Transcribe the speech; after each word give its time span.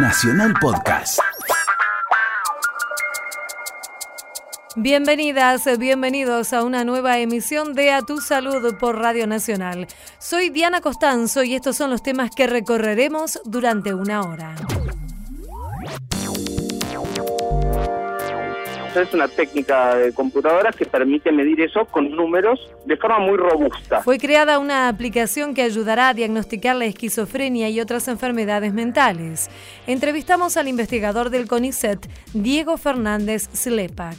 Nacional 0.00 0.54
Podcast. 0.60 1.18
Bienvenidas, 4.76 5.66
bienvenidos 5.76 6.52
a 6.52 6.62
una 6.62 6.84
nueva 6.84 7.18
emisión 7.18 7.74
de 7.74 7.90
A 7.90 8.02
Tu 8.02 8.20
Salud 8.20 8.76
por 8.78 8.96
Radio 8.98 9.26
Nacional. 9.26 9.88
Soy 10.18 10.50
Diana 10.50 10.80
Costanzo 10.80 11.42
y 11.42 11.56
estos 11.56 11.76
son 11.76 11.90
los 11.90 12.04
temas 12.04 12.30
que 12.30 12.46
recorreremos 12.46 13.40
durante 13.44 13.92
una 13.92 14.22
hora. 14.22 14.54
Es 18.96 19.14
una 19.14 19.28
técnica 19.28 19.94
de 19.96 20.12
computadoras 20.12 20.74
que 20.74 20.84
permite 20.84 21.30
medir 21.32 21.60
eso 21.60 21.84
con 21.86 22.10
números 22.10 22.58
de 22.86 22.96
forma 22.96 23.18
muy 23.18 23.36
robusta. 23.36 24.02
Fue 24.02 24.18
creada 24.18 24.58
una 24.58 24.88
aplicación 24.88 25.54
que 25.54 25.62
ayudará 25.62 26.08
a 26.08 26.14
diagnosticar 26.14 26.76
la 26.76 26.86
esquizofrenia 26.86 27.68
y 27.68 27.80
otras 27.80 28.08
enfermedades 28.08 28.72
mentales. 28.72 29.50
Entrevistamos 29.86 30.56
al 30.56 30.68
investigador 30.68 31.30
del 31.30 31.46
CONICET, 31.46 32.06
Diego 32.32 32.76
Fernández 32.76 33.48
Slepak. 33.52 34.16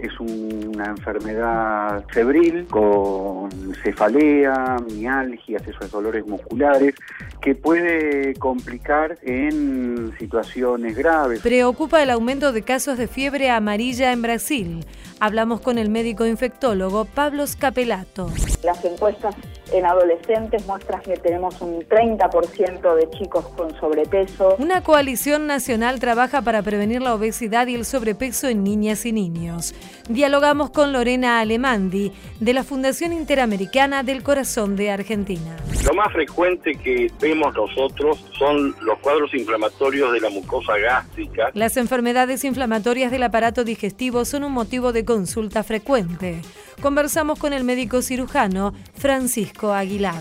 Es 0.00 0.18
una 0.18 0.86
enfermedad 0.86 2.04
febril 2.08 2.66
con 2.68 3.50
cefalea, 3.84 4.78
mialgias, 4.92 5.62
esos 5.68 5.90
dolores 5.90 6.26
musculares, 6.26 6.94
que 7.40 7.54
puede 7.54 8.34
complicar 8.34 9.18
en 9.22 10.12
situaciones 10.18 10.96
graves. 10.96 11.40
Preocupa 11.40 12.02
el 12.02 12.10
aumento 12.10 12.52
de 12.52 12.62
casos 12.62 12.98
de 12.98 13.06
fiebre 13.06 13.50
amarilla 13.50 14.01
en 14.10 14.22
Brasil. 14.22 14.84
Hablamos 15.20 15.60
con 15.60 15.78
el 15.78 15.88
médico 15.88 16.26
infectólogo 16.26 17.04
Pablo 17.04 17.46
Scapelato. 17.46 18.28
Las 18.64 18.84
encuestas 18.84 19.36
en 19.72 19.86
adolescentes 19.86 20.66
muestran 20.66 21.00
que 21.00 21.16
tenemos 21.16 21.60
un 21.60 21.80
30% 21.88 22.94
de 22.96 23.10
chicos 23.10 23.46
con 23.56 23.74
sobrepeso. 23.78 24.56
Una 24.58 24.82
coalición 24.82 25.46
nacional 25.46 26.00
trabaja 26.00 26.42
para 26.42 26.62
prevenir 26.62 27.02
la 27.02 27.14
obesidad 27.14 27.68
y 27.68 27.76
el 27.76 27.84
sobrepeso 27.84 28.48
en 28.48 28.64
niñas 28.64 29.06
y 29.06 29.12
niños. 29.12 29.74
Dialogamos 30.08 30.70
con 30.70 30.92
Lorena 30.92 31.40
Alemandi, 31.40 32.12
de 32.40 32.52
la 32.52 32.64
Fundación 32.64 33.12
Interamericana 33.12 34.02
del 34.02 34.22
Corazón 34.24 34.74
de 34.74 34.90
Argentina. 34.90 35.56
Lo 35.86 35.94
más 35.94 36.12
frecuente 36.12 36.74
que 36.74 37.10
vemos 37.20 37.54
nosotros 37.54 38.24
son 38.38 38.74
los 38.82 38.98
cuadros 38.98 39.32
inflamatorios 39.34 40.12
de 40.12 40.20
la 40.20 40.30
mucosa 40.30 40.76
gástrica. 40.78 41.50
Las 41.54 41.76
enfermedades 41.76 42.44
inflamatorias 42.44 43.10
del 43.10 43.22
aparato 43.22 43.64
digestivo 43.64 43.91
son 44.24 44.44
un 44.44 44.52
motivo 44.52 44.92
de 44.92 45.04
consulta 45.04 45.62
frecuente. 45.62 46.40
Conversamos 46.80 47.38
con 47.38 47.52
el 47.52 47.64
médico 47.64 48.02
cirujano 48.02 48.72
Francisco 48.94 49.72
Aguilar. 49.72 50.20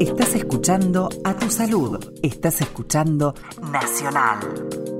Estás 0.00 0.34
escuchando 0.34 1.08
a 1.24 1.34
tu 1.34 1.50
salud. 1.50 1.98
Estás 2.22 2.60
escuchando 2.60 3.34
Nacional. 3.72 4.97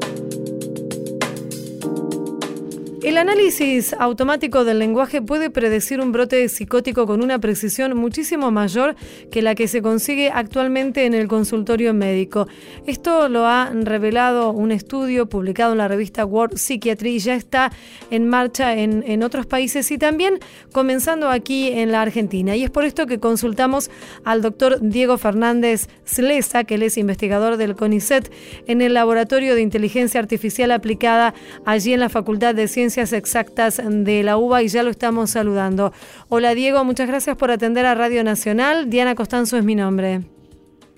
El 3.00 3.16
análisis 3.16 3.94
automático 3.96 4.64
del 4.64 4.80
lenguaje 4.80 5.22
puede 5.22 5.50
predecir 5.50 6.00
un 6.00 6.10
brote 6.10 6.48
psicótico 6.48 7.06
con 7.06 7.22
una 7.22 7.38
precisión 7.38 7.96
muchísimo 7.96 8.50
mayor 8.50 8.96
que 9.30 9.40
la 9.40 9.54
que 9.54 9.68
se 9.68 9.82
consigue 9.82 10.32
actualmente 10.34 11.06
en 11.06 11.14
el 11.14 11.28
consultorio 11.28 11.94
médico. 11.94 12.48
Esto 12.88 13.28
lo 13.28 13.46
ha 13.46 13.70
revelado 13.72 14.50
un 14.50 14.72
estudio 14.72 15.28
publicado 15.28 15.72
en 15.72 15.78
la 15.78 15.86
revista 15.86 16.24
World 16.24 16.58
Psychiatry 16.58 17.10
y 17.10 17.18
ya 17.20 17.36
está 17.36 17.70
en 18.10 18.26
marcha 18.26 18.74
en, 18.74 19.04
en 19.06 19.22
otros 19.22 19.46
países 19.46 19.88
y 19.92 19.98
también 19.98 20.40
comenzando 20.72 21.30
aquí 21.30 21.68
en 21.68 21.92
la 21.92 22.02
Argentina. 22.02 22.56
Y 22.56 22.64
es 22.64 22.70
por 22.70 22.84
esto 22.84 23.06
que 23.06 23.20
consultamos 23.20 23.92
al 24.24 24.42
doctor 24.42 24.80
Diego 24.82 25.18
Fernández 25.18 25.86
Slesa, 26.04 26.64
que 26.64 26.74
él 26.74 26.82
es 26.82 26.98
investigador 26.98 27.58
del 27.58 27.76
CONICET 27.76 28.32
en 28.66 28.82
el 28.82 28.94
Laboratorio 28.94 29.54
de 29.54 29.62
Inteligencia 29.62 30.18
Artificial 30.18 30.72
Aplicada 30.72 31.32
allí 31.64 31.92
en 31.92 32.00
la 32.00 32.08
Facultad 32.08 32.56
de 32.56 32.66
Ciencias 32.66 32.87
Exactas 32.96 33.82
de 33.84 34.22
la 34.22 34.38
UBA 34.38 34.62
y 34.62 34.68
ya 34.68 34.82
lo 34.82 34.90
estamos 34.90 35.30
saludando. 35.30 35.92
Hola 36.28 36.54
Diego, 36.54 36.82
muchas 36.84 37.06
gracias 37.06 37.36
por 37.36 37.50
atender 37.50 37.84
a 37.84 37.94
Radio 37.94 38.24
Nacional. 38.24 38.88
Diana 38.88 39.14
Costanzo 39.14 39.58
es 39.58 39.64
mi 39.64 39.74
nombre. 39.74 40.22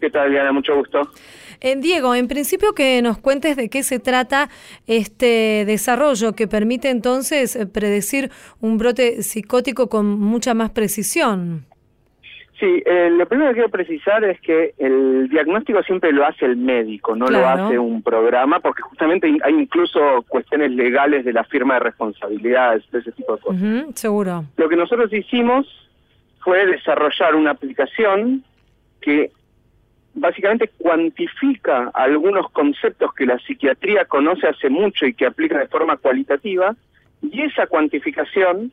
¿Qué 0.00 0.08
tal 0.08 0.30
Diana? 0.30 0.52
Mucho 0.52 0.76
gusto. 0.76 1.00
Eh, 1.60 1.76
Diego, 1.76 2.14
en 2.14 2.28
principio 2.28 2.72
que 2.74 3.02
nos 3.02 3.18
cuentes 3.18 3.56
de 3.56 3.68
qué 3.68 3.82
se 3.82 3.98
trata 3.98 4.48
este 4.86 5.64
desarrollo 5.66 6.34
que 6.34 6.46
permite 6.46 6.90
entonces 6.90 7.58
predecir 7.72 8.30
un 8.60 8.78
brote 8.78 9.22
psicótico 9.22 9.88
con 9.88 10.06
mucha 10.06 10.54
más 10.54 10.70
precisión. 10.70 11.66
Sí, 12.60 12.82
eh, 12.84 13.08
lo 13.10 13.26
primero 13.26 13.50
que 13.50 13.54
quiero 13.54 13.70
precisar 13.70 14.22
es 14.22 14.38
que 14.42 14.74
el 14.76 15.30
diagnóstico 15.30 15.82
siempre 15.82 16.12
lo 16.12 16.26
hace 16.26 16.44
el 16.44 16.58
médico, 16.58 17.16
no 17.16 17.26
lo 17.26 17.48
hace 17.48 17.78
un 17.78 18.02
programa, 18.02 18.60
porque 18.60 18.82
justamente 18.82 19.34
hay 19.42 19.54
incluso 19.54 19.98
cuestiones 20.28 20.70
legales 20.72 21.24
de 21.24 21.32
la 21.32 21.44
firma 21.44 21.74
de 21.74 21.80
responsabilidades, 21.80 22.84
de 22.90 22.98
ese 22.98 23.12
tipo 23.12 23.34
de 23.34 23.40
cosas. 23.40 23.62
seguro. 23.94 24.44
Lo 24.58 24.68
que 24.68 24.76
nosotros 24.76 25.10
hicimos 25.10 25.66
fue 26.40 26.66
desarrollar 26.66 27.34
una 27.34 27.52
aplicación 27.52 28.44
que 29.00 29.30
básicamente 30.12 30.68
cuantifica 30.76 31.90
algunos 31.94 32.50
conceptos 32.50 33.14
que 33.14 33.24
la 33.24 33.38
psiquiatría 33.38 34.04
conoce 34.04 34.48
hace 34.48 34.68
mucho 34.68 35.06
y 35.06 35.14
que 35.14 35.24
aplica 35.24 35.58
de 35.58 35.68
forma 35.68 35.96
cualitativa, 35.96 36.76
y 37.22 37.40
esa 37.40 37.66
cuantificación 37.66 38.70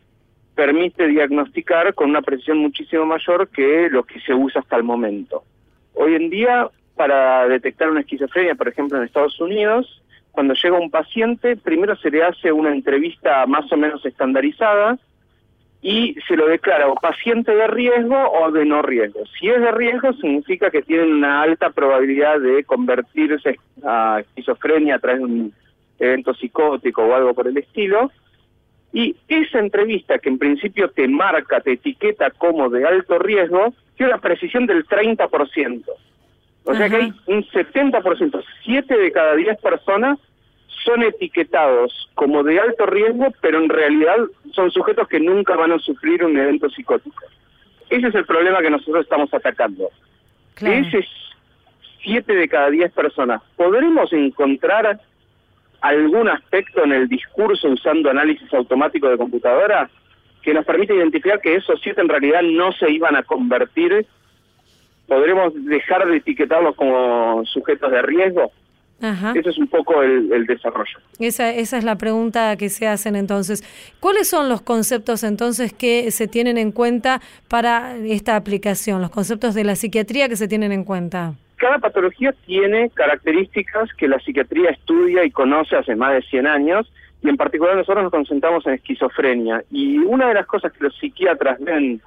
permite 0.57 1.07
diagnosticar 1.07 1.93
con 1.93 2.09
una 2.09 2.23
precisión 2.23 2.57
muchísimo 2.57 3.05
mayor 3.05 3.47
que 3.49 3.89
lo 3.91 4.03
que 4.03 4.19
se 4.21 4.33
usa 4.33 4.61
hasta 4.61 4.75
el 4.75 4.83
momento. 4.83 5.43
Hoy 5.93 6.15
en 6.15 6.31
día, 6.31 6.67
para 6.95 7.47
detectar 7.47 7.91
una 7.91 7.99
esquizofrenia, 7.99 8.55
por 8.55 8.67
ejemplo, 8.67 8.97
en 8.97 9.03
Estados 9.03 9.39
Unidos, 9.39 10.01
cuando 10.31 10.55
llega 10.55 10.79
un 10.79 10.89
paciente, 10.89 11.57
primero 11.57 11.95
se 11.97 12.09
le 12.09 12.23
hace 12.23 12.51
una 12.51 12.73
entrevista 12.73 13.45
más 13.45 13.71
o 13.71 13.77
menos 13.77 14.03
estandarizada 14.03 14.97
y 15.79 16.15
se 16.27 16.35
lo 16.35 16.47
declara 16.47 16.89
o 16.89 16.95
paciente 16.95 17.53
de 17.55 17.67
riesgo 17.67 18.17
o 18.17 18.51
de 18.51 18.65
no 18.65 18.81
riesgo. 18.81 19.19
Si 19.39 19.47
es 19.47 19.61
de 19.61 19.71
riesgo, 19.71 20.11
significa 20.13 20.71
que 20.71 20.81
tiene 20.81 21.03
una 21.03 21.43
alta 21.43 21.69
probabilidad 21.69 22.39
de 22.39 22.63
convertirse 22.63 23.59
a 23.85 24.21
esquizofrenia 24.21 24.95
a 24.95 24.99
través 24.99 25.19
de 25.19 25.25
un 25.25 25.53
evento 25.99 26.33
psicótico 26.33 27.03
o 27.03 27.13
algo 27.13 27.35
por 27.35 27.47
el 27.47 27.57
estilo, 27.57 28.11
y 28.93 29.15
esa 29.27 29.59
entrevista 29.59 30.19
que 30.19 30.29
en 30.29 30.37
principio 30.37 30.89
te 30.89 31.07
marca, 31.07 31.61
te 31.61 31.73
etiqueta 31.73 32.31
como 32.31 32.69
de 32.69 32.85
alto 32.85 33.19
riesgo, 33.19 33.73
tiene 33.95 34.13
una 34.13 34.21
precisión 34.21 34.65
del 34.65 34.85
30%. 34.85 35.83
O 36.63 36.75
sea 36.75 36.89
que 36.89 36.95
hay 36.95 37.13
un 37.27 37.43
70%, 37.45 38.43
7 38.63 38.97
de 38.97 39.11
cada 39.11 39.35
10 39.35 39.57
personas 39.61 40.19
son 40.83 41.03
etiquetados 41.03 42.09
como 42.15 42.43
de 42.43 42.59
alto 42.59 42.85
riesgo, 42.85 43.33
pero 43.41 43.59
en 43.61 43.69
realidad 43.69 44.17
son 44.53 44.71
sujetos 44.71 45.07
que 45.07 45.19
nunca 45.19 45.55
van 45.55 45.71
a 45.71 45.79
sufrir 45.79 46.23
un 46.23 46.37
evento 46.37 46.69
psicótico. 46.69 47.25
Ese 47.89 48.07
es 48.07 48.15
el 48.15 48.25
problema 48.25 48.61
que 48.61 48.69
nosotros 48.69 49.03
estamos 49.03 49.33
atacando. 49.33 49.89
Ese 50.61 50.99
es 50.99 51.07
7 52.03 52.33
de 52.33 52.47
cada 52.47 52.69
10 52.69 52.91
personas. 52.93 53.41
¿Podremos 53.55 54.11
encontrar 54.13 54.99
algún 55.89 56.29
aspecto 56.29 56.83
en 56.83 56.91
el 56.91 57.07
discurso 57.07 57.69
usando 57.69 58.09
análisis 58.09 58.51
automático 58.53 59.09
de 59.09 59.17
computadora 59.17 59.89
que 60.41 60.53
nos 60.53 60.65
permite 60.65 60.95
identificar 60.95 61.41
que 61.41 61.55
esos 61.55 61.79
siete 61.81 62.01
en 62.01 62.09
realidad 62.09 62.41
no 62.41 62.71
se 62.71 62.89
iban 62.89 63.15
a 63.15 63.23
convertir, 63.23 64.05
podremos 65.07 65.53
dejar 65.65 66.07
de 66.07 66.17
etiquetarlos 66.17 66.75
como 66.75 67.43
sujetos 67.45 67.91
de 67.91 68.01
riesgo. 68.01 68.51
Ajá. 69.01 69.33
Ese 69.35 69.49
es 69.49 69.57
un 69.57 69.67
poco 69.67 70.01
el, 70.01 70.45
desarrollo. 70.47 70.97
Esa, 71.19 71.53
esa 71.53 71.77
es 71.77 71.83
la 71.83 71.97
pregunta 71.97 72.55
que 72.57 72.69
se 72.69 72.87
hacen 72.87 73.15
entonces. 73.15 73.63
¿Cuáles 73.99 74.27
son 74.27 74.49
los 74.49 74.61
conceptos 74.61 75.23
entonces 75.23 75.71
que 75.71 76.09
se 76.11 76.27
tienen 76.27 76.57
en 76.57 76.71
cuenta 76.71 77.21
para 77.47 77.95
esta 77.97 78.35
aplicación? 78.35 79.01
Los 79.01 79.11
conceptos 79.11 79.53
de 79.53 79.65
la 79.65 79.75
psiquiatría 79.75 80.29
que 80.29 80.35
se 80.35 80.47
tienen 80.47 80.71
en 80.71 80.83
cuenta 80.83 81.33
cada 81.57 81.79
patología 81.79 82.33
tiene 82.45 82.89
características 82.91 83.93
que 83.93 84.07
la 84.07 84.19
psiquiatría 84.19 84.69
estudia 84.69 85.25
y 85.25 85.31
conoce 85.31 85.75
hace 85.75 85.95
más 85.95 86.13
de 86.13 86.21
100 86.21 86.47
años, 86.47 86.91
y 87.21 87.29
en 87.29 87.37
particular 87.37 87.75
nosotros 87.75 88.03
nos 88.03 88.11
concentramos 88.11 88.65
en 88.67 88.73
esquizofrenia. 88.73 89.63
Y 89.71 89.97
una 89.97 90.27
de 90.27 90.35
las 90.35 90.45
cosas 90.45 90.71
que 90.71 90.83
los 90.83 90.95
psiquiatras 90.97 91.59
ven 91.59 91.99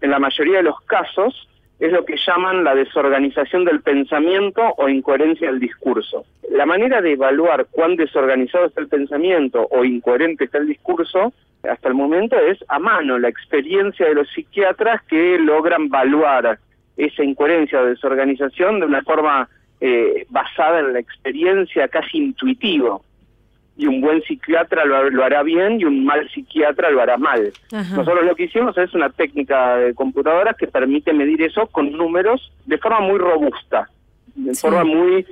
en 0.00 0.10
la 0.10 0.18
mayoría 0.18 0.58
de 0.58 0.64
los 0.64 0.80
casos 0.82 1.48
es 1.78 1.92
lo 1.92 2.04
que 2.04 2.16
llaman 2.16 2.64
la 2.64 2.74
desorganización 2.74 3.64
del 3.64 3.80
pensamiento 3.80 4.74
o 4.78 4.88
incoherencia 4.88 5.48
del 5.48 5.60
discurso. 5.60 6.24
La 6.50 6.66
manera 6.66 7.00
de 7.00 7.12
evaluar 7.12 7.66
cuán 7.70 7.96
desorganizado 7.96 8.66
está 8.66 8.80
el 8.80 8.88
pensamiento 8.88 9.68
o 9.70 9.84
incoherente 9.84 10.44
está 10.44 10.58
el 10.58 10.66
discurso, 10.66 11.32
hasta 11.62 11.88
el 11.88 11.94
momento 11.94 12.36
es 12.38 12.58
a 12.68 12.78
mano, 12.78 13.18
la 13.18 13.28
experiencia 13.28 14.06
de 14.06 14.14
los 14.14 14.28
psiquiatras 14.30 15.02
que 15.02 15.38
logran 15.38 15.86
evaluar 15.86 16.58
esa 16.96 17.24
incoherencia 17.24 17.80
o 17.80 17.86
desorganización 17.86 18.80
de 18.80 18.86
una 18.86 19.02
forma 19.02 19.48
eh, 19.80 20.26
basada 20.30 20.80
en 20.80 20.94
la 20.94 21.00
experiencia 21.00 21.88
casi 21.88 22.18
intuitivo. 22.18 23.04
Y 23.78 23.86
un 23.86 24.00
buen 24.00 24.22
psiquiatra 24.22 24.86
lo, 24.86 25.22
hará 25.22 25.42
bien 25.42 25.78
y 25.78 25.84
un 25.84 26.04
mal 26.04 26.26
psiquiatra 26.30 26.90
lo 26.90 27.02
hará 27.02 27.18
mal. 27.18 27.52
Nosotros 27.70 28.24
lo 28.24 28.34
que 28.34 28.44
hicimos 28.44 28.76
es 28.78 28.94
una 28.94 29.10
técnica 29.10 29.76
de 29.76 29.94
computadora 29.94 30.54
que 30.54 30.66
permite 30.66 31.12
medir 31.12 31.42
eso 31.42 31.66
con 31.66 31.92
números 31.92 32.50
de 32.64 32.78
forma 32.78 33.00
muy 33.00 33.18
robusta, 33.18 33.90
de 34.34 34.54
forma 34.54 34.84
muy 34.84 35.26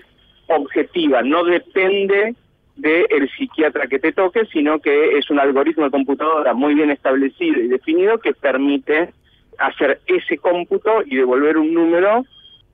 objetiva, 0.49 1.22
no 1.22 1.43
depende 1.44 2.34
del 2.76 3.31
psiquiatra 3.37 3.87
que 3.87 3.99
te 3.99 4.12
toque, 4.12 4.46
sino 4.52 4.81
que 4.81 5.16
es 5.16 5.31
un 5.31 5.38
algoritmo 5.38 5.84
de 5.84 5.90
computadora 5.90 6.55
muy 6.55 6.75
bien 6.75 6.90
establecido 6.90 7.61
y 7.61 7.69
definido 7.69 8.19
que 8.19 8.34
permite 8.34 9.14
hacer 9.58 10.00
ese 10.06 10.38
cómputo 10.38 11.02
y 11.06 11.16
devolver 11.16 11.56
un 11.58 11.72
número 11.72 12.24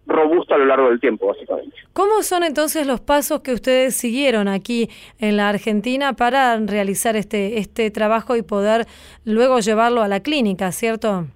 robusto 0.06 0.54
a 0.54 0.58
lo 0.58 0.66
largo 0.66 0.88
del 0.88 1.00
tiempo, 1.00 1.28
básicamente. 1.28 1.76
¿Cómo 1.92 2.22
son 2.22 2.42
entonces 2.42 2.86
los 2.86 3.00
pasos 3.00 3.40
que 3.40 3.52
ustedes 3.52 3.96
siguieron 3.96 4.48
aquí 4.48 4.88
en 5.18 5.36
la 5.36 5.48
Argentina 5.48 6.14
para 6.14 6.56
realizar 6.58 7.16
este, 7.16 7.58
este 7.58 7.90
trabajo 7.90 8.36
y 8.36 8.42
poder 8.42 8.86
luego 9.24 9.60
llevarlo 9.60 10.02
a 10.02 10.08
la 10.08 10.20
clínica, 10.20 10.72
cierto? 10.72 11.26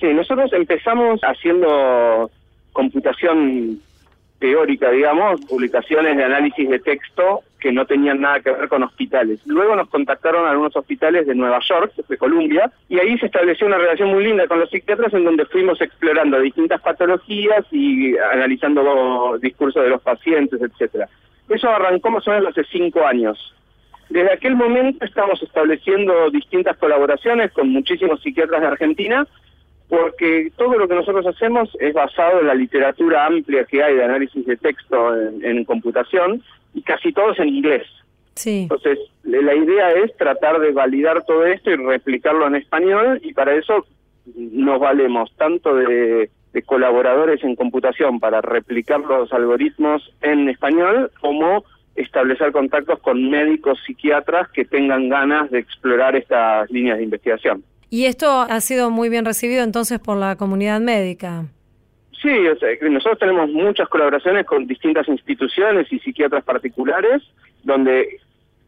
Sí, 0.00 0.06
nosotros 0.12 0.52
empezamos 0.52 1.20
haciendo 1.22 2.30
computación 2.72 3.80
teórica, 4.38 4.90
digamos, 4.90 5.40
publicaciones 5.46 6.16
de 6.16 6.24
análisis 6.24 6.68
de 6.68 6.78
texto 6.78 7.42
que 7.66 7.72
no 7.72 7.84
tenían 7.84 8.20
nada 8.20 8.38
que 8.38 8.52
ver 8.52 8.68
con 8.68 8.84
hospitales. 8.84 9.40
Luego 9.44 9.74
nos 9.74 9.88
contactaron 9.88 10.46
algunos 10.46 10.76
hospitales 10.76 11.26
de 11.26 11.34
Nueva 11.34 11.58
York, 11.68 11.94
de 12.08 12.16
Columbia, 12.16 12.70
y 12.88 13.00
ahí 13.00 13.18
se 13.18 13.26
estableció 13.26 13.66
una 13.66 13.76
relación 13.76 14.10
muy 14.10 14.22
linda 14.22 14.46
con 14.46 14.60
los 14.60 14.70
psiquiatras 14.70 15.12
en 15.12 15.24
donde 15.24 15.46
fuimos 15.46 15.80
explorando 15.80 16.38
distintas 16.38 16.80
patologías 16.80 17.66
y 17.72 18.16
analizando 18.18 19.36
discursos 19.42 19.82
de 19.82 19.90
los 19.90 20.00
pacientes, 20.00 20.62
etcétera. 20.62 21.08
Eso 21.48 21.68
arrancó 21.68 22.08
más 22.12 22.28
o 22.28 22.30
menos 22.30 22.50
hace 22.50 22.62
cinco 22.70 23.04
años. 23.04 23.36
Desde 24.10 24.32
aquel 24.32 24.54
momento 24.54 25.04
estamos 25.04 25.42
estableciendo 25.42 26.30
distintas 26.30 26.76
colaboraciones 26.76 27.50
con 27.50 27.68
muchísimos 27.70 28.22
psiquiatras 28.22 28.60
de 28.60 28.66
Argentina 28.68 29.26
porque 29.88 30.50
todo 30.56 30.76
lo 30.78 30.88
que 30.88 30.94
nosotros 30.94 31.26
hacemos 31.26 31.70
es 31.80 31.94
basado 31.94 32.40
en 32.40 32.48
la 32.48 32.54
literatura 32.54 33.26
amplia 33.26 33.64
que 33.64 33.82
hay 33.82 33.94
de 33.94 34.04
análisis 34.04 34.44
de 34.44 34.56
texto 34.56 35.14
en, 35.16 35.64
computación 35.64 36.42
y 36.74 36.82
casi 36.82 37.12
todo 37.12 37.32
es 37.32 37.38
en 37.38 37.48
inglés. 37.48 37.86
Sí. 38.34 38.62
Entonces, 38.62 38.98
la 39.22 39.54
idea 39.54 39.92
es 39.92 40.14
tratar 40.16 40.58
de 40.60 40.72
validar 40.72 41.24
todo 41.24 41.46
esto 41.46 41.70
y 41.70 41.76
replicarlo 41.76 42.46
en 42.46 42.56
español 42.56 43.20
y 43.22 43.32
para 43.32 43.54
eso 43.54 43.86
nos 44.34 44.80
valemos 44.80 45.30
tanto 45.36 45.74
de, 45.74 46.30
de 46.52 46.62
colaboradores 46.62 47.42
en 47.44 47.54
computación 47.54 48.18
para 48.18 48.40
replicar 48.40 49.00
los 49.00 49.32
algoritmos 49.32 50.12
en 50.20 50.48
español 50.48 51.10
como 51.20 51.64
establecer 51.94 52.52
contactos 52.52 52.98
con 53.00 53.30
médicos 53.30 53.78
psiquiatras 53.86 54.48
que 54.50 54.64
tengan 54.64 55.08
ganas 55.08 55.50
de 55.50 55.60
explorar 55.60 56.16
estas 56.16 56.70
líneas 56.70 56.98
de 56.98 57.04
investigación. 57.04 57.64
Y 57.90 58.06
esto 58.06 58.40
ha 58.40 58.60
sido 58.60 58.90
muy 58.90 59.08
bien 59.08 59.24
recibido 59.24 59.62
entonces 59.62 59.98
por 59.98 60.16
la 60.16 60.36
comunidad 60.36 60.80
médica. 60.80 61.44
Sí, 62.20 62.30
nosotros 62.82 63.18
tenemos 63.18 63.50
muchas 63.50 63.88
colaboraciones 63.88 64.46
con 64.46 64.66
distintas 64.66 65.06
instituciones 65.06 65.92
y 65.92 65.98
psiquiatras 66.00 66.42
particulares, 66.44 67.22
donde 67.62 68.18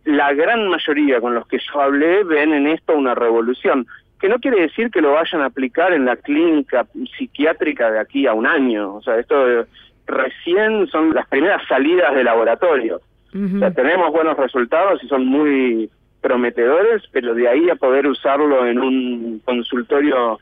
la 0.05 0.33
gran 0.33 0.69
mayoría 0.69 1.21
con 1.21 1.35
los 1.35 1.47
que 1.49 1.59
yo 1.59 1.81
hablé 1.81 2.23
ven 2.25 2.53
en 2.53 2.67
esto 2.69 2.97
una 2.97 3.15
revolución, 3.15 3.87
que 4.21 4.29
no 4.29 4.39
quiere 4.39 4.61
decir 4.61 4.91
que 4.91 5.01
lo 5.01 5.13
vayan 5.13 5.41
a 5.41 5.47
aplicar 5.47 5.93
en 5.93 6.05
la 6.05 6.17
clínica 6.17 6.87
psiquiátrica 7.17 7.91
de 7.91 8.01
aquí 8.01 8.27
a 8.27 8.35
un 8.35 8.47
año. 8.47 8.95
O 8.95 9.03
sea, 9.03 9.19
esto 9.19 9.67
recién 10.07 10.87
son 10.89 11.15
las 11.15 11.27
primeras 11.29 11.67
salidas 11.69 12.15
de 12.15 12.25
laboratorio. 12.25 13.01
O 13.35 13.59
sea, 13.59 13.71
tenemos 13.73 14.11
buenos 14.11 14.37
resultados 14.37 15.03
y 15.03 15.09
son 15.09 15.27
muy 15.27 15.91
prometedores, 16.21 17.03
pero 17.13 17.35
de 17.35 17.49
ahí 17.49 17.71
a 17.71 17.77
poder 17.77 18.07
usarlo 18.07 18.67
en 18.67 18.79
un 18.79 19.43
consultorio 19.45 20.39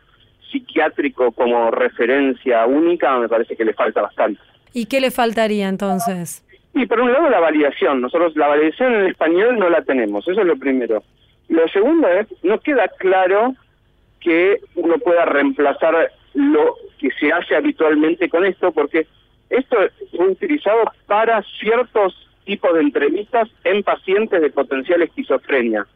psiquiátrico 0.51 1.33
como 1.33 1.71
referencia 1.71 2.67
única, 2.67 3.19
me 3.19 3.29
parece 3.29 3.57
que 3.57 3.65
le 3.65 3.75
falta 3.75 4.03
bastante. 4.03 4.41
¿Y 4.73 4.87
qué 4.87 5.01
le 5.01 5.11
faltaría 5.11 5.69
entonces? 5.69 6.45
Y 6.75 6.87
por 6.87 7.01
un 7.01 7.13
lado 7.13 7.31
la 7.31 7.41
validación, 7.41 8.01
nosotros 8.01 8.37
la 8.37 8.49
validación 8.49 8.95
en 8.95 9.07
español 9.07 9.59
no 9.59 9.69
la 9.71 9.83
tenemos, 9.83 10.27
eso 10.29 10.41
es 10.41 10.47
lo 10.47 10.57
primero. 10.57 11.03
Lo 11.49 11.67
segundo 11.69 12.09
es, 12.09 12.27
no 12.43 12.61
queda 12.61 12.89
claro 12.99 13.55
que 14.21 14.61
uno 14.75 14.99
pueda 14.99 15.25
reemplazar 15.25 16.11
lo 16.35 16.75
que 16.99 17.11
se 17.19 17.33
hace 17.33 17.55
habitualmente 17.55 18.29
con 18.29 18.45
esto, 18.45 18.73
porque 18.73 19.07
esto 19.49 19.77
es 19.83 19.93
utilizado 20.19 20.83
para 21.07 21.43
ciertos 21.61 22.26
tipo 22.47 22.73
de 22.73 22.81
entrevistas 22.81 23.49
en 23.65 23.83
pacientes 23.83 24.41
de 24.41 24.51
potencial 24.51 25.03
esquizofrenia. 25.03 25.87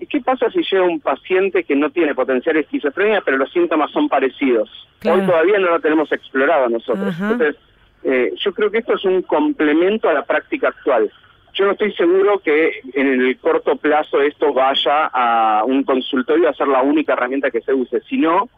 ¿Y 0.00 0.06
qué 0.06 0.20
pasa 0.20 0.50
si 0.50 0.62
llega 0.62 0.82
un 0.82 0.98
paciente 0.98 1.62
que 1.62 1.76
no 1.76 1.90
tiene 1.90 2.14
potencial 2.14 2.56
esquizofrenia, 2.56 3.20
pero 3.20 3.36
los 3.36 3.52
síntomas 3.52 3.90
son 3.92 4.08
parecidos? 4.08 4.68
Hoy 5.04 5.20
todavía 5.26 5.58
no 5.58 5.68
lo 5.68 5.80
tenemos 5.80 6.10
explorado 6.10 6.70
nosotros. 6.70 7.14
Entonces, 7.20 7.56
eh, 8.02 8.32
yo 8.42 8.52
creo 8.54 8.70
que 8.70 8.78
esto 8.78 8.94
es 8.94 9.04
un 9.04 9.22
complemento 9.22 10.08
a 10.08 10.14
la 10.14 10.24
práctica 10.24 10.68
actual. 10.68 11.12
Yo 11.52 11.66
no 11.66 11.72
estoy 11.72 11.92
seguro 11.92 12.38
que 12.38 12.80
en 12.94 13.20
el 13.20 13.38
corto 13.38 13.76
plazo 13.76 14.22
esto 14.22 14.54
vaya 14.54 15.10
a 15.12 15.64
un 15.66 15.84
consultorio 15.84 16.48
a 16.48 16.54
ser 16.54 16.68
la 16.68 16.80
única 16.80 17.12
herramienta 17.12 17.50
que 17.50 17.60
se 17.60 17.74
use, 17.74 18.00
sino 18.08 18.48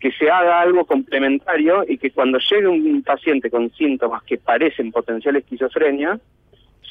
que 0.00 0.12
se 0.12 0.30
haga 0.30 0.60
algo 0.60 0.86
complementario 0.86 1.84
y 1.86 1.98
que 1.98 2.12
cuando 2.12 2.38
llegue 2.38 2.68
un 2.68 3.02
paciente 3.02 3.50
con 3.50 3.70
síntomas 3.72 4.22
que 4.22 4.38
parecen 4.38 4.92
potencial 4.92 5.36
esquizofrenia, 5.36 6.18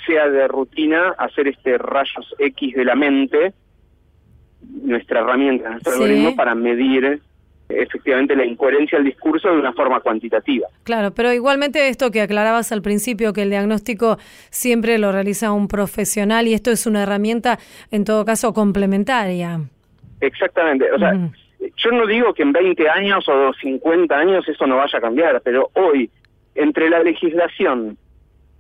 sea 0.07 0.27
de 0.29 0.47
rutina 0.47 1.13
hacer 1.17 1.47
este 1.49 1.77
rayos 1.77 2.33
X 2.39 2.73
de 2.73 2.85
la 2.85 2.95
mente, 2.95 3.53
nuestra 4.81 5.19
herramienta, 5.19 5.69
nuestro 5.69 5.93
algoritmo 5.93 6.35
para 6.35 6.55
medir 6.55 7.21
efectivamente 7.69 8.35
la 8.35 8.45
incoherencia 8.45 8.97
del 8.97 9.07
discurso 9.07 9.49
de 9.49 9.59
una 9.59 9.73
forma 9.73 9.99
cuantitativa. 9.99 10.67
Claro, 10.83 11.11
pero 11.11 11.33
igualmente 11.33 11.89
esto 11.89 12.11
que 12.11 12.21
aclarabas 12.21 12.71
al 12.71 12.81
principio, 12.81 13.33
que 13.33 13.43
el 13.43 13.49
diagnóstico 13.49 14.17
siempre 14.49 14.97
lo 14.97 15.11
realiza 15.11 15.51
un 15.51 15.67
profesional 15.67 16.47
y 16.47 16.53
esto 16.53 16.71
es 16.71 16.85
una 16.85 17.03
herramienta 17.03 17.59
en 17.91 18.05
todo 18.05 18.23
caso 18.25 18.53
complementaria. 18.53 19.59
Exactamente, 20.21 20.91
o 20.91 20.97
sea, 20.97 21.13
yo 21.75 21.91
no 21.91 22.07
digo 22.07 22.33
que 22.33 22.43
en 22.43 22.53
20 22.53 22.89
años 22.89 23.27
o 23.27 23.53
50 23.53 24.17
años 24.17 24.47
eso 24.47 24.65
no 24.65 24.77
vaya 24.77 24.97
a 24.97 25.01
cambiar, 25.01 25.41
pero 25.41 25.69
hoy, 25.73 26.09
entre 26.55 26.89
la 26.89 27.03
legislación 27.03 27.97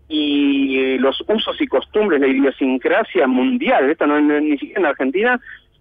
y 0.09 0.97
los 0.99 1.21
usos 1.27 1.59
y 1.59 1.67
costumbres, 1.67 2.21
la 2.21 2.27
idiosincrasia 2.27 3.27
mundial, 3.27 3.89
esto 3.89 4.07
no, 4.07 4.19
ni 4.19 4.57
siquiera 4.57 4.79
en 4.79 4.85
Argentina, 4.85 5.39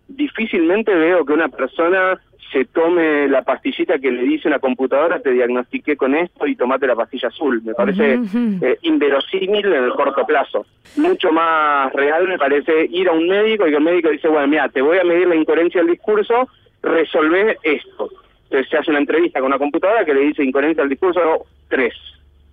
difícilmente 0.09 0.95
veo 0.95 1.25
que 1.25 1.33
una 1.33 1.49
persona 1.49 2.21
se 2.53 2.65
tome 2.65 3.29
la 3.29 3.43
pastillita 3.43 3.99
que 3.99 4.11
le 4.11 4.23
dice 4.23 4.49
una 4.49 4.61
computadora, 4.61 5.21
te 5.21 5.33
diagnostiqué 5.33 5.97
con 5.97 6.15
esto 6.15 6.47
y 6.47 6.55
tomate 6.55 6.87
la 6.87 6.95
pastilla 6.95 7.29
azul. 7.29 7.61
Me 7.65 7.75
parece 7.75 8.21
eh, 8.63 8.79
inverosímil 8.83 9.67
en 9.67 9.85
el 9.85 9.91
corto 9.91 10.25
plazo. 10.25 10.65
Mucho 10.97 11.33
más 11.33 11.93
real 11.93 12.29
me 12.29 12.39
parece 12.39 12.87
ir 12.91 13.09
a 13.09 13.13
un 13.13 13.29
médico 13.29 13.67
y 13.67 13.71
que 13.71 13.77
el 13.77 13.83
médico 13.83 14.11
dice, 14.11 14.29
bueno, 14.29 14.47
mira, 14.47 14.69
te 14.69 14.81
voy 14.81 14.99
a 14.99 15.05
medir 15.05 15.27
la 15.27 15.35
incoherencia 15.35 15.81
del 15.81 15.91
discurso, 15.91 16.49
resolver 16.83 17.59
esto. 17.65 18.11
Entonces 18.45 18.71
se 18.71 18.77
hace 18.77 18.91
una 18.91 19.01
entrevista 19.01 19.41
con 19.41 19.49
una 19.49 19.59
computadora 19.59 20.05
que 20.05 20.15
le 20.15 20.21
dice 20.21 20.45
incoherencia 20.45 20.83
del 20.83 20.91
discurso 20.91 21.47
tres 21.69 21.95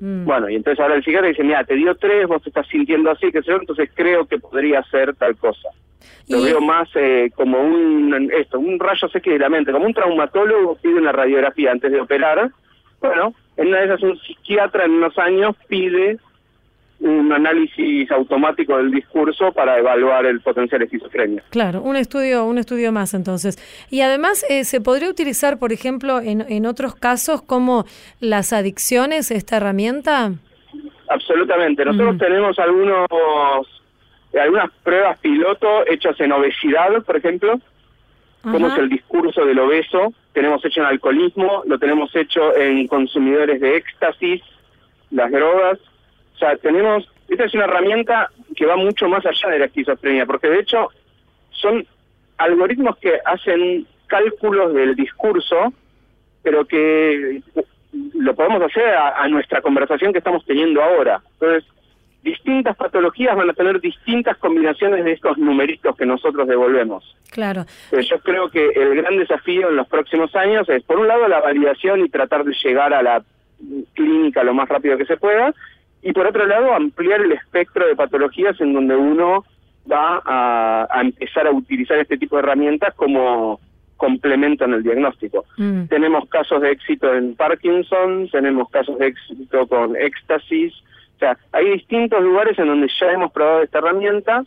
Mm. 0.04 0.26
Bueno, 0.26 0.50
y 0.50 0.56
entonces 0.56 0.82
ahora 0.82 0.96
el 0.96 1.04
psiquiatra 1.04 1.30
dice, 1.30 1.46
mira, 1.46 1.64
te 1.64 1.76
dio 1.76 1.96
tres, 1.96 2.28
vos 2.28 2.44
te 2.44 2.50
estás 2.50 2.68
sintiendo 2.68 3.10
así, 3.10 3.32
que 3.32 3.42
sé 3.42 3.54
entonces 3.54 3.90
creo 3.94 4.26
que 4.26 4.38
podría 4.38 4.84
ser 4.84 5.16
tal 5.16 5.38
cosa. 5.38 5.70
Lo 6.28 6.42
veo 6.42 6.60
más 6.60 6.90
eh, 6.96 7.32
como 7.34 7.62
un 7.62 8.30
esto, 8.38 8.60
un 8.60 8.78
rayo 8.82 9.08
X 9.08 9.24
de 9.24 9.40
la 9.40 9.48
mente, 9.48 9.72
como 9.72 9.86
un 9.86 9.94
traumatólogo 9.94 10.76
pide 10.76 10.96
una 10.96 11.14
radiografía 11.14 11.72
antes 11.72 11.90
de 11.90 12.02
operar. 12.02 12.52
Bueno, 13.00 13.34
en 13.56 13.68
una 13.70 13.80
de 13.80 13.86
esas 13.86 14.04
un 14.04 14.20
psiquiatra 14.20 14.84
en 14.84 14.92
unos 14.92 15.18
años 15.18 15.56
pide 15.70 16.18
un 17.04 17.34
análisis 17.34 18.10
automático 18.12 18.78
del 18.78 18.90
discurso 18.92 19.52
para 19.52 19.78
evaluar 19.78 20.26
el 20.26 20.40
potencial 20.40 20.82
esquizofrenia. 20.84 21.44
Claro, 21.50 21.82
un 21.82 21.98
estudio, 21.98 22.46
un 22.46 22.58
estudio 22.58 22.94
más 22.94 23.14
entonces. 23.14 23.58
Y 23.90 24.02
además 24.02 24.46
eh, 24.50 24.64
se 24.64 24.80
podría 24.80 25.10
utilizar, 25.10 25.60
por 25.60 25.74
ejemplo, 25.74 26.22
en, 26.22 26.46
en 26.48 26.66
otros 26.66 26.96
casos 26.96 27.42
como 27.42 27.86
las 28.22 28.54
adicciones 28.54 29.32
esta 29.32 29.58
herramienta. 29.58 30.32
Absolutamente. 31.10 31.84
Nosotros 31.84 32.18
tenemos 32.18 32.58
algunos 32.58 33.08
algunas 34.40 34.72
pruebas 34.84 35.20
piloto 35.20 35.86
hechas 35.86 36.20
en 36.20 36.32
obesidad, 36.32 37.04
por 37.06 37.18
ejemplo, 37.18 37.60
como 38.42 38.68
es 38.68 38.78
el 38.78 38.90
discurso 38.90 39.46
del 39.46 39.60
obeso. 39.60 40.14
Tenemos 40.32 40.64
hecho 40.66 40.80
en 40.80 40.88
alcoholismo, 40.88 41.64
lo 41.68 41.78
tenemos 41.78 42.16
hecho 42.16 42.56
en 42.56 42.88
consumidores 42.88 43.62
de 43.62 43.76
éxtasis, 43.76 44.42
las 45.12 45.30
drogas 45.32 45.78
o 46.34 46.38
sea, 46.38 46.56
tenemos, 46.58 47.08
esta 47.28 47.46
es 47.46 47.54
una 47.54 47.66
herramienta 47.66 48.30
que 48.56 48.66
va 48.66 48.76
mucho 48.76 49.08
más 49.08 49.26
allá 49.26 49.50
de 49.50 49.60
la 49.60 49.66
esquizofrenia, 49.66 50.26
porque 50.26 50.50
de 50.50 50.60
hecho 50.60 50.90
son 51.52 51.86
algoritmos 52.38 52.98
que 52.98 53.20
hacen 53.26 53.88
cálculos 54.08 54.74
del 54.74 54.96
discurso, 54.96 55.74
pero 56.42 56.66
que 56.66 57.42
lo 58.14 58.36
podemos 58.36 58.62
hacer 58.64 58.96
a, 58.96 59.28
nuestra 59.28 59.62
conversación 59.62 60.12
que 60.12 60.20
estamos 60.20 60.46
teniendo 60.46 60.82
ahora. 60.82 61.22
Entonces, 61.34 61.64
distintas 62.24 62.76
patologías 62.76 63.36
van 63.36 63.50
a 63.50 63.54
tener 63.54 63.80
distintas 63.80 64.38
combinaciones 64.38 65.04
de 65.04 65.12
estos 65.12 65.38
numeritos 65.38 65.96
que 65.96 66.06
nosotros 66.06 66.48
devolvemos. 66.48 67.16
Claro. 67.32 67.66
yo 67.92 68.20
creo 68.20 68.50
que 68.50 68.70
el 68.70 68.96
gran 68.96 69.18
desafío 69.18 69.70
en 69.70 69.76
los 69.76 69.88
próximos 69.88 70.36
años 70.36 70.68
es, 70.70 70.84
por 70.84 71.00
un 71.00 71.08
lado, 71.08 71.28
la 71.28 71.42
validación 71.42 72.02
y 72.02 72.10
tratar 72.10 72.44
de 72.44 72.54
llegar 72.64 72.94
a 72.94 73.02
la 73.04 73.24
clínica 73.94 74.44
lo 74.44 74.54
más 74.54 74.70
rápido 74.70 74.98
que 74.98 75.06
se 75.06 75.18
pueda, 75.18 75.54
y 76.04 76.12
por 76.12 76.28
otro 76.28 76.46
lado 76.46 76.74
ampliar 76.74 77.22
el 77.22 77.32
espectro 77.32 77.88
de 77.88 77.96
patologías 77.96 78.60
en 78.60 78.74
donde 78.74 78.96
uno 78.96 79.46
va 79.90 80.22
a, 80.26 81.02
empezar 81.02 81.48
a 81.48 81.52
utilizar 81.52 81.98
este 81.98 82.18
tipo 82.18 82.36
de 82.36 82.44
herramientas 82.44 82.94
como 82.96 83.60
complemento 83.98 84.66
en 84.66 84.74
el 84.74 84.84
diagnóstico. 84.84 85.46
Mm. 85.58 85.86
Tenemos 85.86 86.28
casos 86.28 86.62
de 86.62 86.72
éxito 86.72 87.14
en 87.14 87.36
Parkinson, 87.36 88.28
tenemos 88.30 88.70
casos 88.70 88.98
de 89.00 89.08
éxito 89.08 89.66
con 89.68 89.96
éxtasis, 89.96 90.74
o 91.16 91.20
sea, 91.20 91.38
hay 91.54 91.70
distintos 91.72 92.22
lugares 92.22 92.58
en 92.60 92.68
donde 92.68 92.90
ya 93.00 93.12
hemos 93.12 93.32
probado 93.32 93.64
esta 93.64 93.78
herramienta 93.78 94.44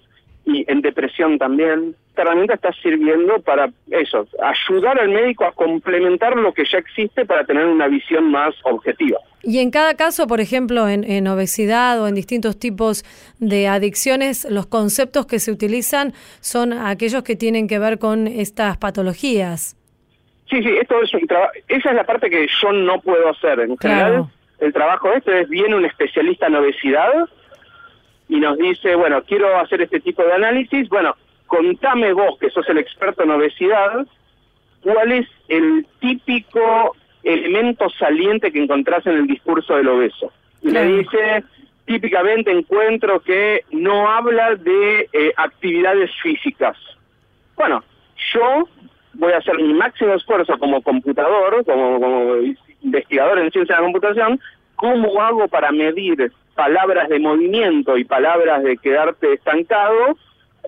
y 0.47 0.65
en 0.71 0.81
depresión 0.81 1.39
también. 1.39 1.95
Esta 2.11 2.23
herramienta 2.23 2.55
está 2.55 2.73
sirviendo 2.81 3.41
para 3.41 3.69
eso, 3.91 4.27
ayudar 4.43 4.99
al 4.99 5.11
médico 5.11 5.45
a 5.45 5.53
complementar 5.53 6.35
lo 6.35 6.55
que 6.55 6.65
ya 6.65 6.79
existe 6.79 7.27
para 7.27 7.45
tener 7.45 7.67
una 7.67 7.89
visión 7.89 8.31
más 8.31 8.55
objetiva. 8.63 9.19
Y 9.43 9.59
en 9.59 9.71
cada 9.71 9.95
caso, 9.95 10.27
por 10.27 10.41
ejemplo, 10.41 10.89
en, 10.89 11.29
obesidad 11.29 12.01
o 12.01 12.09
en 12.09 12.15
distintos 12.15 12.59
tipos 12.59 13.05
de 13.39 13.69
adicciones, 13.69 14.47
los 14.51 14.67
conceptos 14.67 15.27
que 15.27 15.39
se 15.39 15.53
utilizan 15.53 16.15
son 16.41 16.73
aquellos 16.73 17.23
que 17.23 17.37
tienen 17.37 17.69
que 17.69 17.79
ver 17.79 17.99
con 17.99 18.27
estas 18.27 18.79
patologías. 18.79 19.77
Sí, 20.49 20.63
sí, 20.63 20.71
esto 20.81 21.03
es 21.03 21.13
un 21.13 21.29
esa 21.69 21.91
es 21.91 21.97
la 21.97 22.05
parte 22.05 22.31
que 22.31 22.47
yo 22.63 22.73
no 22.73 23.01
puedo 23.01 23.29
hacer. 23.29 23.61
En 23.61 23.77
general, 23.77 24.27
el 24.61 24.73
trabajo 24.73 25.13
este 25.13 25.43
es, 25.43 25.49
viene 25.49 25.77
un 25.77 25.85
especialista 25.85 26.47
en 26.47 26.57
obesidad 26.57 27.29
y 28.29 28.41
nos 28.41 28.59
dice, 28.59 28.95
bueno, 28.95 29.23
quiero 29.23 29.59
hacer 29.59 29.83
este 29.83 30.01
tipo 30.01 30.23
de 30.23 30.33
análisis, 30.33 30.89
bueno, 30.89 31.15
contame 31.47 32.13
vos, 32.13 32.39
que 32.39 32.51
sos 32.51 32.69
el 32.69 32.79
experto 32.79 33.23
en 33.23 33.31
obesidad, 33.31 34.07
cuál 34.83 35.13
es 35.13 35.29
el 35.49 35.87
típico 36.01 36.97
elemento 37.23 37.89
saliente 37.91 38.53
que 38.53 38.63
encontrás 38.63 39.07
en 39.07 39.15
el 39.15 39.27
discurso 39.27 39.77
del 39.77 39.89
obeso. 39.89 40.33
Y 40.63 40.71
le 40.71 40.85
dice, 40.85 41.45
típicamente 41.85 42.51
encuentro 42.51 43.21
que 43.21 43.65
no 43.71 44.09
habla 44.09 44.55
de 44.57 45.09
eh, 45.13 45.33
actividades 45.37 46.11
físicas. 46.23 46.77
Bueno, 47.57 47.83
yo 48.33 48.69
voy 49.15 49.33
a 49.33 49.39
hacer 49.39 49.57
mi 49.57 49.73
máximo 49.73 50.15
esfuerzo 50.15 50.59
como 50.59 50.83
computador, 50.83 51.65
como, 51.65 52.01
como 52.01 52.35
investigador 52.83 53.39
en 53.39 53.51
ciencia 53.51 53.77
de 53.77 53.81
la 53.81 53.87
computación, 53.87 54.41
¿cómo 54.77 55.21
hago 55.21 55.49
para 55.49 55.73
medir 55.73 56.33
palabras 56.55 57.09
de 57.09 57.19
movimiento 57.19 57.97
y 57.97 58.05
palabras 58.05 58.63
de 58.63 58.77
quedarte 58.79 59.35
estancado 59.35 60.17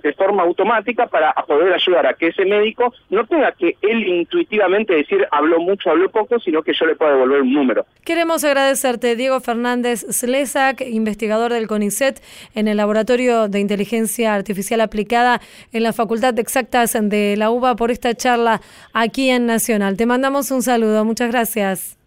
de 0.03 0.13
forma 0.13 0.43
automática 0.43 1.07
para 1.07 1.33
poder 1.47 1.73
ayudar 1.73 2.07
a 2.07 2.15
que 2.15 2.29
ese 2.29 2.45
médico 2.45 2.93
no 3.11 3.27
tenga 3.27 3.53
que 3.53 3.77
él 3.83 4.07
intuitivamente 4.07 4.95
decir 4.95 5.27
habló 5.31 5.61
mucho, 5.61 5.91
habló 5.91 6.11
poco, 6.11 6.39
sino 6.39 6.63
que 6.63 6.73
yo 6.73 6.87
le 6.87 6.95
pueda 6.95 7.13
devolver 7.13 7.43
un 7.43 7.53
número. 7.53 7.87
Queremos 8.05 8.45
agradecerte, 8.45 9.17
Diego 9.17 9.41
Fernández 9.41 10.01
Slesak, 10.11 10.83
investigador 10.83 11.53
del 11.53 11.67
CONICET 11.67 12.23
en 12.55 12.69
el 12.69 12.77
Laboratorio 12.77 13.49
de 13.49 13.61
Inteligencia 13.61 14.35
Artificial 14.35 14.81
Aplicada 14.81 15.41
en 15.73 15.83
la 15.83 15.93
Facultad 15.93 16.35
de 16.35 16.43
Exactas 16.43 16.97
de 17.01 17.37
la 17.37 17.51
UBA, 17.51 17.77
por 17.77 17.91
esta 17.91 18.15
charla 18.15 18.61
aquí 18.93 19.31
en 19.31 19.47
Nacional. 19.47 19.97
Te 19.97 20.07
mandamos 20.07 20.51
un 20.51 20.63
saludo, 20.63 21.05
muchas 21.05 21.31
gracias. 21.31 21.98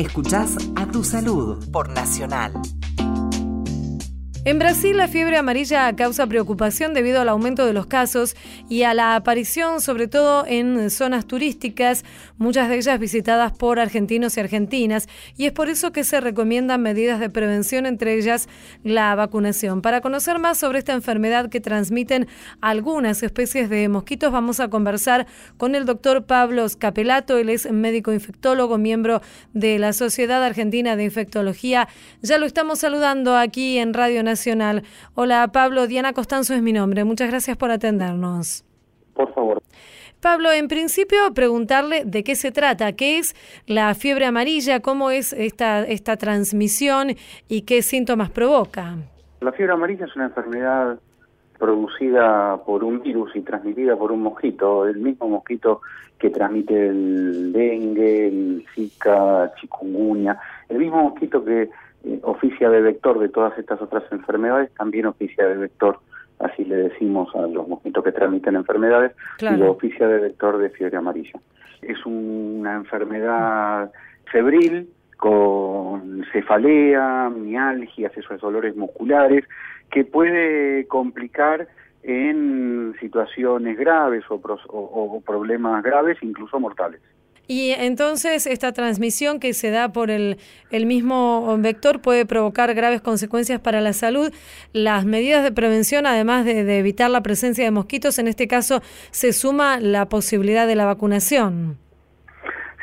Escuchás 0.00 0.56
a 0.76 0.86
tu 0.86 1.04
salud 1.04 1.70
por 1.70 1.90
Nacional. 1.90 2.54
En 4.46 4.58
Brasil 4.58 4.96
la 4.96 5.08
fiebre 5.08 5.36
amarilla 5.36 5.94
causa 5.94 6.26
preocupación 6.26 6.94
debido 6.94 7.20
al 7.20 7.28
aumento 7.28 7.66
de 7.66 7.74
los 7.74 7.84
casos 7.84 8.34
y 8.70 8.84
a 8.84 8.94
la 8.94 9.14
aparición 9.14 9.82
sobre 9.82 10.08
todo 10.08 10.46
en 10.46 10.88
zonas 10.88 11.26
turísticas, 11.26 12.06
muchas 12.40 12.70
de 12.70 12.76
ellas 12.76 12.98
visitadas 12.98 13.52
por 13.52 13.78
argentinos 13.78 14.36
y 14.36 14.40
argentinas, 14.40 15.08
y 15.36 15.44
es 15.44 15.52
por 15.52 15.68
eso 15.68 15.92
que 15.92 16.04
se 16.04 16.20
recomiendan 16.20 16.80
medidas 16.80 17.20
de 17.20 17.28
prevención, 17.28 17.84
entre 17.84 18.14
ellas 18.14 18.48
la 18.82 19.14
vacunación. 19.14 19.82
Para 19.82 20.00
conocer 20.00 20.38
más 20.38 20.58
sobre 20.58 20.78
esta 20.78 20.94
enfermedad 20.94 21.50
que 21.50 21.60
transmiten 21.60 22.26
algunas 22.62 23.22
especies 23.22 23.68
de 23.68 23.88
mosquitos, 23.90 24.32
vamos 24.32 24.58
a 24.58 24.68
conversar 24.68 25.26
con 25.58 25.74
el 25.74 25.84
doctor 25.84 26.24
Pablo 26.24 26.66
Scapelato, 26.66 27.36
él 27.36 27.50
es 27.50 27.70
médico 27.70 28.12
infectólogo, 28.12 28.78
miembro 28.78 29.20
de 29.52 29.78
la 29.78 29.92
Sociedad 29.92 30.42
Argentina 30.42 30.96
de 30.96 31.04
Infectología. 31.04 31.88
Ya 32.22 32.38
lo 32.38 32.46
estamos 32.46 32.78
saludando 32.78 33.36
aquí 33.36 33.76
en 33.76 33.92
Radio 33.92 34.22
Nacional. 34.22 34.82
Hola 35.14 35.46
Pablo, 35.52 35.86
Diana 35.86 36.14
Costanzo 36.14 36.54
es 36.54 36.62
mi 36.62 36.72
nombre. 36.72 37.04
Muchas 37.04 37.28
gracias 37.28 37.58
por 37.58 37.70
atendernos. 37.70 38.64
Por 39.12 39.34
favor. 39.34 39.62
Pablo, 40.20 40.52
en 40.52 40.68
principio 40.68 41.18
preguntarle 41.34 42.04
de 42.04 42.22
qué 42.22 42.34
se 42.34 42.52
trata, 42.52 42.92
qué 42.92 43.18
es 43.18 43.34
la 43.66 43.94
fiebre 43.94 44.26
amarilla, 44.26 44.80
cómo 44.80 45.10
es 45.10 45.32
esta, 45.32 45.82
esta 45.82 46.18
transmisión 46.18 47.16
y 47.48 47.62
qué 47.62 47.80
síntomas 47.80 48.28
provoca. 48.30 48.96
La 49.40 49.52
fiebre 49.52 49.72
amarilla 49.72 50.04
es 50.04 50.14
una 50.16 50.26
enfermedad 50.26 50.98
producida 51.58 52.58
por 52.66 52.84
un 52.84 53.00
virus 53.02 53.34
y 53.34 53.40
transmitida 53.40 53.96
por 53.96 54.12
un 54.12 54.22
mosquito, 54.22 54.86
el 54.86 54.98
mismo 54.98 55.28
mosquito 55.28 55.80
que 56.18 56.28
transmite 56.28 56.88
el 56.88 57.52
dengue, 57.52 58.28
el 58.28 58.66
zika, 58.74 59.52
chikungunya, 59.58 60.38
el 60.68 60.78
mismo 60.78 61.02
mosquito 61.02 61.42
que 61.42 61.70
eh, 62.04 62.20
oficia 62.22 62.68
de 62.68 62.82
vector 62.82 63.18
de 63.18 63.30
todas 63.30 63.56
estas 63.58 63.80
otras 63.80 64.04
enfermedades, 64.12 64.70
también 64.74 65.06
oficia 65.06 65.46
de 65.46 65.56
vector, 65.56 65.98
así 66.40 66.64
le 66.64 66.76
decimos 66.76 67.34
a 67.34 67.42
los 67.42 67.68
mosquitos 67.68 68.02
que 68.02 68.12
transmiten 68.12 68.56
enfermedades, 68.56 69.12
y 69.40 69.62
oficia 69.62 70.08
de 70.08 70.18
vector 70.18 70.58
de 70.58 70.70
fiebre 70.70 70.96
amarilla. 70.96 71.38
Es 71.82 72.04
una 72.04 72.74
enfermedad 72.74 73.90
febril 74.30 74.88
con 75.16 76.24
cefalea, 76.32 77.30
mialgias, 77.30 78.16
esos 78.16 78.40
dolores 78.40 78.74
musculares, 78.74 79.44
que 79.90 80.04
puede 80.04 80.86
complicar 80.86 81.68
en 82.02 82.94
situaciones 83.00 83.78
graves 83.78 84.24
o 84.28 85.20
problemas 85.20 85.82
graves, 85.82 86.18
incluso 86.22 86.58
mortales. 86.58 87.00
Y 87.52 87.72
entonces 87.72 88.46
esta 88.46 88.70
transmisión 88.70 89.40
que 89.40 89.54
se 89.54 89.72
da 89.72 89.88
por 89.88 90.12
el, 90.12 90.36
el 90.70 90.86
mismo 90.86 91.58
vector 91.58 92.00
puede 92.00 92.24
provocar 92.24 92.72
graves 92.74 93.00
consecuencias 93.00 93.58
para 93.58 93.80
la 93.80 93.92
salud. 93.92 94.32
Las 94.72 95.04
medidas 95.04 95.42
de 95.42 95.50
prevención, 95.50 96.06
además 96.06 96.44
de, 96.44 96.78
evitar 96.78 97.10
la 97.10 97.24
presencia 97.24 97.64
de 97.64 97.72
mosquitos, 97.72 98.20
en 98.20 98.28
este 98.28 98.46
caso 98.46 98.82
se 99.10 99.32
suma 99.32 99.80
la 99.80 100.08
posibilidad 100.08 100.68
de 100.68 100.76
la 100.76 100.86
vacunación. 100.86 101.76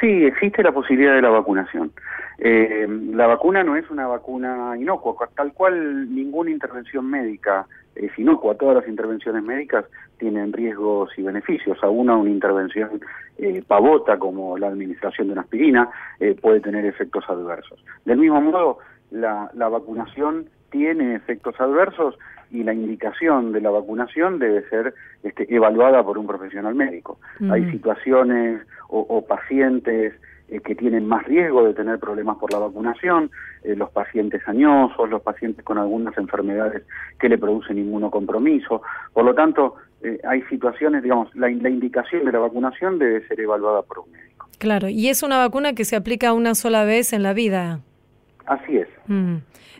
Sí, 0.01 0.25
existe 0.25 0.61
la 0.61 0.73
posibilidad 0.73 1.15
de 1.15 1.21
la 1.21 1.29
vacunación. 1.29 1.93
Eh, 2.37 2.85
la 3.13 3.25
vacuna 3.25 3.63
no 3.63 3.77
es 3.77 3.89
una 3.89 4.05
vacuna 4.07 4.73
inocua, 4.77 5.15
tal 5.33 5.53
cual 5.53 6.13
ninguna 6.13 6.51
intervención 6.51 7.09
médica 7.09 7.65
es 7.95 8.11
inocua. 8.19 8.55
Todas 8.55 8.75
las 8.75 8.87
intervenciones 8.89 9.43
médicas 9.43 9.85
tienen 10.17 10.53
riesgos 10.53 11.09
y 11.17 11.21
beneficios. 11.21 11.77
A 11.83 11.89
una, 11.89 12.15
una 12.15 12.29
intervención 12.29 13.01
eh, 13.37 13.63
pavota 13.65 14.17
como 14.17 14.57
la 14.57 14.67
administración 14.67 15.27
de 15.27 15.33
una 15.33 15.41
aspirina 15.41 15.89
eh, 16.19 16.35
puede 16.39 16.59
tener 16.59 16.85
efectos 16.85 17.23
adversos. 17.29 17.83
Del 18.05 18.17
mismo 18.17 18.41
modo, 18.41 18.79
la, 19.11 19.49
la 19.53 19.69
vacunación 19.69 20.47
tiene 20.69 21.15
efectos 21.15 21.59
adversos 21.59 22.17
y 22.51 22.63
la 22.63 22.73
indicación 22.73 23.51
de 23.51 23.61
la 23.61 23.69
vacunación 23.69 24.39
debe 24.39 24.67
ser 24.69 24.93
este, 25.23 25.53
evaluada 25.53 26.03
por 26.03 26.17
un 26.17 26.27
profesional 26.27 26.75
médico. 26.75 27.19
Hay 27.49 27.69
situaciones 27.71 28.61
o 28.89 29.25
pacientes 29.25 30.13
eh, 30.49 30.61
que 30.61 30.75
tienen 30.75 31.05
más 31.05 31.25
riesgo 31.25 31.65
de 31.65 31.73
tener 31.73 31.99
problemas 31.99 32.37
por 32.37 32.53
la 32.53 32.59
vacunación, 32.59 33.29
eh, 33.63 33.75
los 33.75 33.89
pacientes 33.89 34.47
añosos, 34.47 35.09
los 35.09 35.21
pacientes 35.21 35.65
con 35.65 35.77
algunas 35.77 36.17
enfermedades 36.17 36.83
que 37.19 37.27
le 37.27 37.37
producen 37.37 37.77
inmunocompromiso. 37.77 38.81
Por 39.11 39.25
lo 39.25 39.35
tanto, 39.35 39.75
eh, 40.01 40.19
hay 40.27 40.41
situaciones, 40.43 41.03
digamos, 41.03 41.33
la, 41.35 41.49
indicación 41.49 42.25
de 42.25 42.31
la 42.31 42.39
vacunación 42.39 42.99
debe 42.99 43.27
ser 43.27 43.39
evaluada 43.39 43.81
por 43.81 43.99
un 43.99 44.11
médico. 44.11 44.47
Claro, 44.59 44.89
y 44.89 45.09
es 45.09 45.23
una 45.23 45.37
vacuna 45.37 45.73
que 45.73 45.85
se 45.85 45.95
aplica 45.95 46.33
una 46.33 46.55
sola 46.55 46.83
vez 46.83 47.13
en 47.13 47.23
la 47.23 47.33
vida. 47.33 47.79
Así 48.45 48.77
es. 48.77 48.87
Mm, 49.07 49.37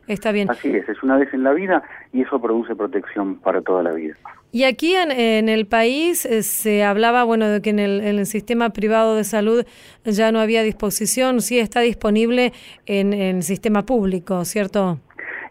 está 0.08 0.32
bien. 0.32 0.50
Así 0.50 0.70
es, 0.70 0.88
es 0.90 1.02
una 1.04 1.18
vez 1.18 1.34
en 1.34 1.44
la 1.44 1.54
vida 1.54 1.84
y 2.14 2.22
eso 2.22 2.42
produce 2.42 2.76
protección 2.76 3.36
para 3.40 3.62
toda 3.62 3.84
la 3.84 3.92
vida. 3.92 4.16
Y 4.52 4.64
aquí 4.64 4.96
en, 4.96 5.12
en 5.12 5.50
el 5.50 5.68
país 5.68 6.26
eh, 6.26 6.42
se 6.42 6.84
hablaba, 6.84 7.24
bueno, 7.24 7.48
de 7.48 7.62
que 7.62 7.70
en 7.70 7.80
el, 7.80 8.02
en 8.02 8.18
el, 8.18 8.26
sistema 8.26 8.72
privado 8.72 9.16
de 9.16 9.24
salud 9.24 9.66
ya 10.04 10.32
no 10.32 10.40
había 10.40 10.64
disposición, 10.64 11.42
sí 11.42 11.60
está 11.60 11.82
disponible 11.82 12.54
en, 12.86 13.14
en 13.14 13.38
el 13.38 13.44
sistema 13.44 13.86
público, 13.86 14.46
¿cierto? 14.46 15.00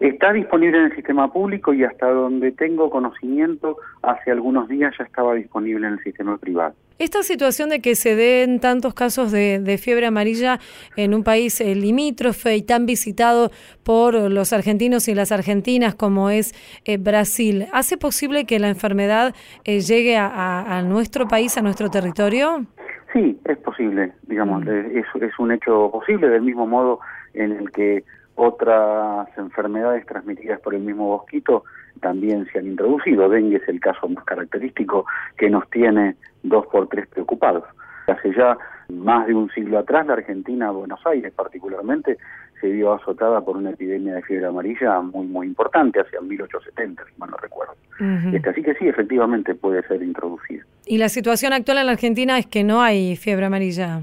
Está 0.06 0.32
disponible 0.32 0.78
en 0.78 0.84
el 0.84 0.94
sistema 0.94 1.32
público 1.32 1.74
y 1.74 1.82
hasta 1.82 2.08
donde 2.08 2.52
tengo 2.52 2.90
conocimiento, 2.90 3.78
hace 4.02 4.30
algunos 4.30 4.68
días 4.68 4.94
ya 4.96 5.04
estaba 5.04 5.34
disponible 5.34 5.88
en 5.88 5.94
el 5.94 5.98
sistema 5.98 6.38
privado. 6.38 6.76
Esta 7.00 7.24
situación 7.24 7.70
de 7.70 7.80
que 7.80 7.96
se 7.96 8.14
den 8.14 8.60
tantos 8.60 8.94
casos 8.94 9.32
de, 9.32 9.78
fiebre 9.82 10.06
amarilla 10.06 10.60
en 10.96 11.12
un 11.12 11.24
país 11.24 11.60
eh, 11.60 11.74
limítrofe 11.74 12.54
y 12.54 12.62
tan 12.62 12.86
visitado 12.86 13.50
por 13.82 14.14
los 14.14 14.52
argentinos 14.52 15.08
y 15.08 15.14
las 15.16 15.32
argentinas 15.32 15.96
como 15.96 16.30
es 16.30 16.54
eh, 16.84 16.98
Brasil, 16.98 17.66
¿hace 17.72 17.96
posible 17.96 18.46
que 18.46 18.60
la 18.60 18.68
enfermedad 18.68 19.34
eh, 19.64 19.80
llegue 19.80 20.16
a, 20.16 20.82
nuestro 20.86 21.26
país, 21.26 21.58
a 21.58 21.62
nuestro 21.62 21.90
territorio? 21.90 22.64
Sí, 23.12 23.36
es 23.44 23.58
posible, 23.58 24.12
digamos, 24.28 24.64
mm. 24.64 24.68
es, 24.68 25.06
es 25.20 25.38
un 25.40 25.50
hecho 25.50 25.90
posible, 25.90 26.28
del 26.28 26.42
mismo 26.42 26.64
modo 26.64 27.00
en 27.34 27.50
el 27.50 27.72
que 27.72 28.04
otras 28.36 29.28
enfermedades 29.36 30.06
transmitidas 30.06 30.60
por 30.60 30.74
el 30.74 30.82
mismo 30.82 31.08
mosquito 31.08 31.64
también 32.00 32.46
se 32.52 32.58
han 32.58 32.66
introducido. 32.66 33.28
Dengue 33.28 33.56
es 33.56 33.68
el 33.68 33.80
caso 33.80 34.08
más 34.08 34.24
característico 34.24 35.06
que 35.36 35.50
nos 35.50 35.68
tiene 35.70 36.16
dos 36.42 36.66
por 36.66 36.88
tres 36.88 37.06
preocupados. 37.08 37.64
Hace 38.06 38.32
ya 38.34 38.56
más 38.88 39.26
de 39.26 39.34
un 39.34 39.50
siglo 39.50 39.78
atrás, 39.78 40.06
la 40.06 40.12
Argentina, 40.12 40.70
Buenos 40.70 41.00
Aires 41.06 41.32
particularmente, 41.34 42.18
se 42.60 42.68
vio 42.68 42.92
azotada 42.92 43.40
por 43.40 43.56
una 43.56 43.70
epidemia 43.70 44.14
de 44.14 44.22
fiebre 44.22 44.46
amarilla 44.46 45.00
muy, 45.00 45.26
muy 45.26 45.46
importante, 45.46 46.00
hacia 46.00 46.20
1870, 46.20 47.04
si 47.04 47.18
mal 47.18 47.30
no 47.30 47.36
recuerdo. 47.36 47.74
este, 48.32 48.50
así 48.50 48.62
que 48.62 48.74
sí, 48.74 48.86
efectivamente 48.86 49.54
puede 49.54 49.82
ser 49.88 50.02
introducida. 50.02 50.64
¿Y 50.86 50.98
la 50.98 51.08
situación 51.08 51.52
actual 51.52 51.78
en 51.78 51.86
la 51.86 51.92
Argentina 51.92 52.38
es 52.38 52.46
que 52.46 52.62
no 52.62 52.80
hay 52.80 53.16
fiebre 53.16 53.46
amarilla? 53.46 54.02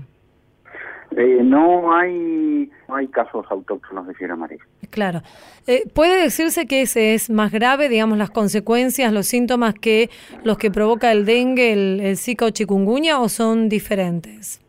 Eh, 1.17 1.39
no 1.43 1.95
hay 1.95 2.71
no 2.87 2.95
hay 2.95 3.07
casos 3.07 3.45
autóctonos 3.49 4.07
de 4.07 4.13
fiebre 4.13 4.33
amarilla. 4.33 4.63
Claro. 4.89 5.21
Eh, 5.67 5.83
¿Puede 5.93 6.21
decirse 6.21 6.67
que 6.67 6.81
ese 6.81 7.13
es 7.13 7.29
más 7.29 7.51
grave, 7.51 7.89
digamos, 7.89 8.17
las 8.17 8.29
consecuencias, 8.29 9.11
los 9.11 9.27
síntomas 9.27 9.73
que 9.73 10.09
los 10.43 10.57
que 10.57 10.69
provoca 10.69 11.11
el 11.11 11.25
dengue, 11.25 11.73
el, 11.73 11.99
el 12.01 12.17
zika 12.17 12.45
o 12.45 12.49
chikungunya 12.49 13.19
o 13.19 13.29
son 13.29 13.69
diferentes? 13.69 14.63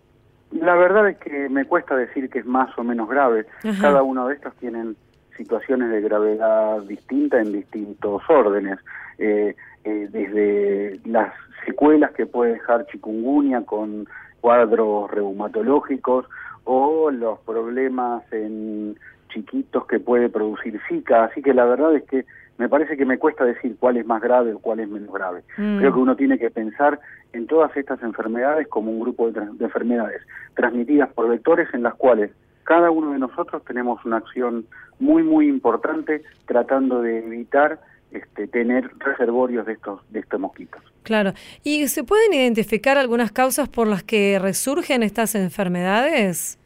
La 0.60 0.76
verdad 0.76 1.08
es 1.08 1.18
que 1.18 1.48
me 1.48 1.64
cuesta 1.64 1.96
decir 1.96 2.30
que 2.30 2.38
es 2.38 2.46
más 2.46 2.76
o 2.78 2.84
menos 2.84 3.08
grave. 3.08 3.46
Cada 3.80 4.02
uno 4.02 4.28
de 4.28 4.34
estos 4.34 4.54
tienen 4.56 4.96
situaciones 5.36 5.90
de 5.90 6.00
gravedad 6.00 6.80
distinta 6.82 7.40
en 7.40 7.52
distintos 7.52 8.22
órdenes. 8.28 8.78
Eh, 9.18 9.56
eh, 9.84 10.08
desde 10.10 11.00
las 11.04 11.32
secuelas 11.66 12.12
que 12.12 12.26
puede 12.26 12.52
dejar 12.52 12.86
chikungunya 12.86 13.62
con 13.62 14.06
cuadros 14.44 15.10
reumatológicos 15.10 16.26
o 16.64 17.10
los 17.10 17.38
problemas 17.46 18.30
en 18.30 18.94
chiquitos 19.30 19.86
que 19.86 19.98
puede 19.98 20.28
producir 20.28 20.78
Zika. 20.86 21.24
Así 21.24 21.40
que 21.40 21.54
la 21.54 21.64
verdad 21.64 21.96
es 21.96 22.02
que 22.02 22.26
me 22.58 22.68
parece 22.68 22.98
que 22.98 23.06
me 23.06 23.16
cuesta 23.16 23.46
decir 23.46 23.74
cuál 23.80 23.96
es 23.96 24.04
más 24.04 24.20
grave 24.20 24.52
o 24.52 24.58
cuál 24.58 24.80
es 24.80 24.88
menos 24.90 25.10
grave. 25.14 25.44
Mm. 25.56 25.78
Creo 25.78 25.94
que 25.94 25.98
uno 25.98 26.14
tiene 26.14 26.38
que 26.38 26.50
pensar 26.50 27.00
en 27.32 27.46
todas 27.46 27.74
estas 27.74 28.02
enfermedades 28.02 28.68
como 28.68 28.90
un 28.90 29.00
grupo 29.00 29.30
de, 29.30 29.40
enfermedades 29.64 30.20
transmitidas 30.52 31.10
por 31.14 31.26
vectores 31.26 31.72
en 31.72 31.82
las 31.82 31.94
cuales 31.94 32.30
cada 32.64 32.90
uno 32.90 33.12
de 33.12 33.20
nosotros 33.20 33.64
tenemos 33.64 34.04
una 34.04 34.18
acción 34.18 34.66
muy, 34.98 35.22
muy 35.22 35.48
importante 35.48 36.22
tratando 36.44 37.00
de 37.00 37.20
evitar 37.20 37.78
este, 38.14 38.46
tener 38.46 38.90
reservorios 38.98 39.66
de 39.66 39.72
estos, 39.74 40.00
de 40.10 40.20
estos 40.20 40.40
mosquitos. 40.40 40.82
Claro. 41.02 41.32
¿Y 41.62 41.86
se 41.88 42.04
pueden 42.04 42.32
identificar 42.32 42.96
algunas 42.96 43.32
causas 43.32 43.68
por 43.68 43.86
las 43.86 44.02
que 44.02 44.38
resurgen 44.40 45.02
estas 45.02 45.34
enfermedades? 45.34 46.58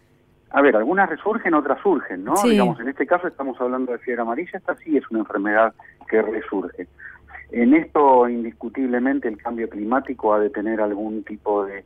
A 0.51 0.63
ver, 0.63 0.77
algunas 0.77 1.11
resurgen, 1.11 1.55
otras 1.55 1.81
surgen, 1.83 2.25
¿no? 2.25 2.35
Digamos, 2.43 2.81
en 2.81 2.89
este 2.89 3.07
caso 3.07 3.29
estamos 3.29 3.61
hablando 3.61 3.93
de 3.93 3.99
fiebre 3.99 4.23
amarilla, 4.23 4.53
esta 4.55 4.77
sí 4.77 4.97
es 4.97 5.05
una 5.11 5.21
enfermedad 5.21 5.75
que 6.09 6.23
resurge. 6.23 6.87
En 7.51 7.75
esto, 7.75 8.29
indiscutiblemente, 8.29 9.29
el 9.29 9.39
cambio 9.39 9.69
climático 9.69 10.35
ha 10.35 10.39
de 10.39 10.51
tener 10.51 10.81
algún 10.81 11.23
tipo 11.25 11.65
de, 11.65 11.85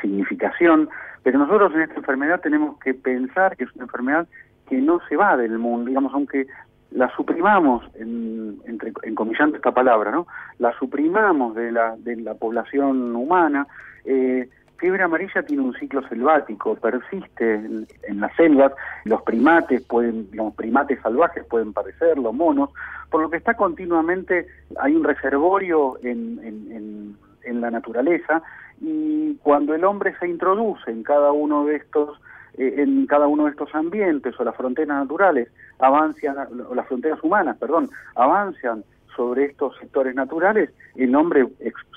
significación, 0.00 0.88
pero 1.22 1.38
nosotros 1.38 1.72
en 1.74 1.82
esta 1.82 1.96
enfermedad 1.96 2.40
tenemos 2.40 2.78
que 2.78 2.94
pensar 2.94 3.56
que 3.56 3.64
es 3.64 3.74
una 3.74 3.84
enfermedad 3.84 4.26
que 4.68 4.76
no 4.76 5.00
se 5.08 5.16
va 5.16 5.36
del 5.36 5.58
mundo, 5.58 5.88
digamos, 5.88 6.12
aunque 6.14 6.46
la 6.94 7.14
suprimamos, 7.16 7.84
en, 7.96 8.60
entre, 8.66 8.92
encomillando 9.02 9.56
esta 9.56 9.72
palabra, 9.72 10.12
¿no? 10.12 10.26
La 10.58 10.72
suprimamos 10.78 11.54
de 11.54 11.72
la, 11.72 11.96
de 11.96 12.16
la 12.16 12.34
población 12.34 13.14
humana, 13.16 13.66
eh, 14.04 14.48
fiebre 14.78 15.02
amarilla 15.02 15.42
tiene 15.42 15.62
un 15.62 15.74
ciclo 15.74 16.06
selvático, 16.08 16.76
persiste 16.76 17.54
en, 17.54 18.20
las 18.20 18.34
selvas, 18.36 18.72
los 19.04 19.22
primates 19.22 19.82
pueden, 19.82 20.28
los 20.32 20.54
primates 20.54 21.00
salvajes 21.00 21.44
pueden 21.44 21.72
padecer, 21.72 22.16
los 22.16 22.32
monos, 22.32 22.70
por 23.10 23.22
lo 23.22 23.28
que 23.28 23.38
está 23.38 23.54
continuamente, 23.54 24.46
hay 24.78 24.94
un 24.94 25.02
reservorio 25.02 25.98
en, 26.02 26.38
en, 26.44 27.16
en 27.42 27.60
la 27.60 27.70
naturaleza 27.70 28.42
y 28.80 29.34
cuando 29.36 29.74
el 29.74 29.84
hombre 29.84 30.14
se 30.20 30.28
introduce 30.28 30.90
en 30.90 31.02
cada 31.02 31.32
uno 31.32 31.64
de 31.64 31.76
estos 31.76 32.20
eh, 32.58 32.74
en 32.78 33.06
cada 33.06 33.26
uno 33.26 33.44
de 33.44 33.50
estos 33.50 33.74
ambientes 33.74 34.38
o 34.38 34.44
las 34.44 34.56
fronteras 34.56 34.96
naturales 34.98 35.48
avanzan 35.78 36.36
o 36.68 36.74
las 36.74 36.86
fronteras 36.86 37.22
humanas, 37.22 37.56
perdón, 37.58 37.90
avanzan 38.14 38.84
sobre 39.16 39.46
estos 39.46 39.76
sectores 39.78 40.14
naturales, 40.14 40.70
el 40.96 41.14
hombre 41.14 41.46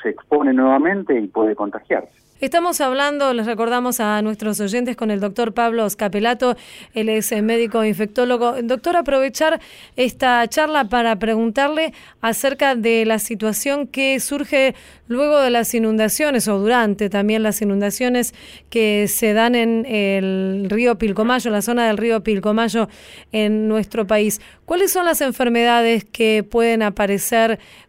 se 0.02 0.10
expone 0.10 0.54
nuevamente 0.54 1.20
y 1.20 1.28
puede 1.28 1.56
contagiarse. 1.56 2.28
Estamos 2.40 2.82
hablando, 2.82 3.34
les 3.34 3.48
recordamos 3.48 4.00
a 4.00 4.22
nuestros 4.22 4.60
oyentes, 4.60 4.96
con 4.96 5.10
el 5.10 5.20
doctor 5.20 5.56
Pablo 5.56 5.90
Scapelato, 5.90 6.56
él 6.94 7.10
es 7.10 7.32
médico 7.42 7.84
infectólogo. 7.84 8.62
Doctor, 8.62 8.96
aprovechar 8.96 9.60
esta 9.96 10.48
charla 10.48 10.88
para 10.88 11.16
preguntarle 11.18 11.94
acerca 12.22 12.76
de 12.76 13.06
la 13.06 13.18
situación 13.18 13.88
que 13.88 14.20
surge 14.20 14.76
luego 15.08 15.40
de 15.40 15.50
las 15.50 15.74
inundaciones 15.74 16.48
o 16.48 16.60
durante 16.60 17.10
también 17.10 17.42
las 17.42 17.60
inundaciones 17.64 18.36
que 18.70 19.08
se 19.08 19.34
dan 19.34 19.56
en 19.56 19.88
el 19.88 20.68
río 20.70 21.00
Pilcomayo, 21.00 21.50
la 21.50 21.64
zona 21.64 21.88
del 21.88 21.98
río 21.98 22.22
Pilcomayo 22.22 22.88
en 23.32 23.68
nuestro 23.68 24.06
país. 24.06 24.42
¿Cuáles 24.66 24.92
son 24.92 25.06
las 25.06 25.22
enfermedades 25.22 26.06
que 26.06 26.44
pueden 26.48 26.84
aparecer 26.84 27.07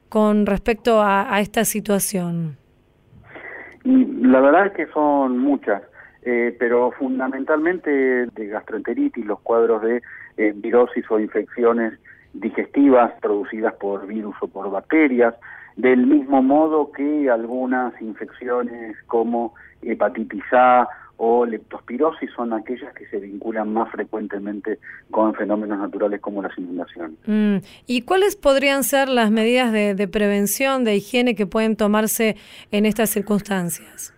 con 0.09 0.46
respecto 0.46 1.02
a 1.02 1.40
esta 1.40 1.64
situación? 1.64 2.57
La 3.85 4.40
verdad 4.40 4.66
es 4.66 4.72
que 4.72 4.87
son 4.88 5.38
muchas, 5.38 5.83
eh, 6.22 6.54
pero 6.59 6.92
fundamentalmente 6.92 7.90
de 8.26 8.46
gastroenteritis, 8.48 9.24
los 9.24 9.40
cuadros 9.40 9.81
de 9.83 10.02
eh, 10.37 10.52
virosis 10.54 11.11
o 11.11 11.18
infecciones 11.18 11.98
digestivas 12.35 13.12
producidas 13.22 13.72
por 13.76 14.07
virus 14.07 14.35
o 14.42 14.48
por 14.48 14.70
bacterias, 14.70 15.35
del 15.76 16.07
mismo 16.07 16.42
modo 16.42 16.92
que 16.92 17.31
algunas 17.31 17.98
infecciones 18.02 18.96
como 19.07 19.54
hepatitis 19.81 20.44
A 20.52 20.87
o 21.18 21.44
leptospirosis 21.44 22.31
son 22.35 22.52
aquellas 22.52 22.94
que 22.94 23.04
se 23.07 23.18
vinculan 23.18 23.72
más 23.72 23.90
frecuentemente 23.90 24.78
con 25.11 25.35
fenómenos 25.35 25.78
naturales 25.78 26.20
como 26.20 26.42
las 26.42 26.57
inundaciones. 26.57 27.18
Mm. 27.26 27.57
¿Y 27.87 28.02
cuáles 28.02 28.37
podrían 28.37 28.85
ser 28.85 29.09
las 29.09 29.31
medidas 29.33 29.72
de, 29.72 30.09
prevención, 30.09 30.85
de 30.85 30.96
higiene 30.96 31.35
que 31.35 31.44
pueden 31.44 31.76
tomarse 31.76 32.37
en 32.70 32.87
estas 32.87 33.11
circunstancias? 33.11 34.14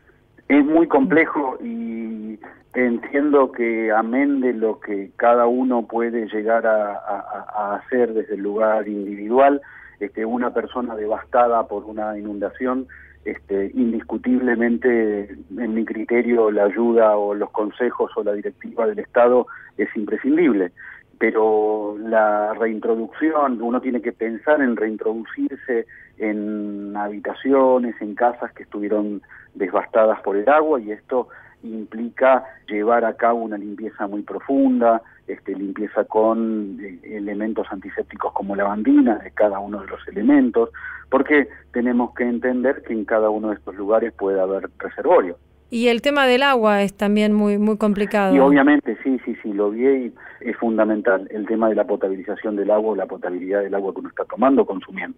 Es 0.49 0.65
muy 0.65 0.87
complejo 0.89 1.57
y 1.65 2.39
entiendo 2.75 3.51
que 3.51 3.91
amén 3.93 4.41
de 4.41 4.53
lo 4.53 4.79
que 4.79 5.11
cada 5.17 5.47
uno 5.47 5.87
puede 5.87 6.27
llegar 6.27 6.67
a, 6.67 7.77
hacer 7.77 8.13
desde 8.13 8.35
el 8.35 8.43
lugar 8.43 8.87
individual, 8.89 9.63
este, 10.01 10.27
una 10.27 10.53
persona 10.53 10.95
devastada 10.97 11.67
por 11.67 11.85
una 11.85 12.19
inundación 12.19 12.89
este, 13.25 13.71
indiscutiblemente, 13.75 15.31
en 15.57 15.75
mi 15.75 15.85
criterio, 15.85 16.51
la 16.51 16.65
ayuda 16.65 17.17
o 17.17 17.35
los 17.35 17.51
consejos 17.51 18.11
o 18.17 18.25
la 18.25 18.33
directiva 18.33 18.87
del 18.87 18.99
Estado 18.99 19.47
es 19.77 19.89
imprescindible. 19.95 20.73
Pero 21.19 21.97
la 21.99 22.55
reintroducción, 22.55 23.61
uno 23.61 23.81
tiene 23.81 24.01
que 24.01 24.13
pensar 24.13 24.63
en 24.63 24.77
reintroducirse 24.77 25.87
en 26.17 26.97
habitaciones, 26.97 27.95
en 28.01 28.15
casas 28.15 28.53
que 28.53 28.63
estuvieron 28.63 29.23
devastadas 29.55 30.21
por 30.23 30.37
el 30.37 30.49
agua 30.49 30.81
y 30.81 30.93
esto 30.93 31.29
implica 31.63 32.45
llevar 32.69 33.05
a 33.05 33.15
cabo 33.15 33.41
una 33.41 33.59
limpieza 33.59 34.07
muy 34.07 34.23
profunda, 34.23 35.03
este, 35.27 35.55
limpieza 35.55 36.05
con 36.05 36.79
eh, 36.81 36.99
elementos 37.05 37.67
antisépticos 37.71 38.33
como 38.33 38.57
lavandina 38.57 39.19
de 39.19 39.31
cada 39.31 39.59
uno 39.59 39.81
de 39.81 39.87
los 39.87 40.07
elementos, 40.09 40.71
porque 41.09 41.49
tenemos 41.73 42.15
que 42.15 42.25
entender 42.25 42.83
que 42.83 42.93
en 42.93 43.05
cada 43.05 43.31
uno 43.31 43.49
de 43.49 43.55
estos 43.55 43.75
lugares 43.77 44.13
puede 44.13 44.41
haber 44.41 44.71
reservorio. 44.79 45.37
Y 45.73 45.87
el 45.87 46.03
tema 46.03 46.27
del 46.27 46.43
agua 46.43 46.83
es 46.83 46.95
también 46.95 47.33
muy 47.33 47.57
muy 47.59 47.77
complicado. 47.77 48.35
Y 48.35 48.41
obviamente, 48.41 48.97
sí, 49.05 49.21
sí, 49.25 49.37
sí, 49.41 49.53
lo 49.53 49.71
vi 49.71 49.87
y 49.87 50.13
es 50.41 50.57
fundamental 50.57 51.29
el 51.31 51.47
tema 51.47 51.69
de 51.69 51.77
la 51.77 51.85
potabilización 51.87 52.57
del 52.57 52.73
agua, 52.73 52.97
la 52.97 53.07
potabilidad 53.07 53.63
del 53.63 53.75
agua 53.77 53.95
que 53.95 54.01
uno 54.01 54.09
está 54.09 54.25
tomando, 54.25 54.67
consumiendo. 54.67 55.17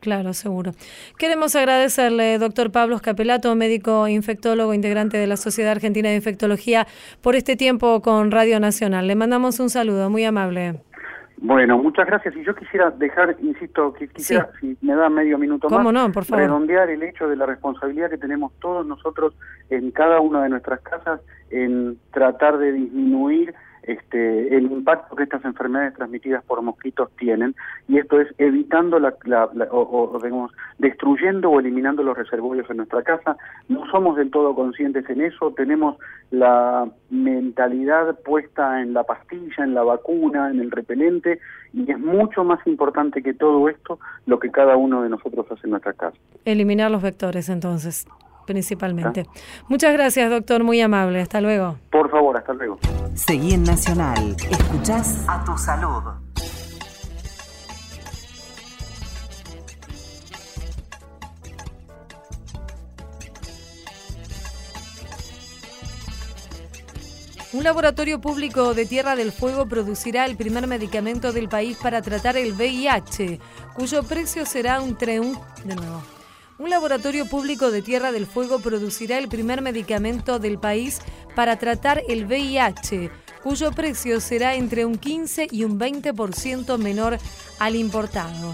Claro, 0.00 0.32
seguro. 0.32 0.72
Queremos 1.18 1.54
agradecerle, 1.54 2.38
doctor 2.38 2.72
Pablo 2.72 2.96
Escapelato, 2.96 3.54
médico 3.54 4.08
infectólogo, 4.08 4.72
integrante 4.72 5.18
de 5.18 5.26
la 5.26 5.36
Sociedad 5.36 5.72
Argentina 5.72 6.08
de 6.08 6.16
Infectología, 6.16 6.86
por 7.20 7.36
este 7.36 7.56
tiempo 7.56 8.00
con 8.00 8.30
Radio 8.30 8.60
Nacional. 8.60 9.06
Le 9.06 9.14
mandamos 9.14 9.60
un 9.60 9.68
saludo, 9.68 10.08
muy 10.08 10.24
amable. 10.24 10.80
Bueno, 11.42 11.78
muchas 11.78 12.06
gracias. 12.06 12.36
Y 12.36 12.44
yo 12.44 12.54
quisiera 12.54 12.90
dejar, 12.90 13.36
insisto, 13.40 13.94
que 13.94 14.08
quisiera, 14.08 14.50
si 14.60 14.76
me 14.82 14.94
da 14.94 15.08
medio 15.08 15.38
minuto 15.38 15.70
más, 15.70 15.92
no? 15.92 16.12
Por 16.12 16.24
favor. 16.24 16.44
redondear 16.44 16.90
el 16.90 17.02
hecho 17.02 17.28
de 17.28 17.36
la 17.36 17.46
responsabilidad 17.46 18.10
que 18.10 18.18
tenemos 18.18 18.52
todos 18.60 18.86
nosotros 18.86 19.34
en 19.70 19.90
cada 19.90 20.20
una 20.20 20.42
de 20.42 20.50
nuestras 20.50 20.80
casas 20.80 21.20
en 21.50 21.98
tratar 22.12 22.58
de 22.58 22.72
disminuir 22.72 23.54
este, 23.82 24.56
el 24.56 24.70
impacto 24.70 25.16
que 25.16 25.24
estas 25.24 25.44
enfermedades 25.44 25.94
transmitidas 25.94 26.44
por 26.44 26.62
mosquitos 26.62 27.10
tienen, 27.16 27.54
y 27.88 27.98
esto 27.98 28.20
es 28.20 28.28
evitando 28.38 28.98
la, 28.98 29.14
o, 29.70 30.18
digamos, 30.22 30.52
destruyendo 30.78 31.50
o 31.50 31.60
eliminando 31.60 32.02
los 32.02 32.16
reservorios 32.16 32.68
en 32.70 32.78
nuestra 32.78 33.02
casa. 33.02 33.36
No 33.68 33.86
somos 33.90 34.16
del 34.16 34.30
todo 34.30 34.54
conscientes 34.54 35.08
en 35.08 35.22
eso, 35.22 35.52
tenemos 35.56 35.96
la 36.30 36.88
mentalidad 37.10 38.18
puesta 38.20 38.80
en 38.82 38.92
la 38.92 39.04
pastilla, 39.04 39.64
en 39.64 39.74
la 39.74 39.82
vacuna, 39.82 40.50
en 40.50 40.60
el 40.60 40.70
repelente, 40.70 41.40
y 41.72 41.90
es 41.90 41.98
mucho 41.98 42.44
más 42.44 42.64
importante 42.66 43.22
que 43.22 43.34
todo 43.34 43.68
esto 43.68 43.98
lo 44.26 44.38
que 44.38 44.50
cada 44.50 44.76
uno 44.76 45.02
de 45.02 45.08
nosotros 45.08 45.46
hace 45.50 45.66
en 45.66 45.70
nuestra 45.70 45.92
casa. 45.92 46.16
Eliminar 46.44 46.90
los 46.90 47.02
vectores 47.02 47.48
entonces 47.48 48.06
principalmente. 48.50 49.26
Muchas 49.68 49.92
gracias, 49.92 50.28
doctor, 50.28 50.64
muy 50.64 50.80
amable. 50.80 51.20
Hasta 51.20 51.40
luego. 51.40 51.78
Por 51.92 52.10
favor, 52.10 52.36
hasta 52.36 52.52
luego. 52.52 52.80
Seguí 53.14 53.54
en 53.54 53.62
Nacional. 53.62 54.34
Escuchás 54.50 55.24
a 55.28 55.44
tu 55.44 55.56
salud. 55.56 56.02
Un 67.52 67.64
laboratorio 67.64 68.20
público 68.20 68.74
de 68.74 68.86
Tierra 68.86 69.14
del 69.14 69.30
Fuego 69.30 69.66
producirá 69.66 70.24
el 70.24 70.36
primer 70.36 70.66
medicamento 70.66 71.32
del 71.32 71.48
país 71.48 71.76
para 71.80 72.02
tratar 72.02 72.36
el 72.36 72.52
VIH, 72.52 73.38
cuyo 73.74 74.02
precio 74.02 74.44
será 74.44 74.82
entre 74.82 75.20
un... 75.20 75.38
De 75.64 75.76
nuevo. 75.76 76.19
Un 76.60 76.68
laboratorio 76.68 77.24
público 77.24 77.70
de 77.70 77.80
Tierra 77.80 78.12
del 78.12 78.26
Fuego 78.26 78.58
producirá 78.58 79.16
el 79.16 79.28
primer 79.28 79.62
medicamento 79.62 80.38
del 80.38 80.58
país 80.58 80.98
para 81.34 81.58
tratar 81.58 82.02
el 82.06 82.26
VIH, 82.26 83.10
cuyo 83.42 83.72
precio 83.72 84.20
será 84.20 84.54
entre 84.54 84.84
un 84.84 84.98
15 84.98 85.48
y 85.50 85.64
un 85.64 85.80
20% 85.80 86.76
menor 86.76 87.18
al 87.58 87.76
importado. 87.76 88.52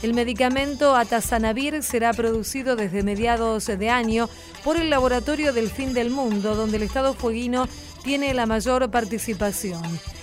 El 0.00 0.14
medicamento 0.14 0.96
Atazanavir 0.96 1.82
será 1.82 2.14
producido 2.14 2.76
desde 2.76 3.02
mediados 3.02 3.66
de 3.66 3.90
año 3.90 4.30
por 4.64 4.78
el 4.78 4.88
Laboratorio 4.88 5.52
del 5.52 5.68
Fin 5.68 5.92
del 5.92 6.08
Mundo, 6.08 6.54
donde 6.54 6.78
el 6.78 6.84
Estado 6.84 7.12
fueguino 7.12 7.68
tiene 8.02 8.32
la 8.32 8.46
mayor 8.46 8.90
participación. 8.90 9.82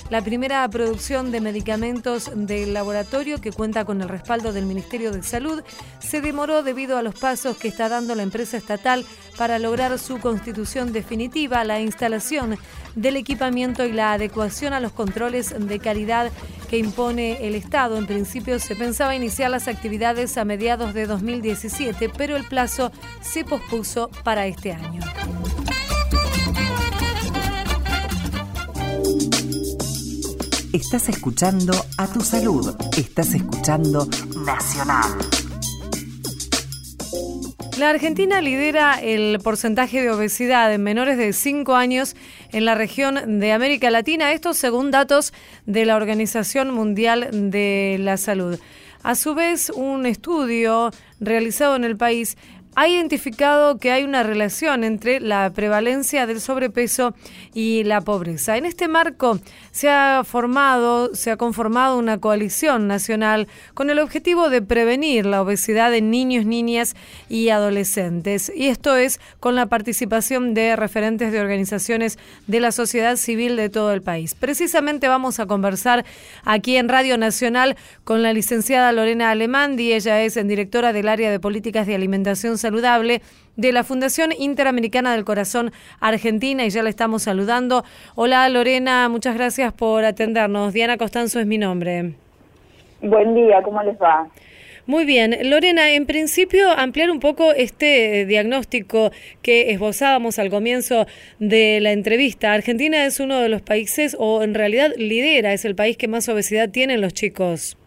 La 0.09 0.21
primera 0.21 0.67
producción 0.69 1.31
de 1.31 1.41
medicamentos 1.41 2.29
del 2.35 2.73
laboratorio, 2.73 3.41
que 3.41 3.51
cuenta 3.51 3.85
con 3.85 4.01
el 4.01 4.09
respaldo 4.09 4.53
del 4.53 4.67
Ministerio 4.67 5.11
de 5.11 5.23
Salud, 5.23 5.63
se 5.99 6.21
demoró 6.21 6.61
debido 6.61 6.97
a 6.97 7.01
los 7.01 7.15
pasos 7.15 7.57
que 7.57 7.67
está 7.67 7.89
dando 7.89 8.13
la 8.13 8.21
empresa 8.21 8.55
estatal 8.55 9.03
para 9.35 9.57
lograr 9.57 9.97
su 9.97 10.19
constitución 10.19 10.93
definitiva, 10.93 11.63
la 11.63 11.81
instalación 11.81 12.57
del 12.95 13.17
equipamiento 13.17 13.83
y 13.83 13.93
la 13.93 14.13
adecuación 14.13 14.73
a 14.73 14.79
los 14.79 14.91
controles 14.91 15.55
de 15.57 15.79
calidad 15.79 16.31
que 16.69 16.77
impone 16.77 17.47
el 17.47 17.55
Estado. 17.55 17.97
En 17.97 18.05
principio 18.05 18.59
se 18.59 18.75
pensaba 18.75 19.15
iniciar 19.15 19.49
las 19.49 19.67
actividades 19.67 20.37
a 20.37 20.45
mediados 20.45 20.93
de 20.93 21.07
2017, 21.07 22.09
pero 22.15 22.35
el 22.35 22.43
plazo 22.43 22.91
se 23.21 23.43
pospuso 23.43 24.09
para 24.23 24.45
este 24.45 24.71
año. 24.71 25.01
Estás 30.75 31.07
escuchando 31.07 31.71
a 31.97 32.05
tu 32.05 32.19
salud. 32.19 32.75
Estás 32.97 33.33
escuchando 33.33 34.09
Nacional. 34.45 35.09
La 37.77 37.91
Argentina 37.91 38.41
lidera 38.41 38.99
el 39.01 39.39
porcentaje 39.41 40.01
de 40.01 40.11
obesidad 40.11 40.73
en 40.73 40.83
menores 40.83 41.17
de 41.17 41.31
5 41.31 41.75
años 41.75 42.17
en 42.51 42.65
la 42.65 42.75
región 42.75 43.39
de 43.39 43.53
América 43.53 43.89
Latina, 43.89 44.33
esto 44.33 44.53
según 44.53 44.91
datos 44.91 45.31
de 45.65 45.85
la 45.85 45.95
Organización 45.95 46.71
Mundial 46.71 47.29
de 47.31 47.95
la 47.97 48.17
Salud. 48.17 48.59
A 49.01 49.15
su 49.15 49.33
vez, 49.33 49.69
un 49.69 50.05
estudio 50.05 50.91
realizado 51.21 51.77
en 51.77 51.85
el 51.85 51.95
país 51.95 52.37
ha 52.75 52.87
identificado 52.87 53.77
que 53.77 53.91
hay 53.91 54.03
una 54.03 54.23
relación 54.23 54.83
entre 54.83 55.19
la 55.19 55.49
prevalencia 55.51 56.27
del 56.27 56.41
sobrepeso 56.41 57.15
y 57.53 57.83
la 57.85 58.01
pobreza. 58.01 58.57
En 58.57 58.65
este 58.65 58.87
marco 58.87 59.39
se 59.71 59.89
ha 59.89 60.23
formado, 60.25 61.15
se 61.15 61.31
ha 61.31 61.37
conformado 61.37 61.97
una 61.97 62.19
coalición 62.19 62.87
nacional 62.87 63.47
con 63.73 63.89
el 63.89 63.99
objetivo 63.99 64.49
de 64.49 64.61
prevenir 64.61 65.25
la 65.25 65.41
obesidad 65.41 65.93
en 65.93 66.11
niños, 66.11 66.45
niñas 66.45 66.95
y 67.29 67.49
adolescentes. 67.49 68.51
Y 68.53 68.67
esto 68.67 68.95
es 68.97 69.19
con 69.39 69.55
la 69.55 69.67
participación 69.67 70.53
de 70.53 70.75
referentes 70.75 71.31
de 71.31 71.39
organizaciones 71.39 72.19
de 72.47 72.59
la 72.59 72.71
sociedad 72.71 73.15
civil 73.15 73.55
de 73.55 73.69
todo 73.69 73.93
el 73.93 74.01
país. 74.01 74.35
Precisamente 74.35 75.07
vamos 75.07 75.39
a 75.39 75.45
conversar 75.45 76.05
aquí 76.43 76.75
en 76.75 76.89
Radio 76.89 77.17
Nacional 77.17 77.77
con 78.03 78.21
la 78.21 78.33
licenciada 78.33 78.91
Lorena 78.91 79.31
Alemandi. 79.31 79.93
Ella 79.93 80.21
es 80.21 80.35
directora 80.45 80.91
del 80.91 81.07
área 81.07 81.31
de 81.31 81.39
políticas 81.39 81.87
de 81.87 81.95
alimentación 81.95 82.57
saludable 82.65 83.21
de 83.57 83.71
la 83.71 83.83
Fundación 83.83 84.31
Interamericana 84.37 85.13
del 85.13 85.23
Corazón 85.23 85.71
Argentina 85.99 86.65
y 86.65 86.71
ya 86.71 86.81
la 86.81 86.89
estamos 86.89 87.21
saludando. 87.21 87.83
Hola 88.15 88.49
Lorena, 88.49 89.07
muchas 89.07 89.35
gracias 89.35 89.71
por 89.71 90.03
atendernos. 90.03 90.73
Diana 90.73 90.97
Costanzo 90.97 91.39
es 91.39 91.45
mi 91.45 91.59
nombre. 91.59 92.13
Buen 93.01 93.35
día, 93.35 93.61
¿cómo 93.61 93.83
les 93.83 94.01
va? 94.01 94.27
Muy 94.87 95.05
bien. 95.05 95.35
Lorena, 95.43 95.91
en 95.91 96.07
principio, 96.07 96.71
ampliar 96.71 97.11
un 97.11 97.19
poco 97.19 97.51
este 97.51 98.21
eh, 98.21 98.25
diagnóstico 98.25 99.11
que 99.43 99.71
esbozábamos 99.71 100.39
al 100.39 100.49
comienzo 100.49 101.05
de 101.39 101.79
la 101.81 101.91
entrevista. 101.91 102.53
Argentina 102.53 103.05
es 103.05 103.19
uno 103.19 103.39
de 103.39 103.49
los 103.49 103.61
países, 103.61 104.15
o 104.19 104.41
en 104.41 104.55
realidad 104.55 104.91
lidera, 104.97 105.53
es 105.53 105.65
el 105.65 105.75
país 105.75 105.97
que 105.97 106.07
más 106.07 106.29
obesidad 106.29 106.69
tienen 106.69 107.01
los 107.01 107.13
chicos. 107.13 107.77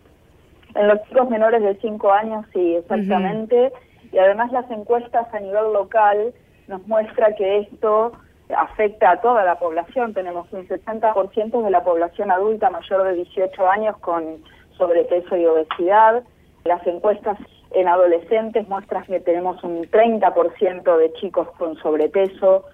En 0.75 0.87
los 0.87 1.03
chicos 1.09 1.31
menores 1.31 1.63
de 1.63 1.77
5 1.81 2.13
años, 2.13 2.47
sí, 2.53 2.75
exactamente 2.77 3.73
y 4.13 4.19
además 4.19 4.53
las 4.53 4.71
encuestas 4.71 5.33
a 5.33 5.41
nivel 5.41 5.73
local 5.73 6.33
nos 6.67 6.87
muestra 6.87 7.35
que 7.35 7.59
esto 7.61 8.13
afecta 8.57 9.11
a 9.11 9.21
toda 9.21 9.45
la 9.45 9.59
población. 9.59 10.15
Tenemos 10.15 10.51
un 10.53 10.67
60% 10.67 11.63
de 11.63 11.71
la 11.71 11.83
población 11.83 12.31
adulta 12.31 12.71
mayor 12.71 13.05
de 13.05 13.15
18 13.15 13.69
años 13.69 13.97
con 13.99 14.43
sobrepeso 14.77 15.37
y 15.37 15.47
obesidad. 15.47 16.23
Las 16.65 16.87
encuestas 16.87 17.39
en 17.73 17.89
adolescentes 17.89 18.67
muestran 18.69 19.05
que 19.05 19.21
tenemos 19.21 19.63
un 19.63 19.83
30% 19.83 20.97
de 20.97 21.13
chicos 21.15 21.49
con 21.59 21.77
sobrepeso 21.77 22.65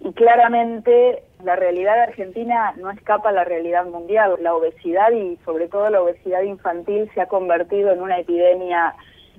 y 0.00 0.12
claramente 0.12 1.22
la 1.44 1.54
realidad 1.54 2.00
argentina 2.00 2.74
no 2.76 2.90
escapa 2.90 3.28
a 3.28 3.32
la 3.32 3.44
realidad 3.44 3.86
mundial. 3.86 4.36
La 4.40 4.54
obesidad 4.54 5.12
y 5.12 5.36
sobre 5.44 5.68
todo 5.68 5.88
la 5.90 6.02
obesidad 6.02 6.42
infantil 6.42 7.08
se 7.14 7.20
ha 7.20 7.26
convertido 7.26 7.92
en 7.92 8.02
una 8.02 8.18
epidemia 8.18 8.94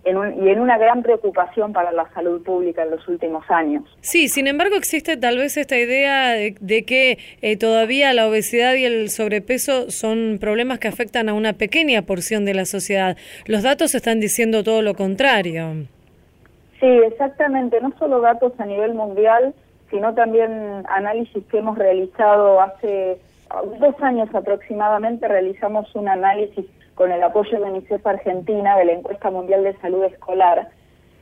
y 0.06 0.50
en 0.50 0.60
una 0.60 0.78
gran 0.78 1.02
preocupación 1.02 1.72
para 1.72 1.92
la 1.94 2.10
salud 2.14 2.44
pública 2.44 2.84
en 2.84 2.92
los 2.92 3.08
últimos 3.08 3.50
años. 3.50 3.84
Sí, 4.02 4.28
sin 4.28 4.48
embargo 4.48 4.76
existe 4.76 5.16
tal 5.16 5.38
vez 5.38 5.56
esta 5.56 5.78
idea 5.78 6.32
de, 6.32 6.84
que 6.86 7.18
eh, 7.42 7.58
todavía 7.58 8.14
la 8.14 8.28
obesidad 8.28 8.74
y 8.76 8.84
el 8.84 9.10
sobrepeso 9.10 9.92
son 9.92 10.40
problemas 10.42 10.80
que 10.80 10.90
afectan 10.90 11.30
a 11.30 11.34
una 11.34 11.54
pequeña 11.54 12.02
porción 12.02 12.44
de 12.44 12.54
la 12.54 12.66
sociedad. 12.66 13.16
Los 13.46 13.64
datos 13.64 13.96
están 13.96 14.20
diciendo 14.20 14.64
todo 14.64 14.82
lo 14.82 14.94
contrario. 14.94 15.88
Sí, 16.82 16.88
exactamente, 16.88 17.80
no 17.80 17.94
solo 17.98 18.20
datos 18.20 18.52
a 18.58 18.66
nivel 18.66 18.94
mundial, 18.94 19.54
sino 19.90 20.14
también 20.14 20.84
análisis 20.90 21.46
que 21.46 21.60
hemos 21.60 21.78
realizado 21.78 22.60
hace 22.60 23.18
dos 23.80 23.96
años 24.02 24.28
aproximadamente, 24.34 25.28
realizamos 25.28 25.94
un 25.96 26.10
análisis 26.10 26.66
con 26.96 27.12
el 27.12 27.24
apoyo 27.24 27.60
de 27.60 27.66
UNICEF 27.66 28.06
Argentina 28.06 28.78
de 28.78 28.86
la 28.86 28.94
encuesta 28.94 29.32
mundial 29.32 29.64
de 29.64 29.78
salud 29.78 30.04
escolar, 30.04 30.70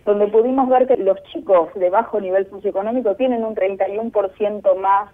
donde 0.06 0.28
pudimos 0.28 0.68
ver 0.70 0.88
que 0.88 0.98
los 0.98 1.22
chicos 1.32 1.74
de 1.76 1.90
bajo 1.90 2.20
nivel 2.20 2.50
socioeconómico 2.50 3.16
tienen 3.16 3.44
un 3.44 3.56
31% 3.56 4.76
más 4.78 5.10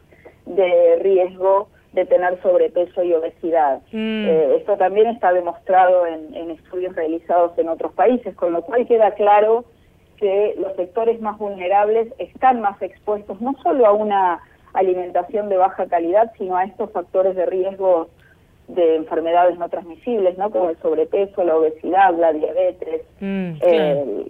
de 0.46 1.00
riesgo 1.02 1.68
de 1.94 2.06
tener 2.06 2.42
sobrepeso 2.42 3.04
y 3.04 3.14
obesidad. 3.14 3.82
Mm. 3.92 4.26
Eh, 4.28 4.56
esto 4.58 4.78
también 4.78 5.08
está 5.08 5.34
demostrado 5.34 6.06
en, 6.06 6.34
en 6.36 6.52
estudios 6.52 6.96
realizados 6.96 7.58
en 7.58 7.70
otros 7.70 7.94
países, 7.94 8.36
con 8.36 8.54
lo 8.54 8.62
cual 8.62 8.88
queda 8.88 9.12
claro 9.12 9.66
que 10.18 10.56
los 10.58 10.76
sectores 10.76 11.22
más 11.22 11.38
vulnerables 11.38 12.14
están 12.18 12.62
más 12.62 12.82
expuestos 12.82 13.40
no 13.40 13.56
solo 13.62 13.86
a 13.86 13.94
una 13.94 14.42
alimentación 14.74 15.50
de 15.50 15.58
baja 15.58 15.88
calidad, 15.88 16.32
sino 16.38 16.56
a 16.56 16.66
estos 16.66 16.92
factores 16.92 17.36
de 17.36 17.46
riesgo 17.46 18.10
de 18.68 18.96
enfermedades 18.96 19.58
no 19.58 19.70
transmisibles, 19.70 20.38
¿no? 20.38 20.52
Como 20.52 20.70
el 20.70 20.78
sobrepeso, 20.80 21.44
la 21.44 21.56
obesidad, 21.56 22.14
la 22.18 22.34
diabetes, 22.34 23.02
mm, 23.20 23.52
eh, 23.62 24.26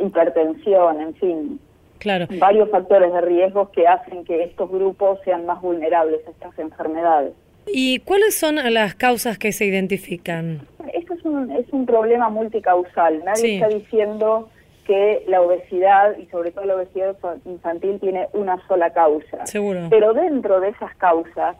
hipertensión, 0.00 1.00
en 1.00 1.14
fin. 1.14 1.60
Claro. 1.98 2.26
Varios 2.38 2.70
factores 2.70 3.12
de 3.12 3.20
riesgo 3.20 3.70
que 3.72 3.86
hacen 3.86 4.24
que 4.24 4.44
estos 4.44 4.70
grupos 4.70 5.18
sean 5.24 5.46
más 5.46 5.60
vulnerables 5.60 6.26
a 6.26 6.30
estas 6.30 6.58
enfermedades. 6.58 7.32
¿Y 7.66 7.98
cuáles 8.00 8.36
son 8.36 8.56
las 8.72 8.94
causas 8.94 9.38
que 9.38 9.52
se 9.52 9.66
identifican? 9.66 10.60
Esto 10.94 11.14
es 11.14 11.24
un, 11.24 11.50
es 11.50 11.66
un 11.72 11.86
problema 11.86 12.28
multicausal. 12.30 13.24
Nadie 13.24 13.56
está 13.56 13.68
diciendo 13.68 14.48
que 14.86 15.24
la 15.28 15.42
obesidad 15.42 16.16
y 16.16 16.26
sobre 16.26 16.50
todo 16.50 16.64
la 16.64 16.76
obesidad 16.76 17.14
infantil 17.44 18.00
tiene 18.00 18.28
una 18.32 18.56
sola 18.66 18.90
causa. 18.90 19.44
Seguro. 19.44 19.88
Pero 19.90 20.14
dentro 20.14 20.60
de 20.60 20.70
esas 20.70 20.94
causas 20.96 21.56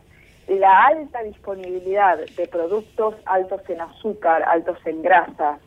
la 0.57 0.87
alta 0.87 1.21
disponibilidad 1.21 2.17
de 2.17 2.47
productos 2.47 3.15
altos 3.25 3.61
en 3.69 3.81
azúcar, 3.81 4.43
altos 4.43 4.77
en 4.85 5.01
grasa, 5.01 5.59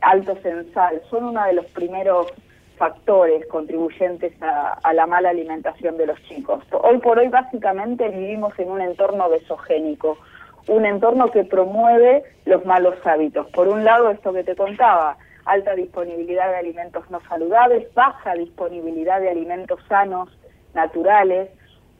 altos 0.00 0.44
en 0.44 0.72
sal, 0.74 1.00
son 1.08 1.24
uno 1.24 1.44
de 1.44 1.52
los 1.52 1.66
primeros 1.66 2.32
factores 2.76 3.46
contribuyentes 3.46 4.32
a, 4.42 4.92
la 4.92 5.06
mala 5.06 5.30
alimentación 5.30 5.96
de 5.96 6.06
los 6.06 6.20
chicos. 6.24 6.64
Hoy 6.72 6.98
por 6.98 7.18
hoy 7.18 7.28
básicamente 7.28 8.08
vivimos 8.08 8.58
en 8.58 8.70
un 8.70 8.80
entorno 8.80 9.28
desogénico, 9.28 10.18
un 10.66 10.84
entorno 10.84 11.30
que 11.30 11.44
promueve 11.44 12.24
los 12.44 12.64
malos 12.64 12.94
hábitos. 13.04 13.46
Por 13.50 13.68
un 13.68 13.84
lado, 13.84 14.10
esto 14.10 14.32
que 14.32 14.42
te 14.42 14.56
contaba, 14.56 15.16
alta 15.44 15.74
disponibilidad 15.74 16.50
de 16.50 16.56
alimentos 16.56 17.08
no 17.10 17.20
saludables, 17.28 17.92
baja 17.94 18.34
disponibilidad 18.34 19.20
de 19.20 19.30
alimentos 19.30 19.78
sanos, 19.88 20.28
naturales, 20.74 21.50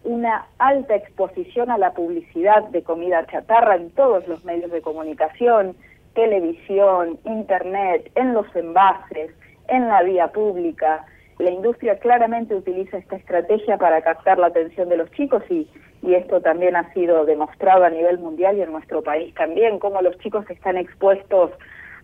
una 0.04 0.46
alta 0.58 0.94
exposición 0.94 1.70
a 1.70 1.78
la 1.78 1.92
publicidad 1.92 2.62
de 2.68 2.82
comida 2.82 3.26
chatarra 3.26 3.76
en 3.76 3.90
todos 3.90 4.28
los 4.28 4.44
medios 4.44 4.70
de 4.70 4.82
comunicación, 4.82 5.74
televisión, 6.14 7.18
internet, 7.24 8.10
en 8.14 8.34
los 8.34 8.46
envases, 8.54 9.30
en 9.68 9.88
la 9.88 10.02
vía 10.02 10.28
pública. 10.28 11.04
La 11.38 11.50
industria 11.50 11.98
claramente 11.98 12.54
utiliza 12.54 12.98
esta 12.98 13.16
estrategia 13.16 13.78
para 13.78 14.02
captar 14.02 14.38
la 14.38 14.48
atención 14.48 14.88
de 14.88 14.98
los 14.98 15.10
chicos 15.12 15.42
y, 15.50 15.68
esto 16.02 16.42
también 16.42 16.76
ha 16.76 16.92
sido 16.92 17.24
demostrado 17.24 17.82
a 17.84 17.88
nivel 17.88 18.18
mundial 18.18 18.58
y 18.58 18.60
en 18.60 18.70
nuestro 18.70 19.02
país 19.02 19.34
también, 19.34 19.78
cómo 19.78 20.02
los 20.02 20.18
chicos 20.18 20.44
están 20.50 20.76
expuestos 20.76 21.50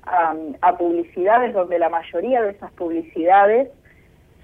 a 0.07 0.79
publicidades 0.79 1.53
donde 1.53 1.79
la 1.79 1.91
mayoría 1.91 2.41
de 2.41 2.53
esas 2.53 2.73
publicidades 2.73 3.69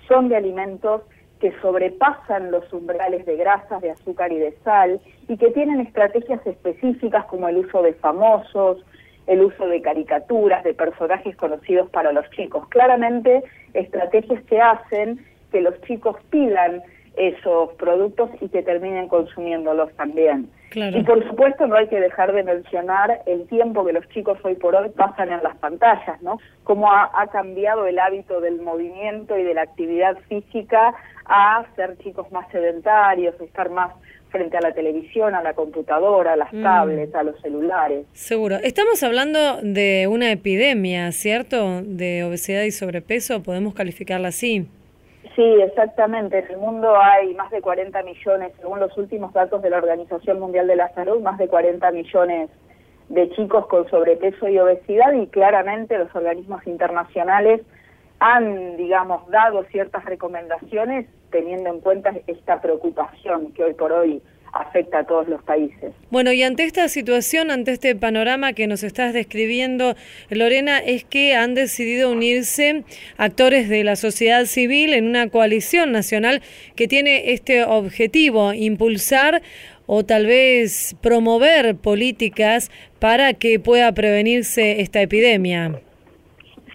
son 0.06 0.28
de 0.28 0.36
alimentos 0.36 1.00
que 1.40 1.52
sobrepasan 1.60 2.50
los 2.50 2.72
umbrales 2.72 3.26
de 3.26 3.36
grasas, 3.36 3.82
de 3.82 3.90
azúcar 3.90 4.32
y 4.32 4.38
de 4.38 4.52
sal 4.64 5.00
y 5.28 5.36
que 5.36 5.50
tienen 5.50 5.80
estrategias 5.80 6.44
específicas 6.46 7.24
como 7.26 7.48
el 7.48 7.58
uso 7.58 7.82
de 7.82 7.92
famosos, 7.94 8.78
el 9.26 9.42
uso 9.42 9.66
de 9.66 9.82
caricaturas, 9.82 10.64
de 10.64 10.74
personajes 10.74 11.36
conocidos 11.36 11.90
para 11.90 12.12
los 12.12 12.28
chicos. 12.30 12.66
Claramente, 12.68 13.42
estrategias 13.74 14.42
que 14.44 14.60
hacen 14.60 15.24
que 15.52 15.60
los 15.60 15.80
chicos 15.82 16.16
pidan 16.30 16.82
esos 17.16 17.72
productos 17.74 18.30
y 18.40 18.48
que 18.48 18.62
terminen 18.62 19.08
consumiéndolos 19.08 19.90
también. 19.96 20.50
Y 20.74 21.02
por 21.04 21.26
supuesto 21.26 21.66
no 21.66 21.76
hay 21.76 21.88
que 21.88 21.98
dejar 21.98 22.32
de 22.34 22.42
mencionar 22.42 23.22
el 23.24 23.46
tiempo 23.48 23.86
que 23.86 23.94
los 23.94 24.06
chicos 24.10 24.38
hoy 24.42 24.54
por 24.56 24.74
hoy 24.74 24.90
pasan 24.90 25.32
en 25.32 25.42
las 25.42 25.56
pantallas, 25.56 26.20
¿no? 26.20 26.38
Cómo 26.64 26.92
ha, 26.92 27.10
ha 27.14 27.28
cambiado 27.28 27.86
el 27.86 27.98
hábito 27.98 28.42
del 28.42 28.60
movimiento 28.60 29.38
y 29.38 29.44
de 29.44 29.54
la 29.54 29.62
actividad 29.62 30.18
física 30.28 30.94
a 31.28 31.64
ser 31.76 31.96
chicos 31.98 32.30
más 32.32 32.50
sedentarios, 32.50 33.34
estar 33.40 33.70
más 33.70 33.92
frente 34.30 34.56
a 34.56 34.60
la 34.60 34.72
televisión, 34.72 35.34
a 35.34 35.42
la 35.42 35.54
computadora, 35.54 36.34
a 36.34 36.36
las 36.36 36.52
mm. 36.52 36.62
tablets, 36.62 37.14
a 37.14 37.22
los 37.22 37.40
celulares. 37.40 38.06
Seguro. 38.12 38.56
Estamos 38.56 39.02
hablando 39.02 39.62
de 39.62 40.08
una 40.08 40.30
epidemia, 40.30 41.10
¿cierto? 41.12 41.82
De 41.82 42.24
obesidad 42.24 42.62
y 42.62 42.70
sobrepeso, 42.70 43.42
podemos 43.42 43.74
calificarla 43.74 44.28
así. 44.28 44.66
Sí, 45.34 45.42
exactamente. 45.62 46.38
En 46.38 46.50
el 46.50 46.56
mundo 46.56 46.96
hay 46.98 47.34
más 47.34 47.50
de 47.50 47.60
40 47.60 48.02
millones, 48.02 48.52
según 48.58 48.80
los 48.80 48.96
últimos 48.96 49.32
datos 49.32 49.60
de 49.62 49.70
la 49.70 49.78
Organización 49.78 50.40
Mundial 50.40 50.66
de 50.66 50.76
la 50.76 50.92
Salud, 50.94 51.20
más 51.20 51.38
de 51.38 51.46
40 51.46 51.90
millones 51.92 52.50
de 53.08 53.30
chicos 53.30 53.66
con 53.66 53.88
sobrepeso 53.88 54.48
y 54.48 54.58
obesidad 54.58 55.12
y 55.12 55.26
claramente 55.28 55.96
los 55.98 56.14
organismos 56.14 56.66
internacionales 56.66 57.60
han, 58.18 58.76
digamos, 58.76 59.28
dado 59.30 59.64
ciertas 59.64 60.04
recomendaciones 60.04 61.06
teniendo 61.30 61.70
en 61.70 61.80
cuenta 61.80 62.12
esta 62.26 62.60
preocupación 62.60 63.52
que 63.52 63.64
hoy 63.64 63.74
por 63.74 63.92
hoy 63.92 64.22
afecta 64.52 65.00
a 65.00 65.04
todos 65.04 65.28
los 65.28 65.42
países. 65.42 65.92
Bueno, 66.10 66.32
y 66.32 66.42
ante 66.42 66.64
esta 66.64 66.88
situación, 66.88 67.50
ante 67.50 67.72
este 67.72 67.94
panorama 67.94 68.52
que 68.52 68.66
nos 68.66 68.82
estás 68.82 69.12
describiendo, 69.12 69.94
Lorena, 70.30 70.78
es 70.78 71.04
que 71.04 71.34
han 71.34 71.54
decidido 71.54 72.10
unirse 72.10 72.84
actores 73.18 73.68
de 73.68 73.84
la 73.84 73.96
sociedad 73.96 74.46
civil 74.46 74.94
en 74.94 75.06
una 75.08 75.28
coalición 75.28 75.92
nacional 75.92 76.42
que 76.74 76.88
tiene 76.88 77.32
este 77.32 77.64
objetivo, 77.64 78.52
impulsar 78.54 79.42
o 79.86 80.04
tal 80.04 80.26
vez 80.26 80.96
promover 81.00 81.76
políticas 81.76 82.70
para 82.98 83.34
que 83.34 83.60
pueda 83.60 83.92
prevenirse 83.92 84.80
esta 84.80 85.00
epidemia. 85.02 85.80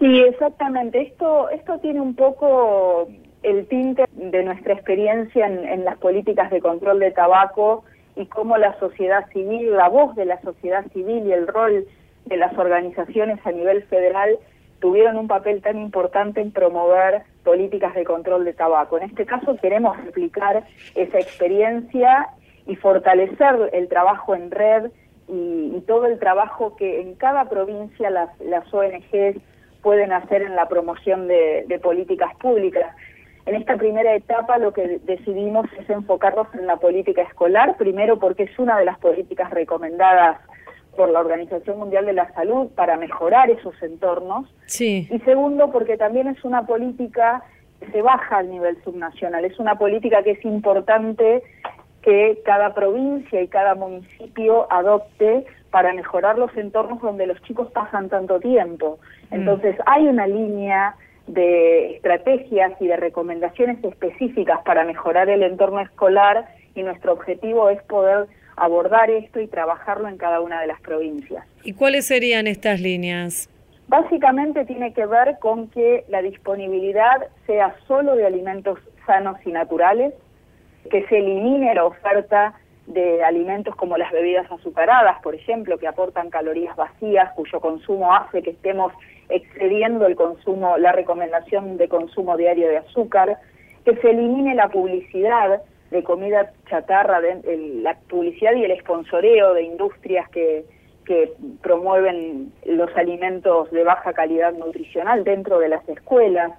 Sí, 0.02 0.18
exactamente. 0.18 1.00
Esto, 1.00 1.48
esto 1.50 1.78
tiene 1.78 2.00
un 2.00 2.16
poco 2.16 3.06
el 3.44 3.68
tinte 3.68 4.04
de 4.10 4.42
nuestra 4.42 4.74
experiencia 4.74 5.46
en, 5.46 5.84
las 5.84 5.96
políticas 5.98 6.50
de 6.50 6.60
control 6.60 6.98
de 6.98 7.12
tabaco 7.12 7.84
y 8.16 8.26
cómo 8.26 8.56
la 8.56 8.76
sociedad 8.80 9.28
civil, 9.32 9.76
la 9.76 9.88
voz 9.88 10.16
de 10.16 10.24
la 10.24 10.40
sociedad 10.42 10.84
civil 10.92 11.24
y 11.24 11.30
el 11.30 11.46
rol 11.46 11.86
de 12.24 12.36
las 12.36 12.58
organizaciones 12.58 13.38
a 13.46 13.52
nivel 13.52 13.84
federal 13.84 14.40
tuvieron 14.80 15.16
un 15.16 15.28
papel 15.28 15.62
tan 15.62 15.78
importante 15.78 16.40
en 16.40 16.50
promover 16.50 17.22
políticas 17.44 17.94
de 17.94 18.02
control 18.02 18.44
de 18.44 18.54
tabaco. 18.54 18.98
En 18.98 19.04
este 19.04 19.24
caso 19.24 19.56
queremos 19.62 19.96
replicar 19.98 20.64
esa 20.96 21.18
experiencia 21.20 22.26
y 22.66 22.74
fortalecer 22.74 23.70
el 23.72 23.86
trabajo 23.86 24.34
en 24.34 24.50
red 24.50 24.90
y, 25.28 25.80
todo 25.86 26.06
el 26.06 26.18
trabajo 26.18 26.74
que 26.74 27.00
en 27.00 27.14
cada 27.14 27.48
provincia 27.48 28.10
las, 28.10 28.30
las 28.40 28.72
ONGs 28.72 29.40
pueden 29.82 30.12
hacer 30.12 30.42
en 30.42 30.54
la 30.56 30.68
promoción 30.68 31.28
de, 31.28 31.80
políticas 31.82 32.34
públicas. 32.36 32.94
En 33.44 33.56
esta 33.56 33.76
primera 33.76 34.14
etapa 34.14 34.58
lo 34.58 34.72
que 34.72 35.00
decidimos 35.04 35.66
es 35.78 35.90
enfocarnos 35.90 36.46
en 36.54 36.66
la 36.66 36.76
política 36.76 37.22
escolar, 37.22 37.76
primero 37.76 38.18
porque 38.18 38.44
es 38.44 38.58
una 38.58 38.78
de 38.78 38.84
las 38.84 38.98
políticas 38.98 39.50
recomendadas 39.50 40.38
por 40.96 41.10
la 41.10 41.20
Organización 41.20 41.78
Mundial 41.78 42.06
de 42.06 42.12
la 42.12 42.32
Salud 42.34 42.68
para 42.74 42.96
mejorar 42.96 43.50
esos 43.50 43.74
entornos. 43.82 44.46
Sí. 44.66 45.08
Y 45.10 45.18
segundo 45.20 45.72
porque 45.72 45.96
también 45.96 46.28
es 46.28 46.44
una 46.44 46.66
política 46.66 47.42
que 47.80 47.90
se 47.90 48.02
baja 48.02 48.38
al 48.38 48.50
nivel 48.50 48.80
subnacional, 48.84 49.44
es 49.44 49.58
una 49.58 49.76
política 49.76 50.22
que 50.22 50.32
es 50.32 50.44
importante 50.44 51.42
que 52.02 52.40
cada 52.44 52.74
provincia 52.74 53.40
y 53.40 53.48
cada 53.48 53.74
municipio 53.74 54.66
adopte 54.70 55.46
para 55.72 55.92
mejorar 55.94 56.38
los 56.38 56.54
entornos 56.56 57.00
donde 57.00 57.26
los 57.26 57.42
chicos 57.42 57.68
pasan 57.72 58.08
tanto 58.10 58.38
tiempo. 58.38 59.00
Mm. 59.30 59.34
Entonces 59.34 59.76
hay 59.86 60.06
una 60.06 60.28
línea 60.28 60.94
de 61.26 61.96
estrategias 61.96 62.72
y 62.80 62.86
de 62.86 62.96
recomendaciones 62.96 63.82
específicas 63.82 64.60
para 64.64 64.84
mejorar 64.84 65.28
el 65.30 65.42
entorno 65.42 65.80
escolar 65.80 66.46
y 66.74 66.82
nuestro 66.82 67.12
objetivo 67.12 67.70
es 67.70 67.82
poder 67.84 68.26
abordar 68.56 69.10
esto 69.10 69.40
y 69.40 69.46
trabajarlo 69.46 70.08
en 70.08 70.18
cada 70.18 70.40
una 70.40 70.60
de 70.60 70.66
las 70.66 70.80
provincias. 70.82 71.44
¿Y 71.64 71.72
cuáles 71.72 72.06
serían 72.06 72.46
estas 72.46 72.80
líneas? 72.80 73.48
Básicamente 73.88 74.66
tiene 74.66 74.92
que 74.92 75.06
ver 75.06 75.38
con 75.40 75.68
que 75.68 76.04
la 76.08 76.20
disponibilidad 76.20 77.28
sea 77.46 77.74
solo 77.86 78.14
de 78.14 78.26
alimentos 78.26 78.78
sanos 79.06 79.36
y 79.46 79.52
naturales, 79.52 80.12
que 80.90 81.06
se 81.06 81.18
elimine 81.18 81.74
la 81.74 81.84
oferta 81.84 82.54
de 82.86 83.22
alimentos 83.22 83.76
como 83.76 83.96
las 83.96 84.10
bebidas 84.12 84.50
azucaradas, 84.50 85.20
por 85.22 85.34
ejemplo, 85.34 85.78
que 85.78 85.86
aportan 85.86 86.30
calorías 86.30 86.74
vacías, 86.76 87.32
cuyo 87.34 87.60
consumo 87.60 88.14
hace 88.14 88.42
que 88.42 88.50
estemos 88.50 88.92
excediendo 89.28 90.06
el 90.06 90.16
consumo, 90.16 90.76
la 90.78 90.92
recomendación 90.92 91.76
de 91.76 91.88
consumo 91.88 92.36
diario 92.36 92.68
de 92.68 92.78
azúcar, 92.78 93.38
que 93.84 93.96
se 93.96 94.10
elimine 94.10 94.54
la 94.54 94.68
publicidad 94.68 95.62
de 95.90 96.02
comida 96.02 96.52
chatarra, 96.68 97.20
de, 97.20 97.80
la 97.82 97.96
publicidad 98.08 98.54
y 98.54 98.64
el 98.64 98.70
esponsoreo 98.72 99.54
de 99.54 99.62
industrias 99.62 100.28
que, 100.30 100.64
que 101.04 101.32
promueven 101.62 102.52
los 102.64 102.94
alimentos 102.96 103.70
de 103.70 103.84
baja 103.84 104.12
calidad 104.12 104.52
nutricional 104.54 105.24
dentro 105.24 105.58
de 105.58 105.68
las 105.68 105.86
escuelas, 105.88 106.52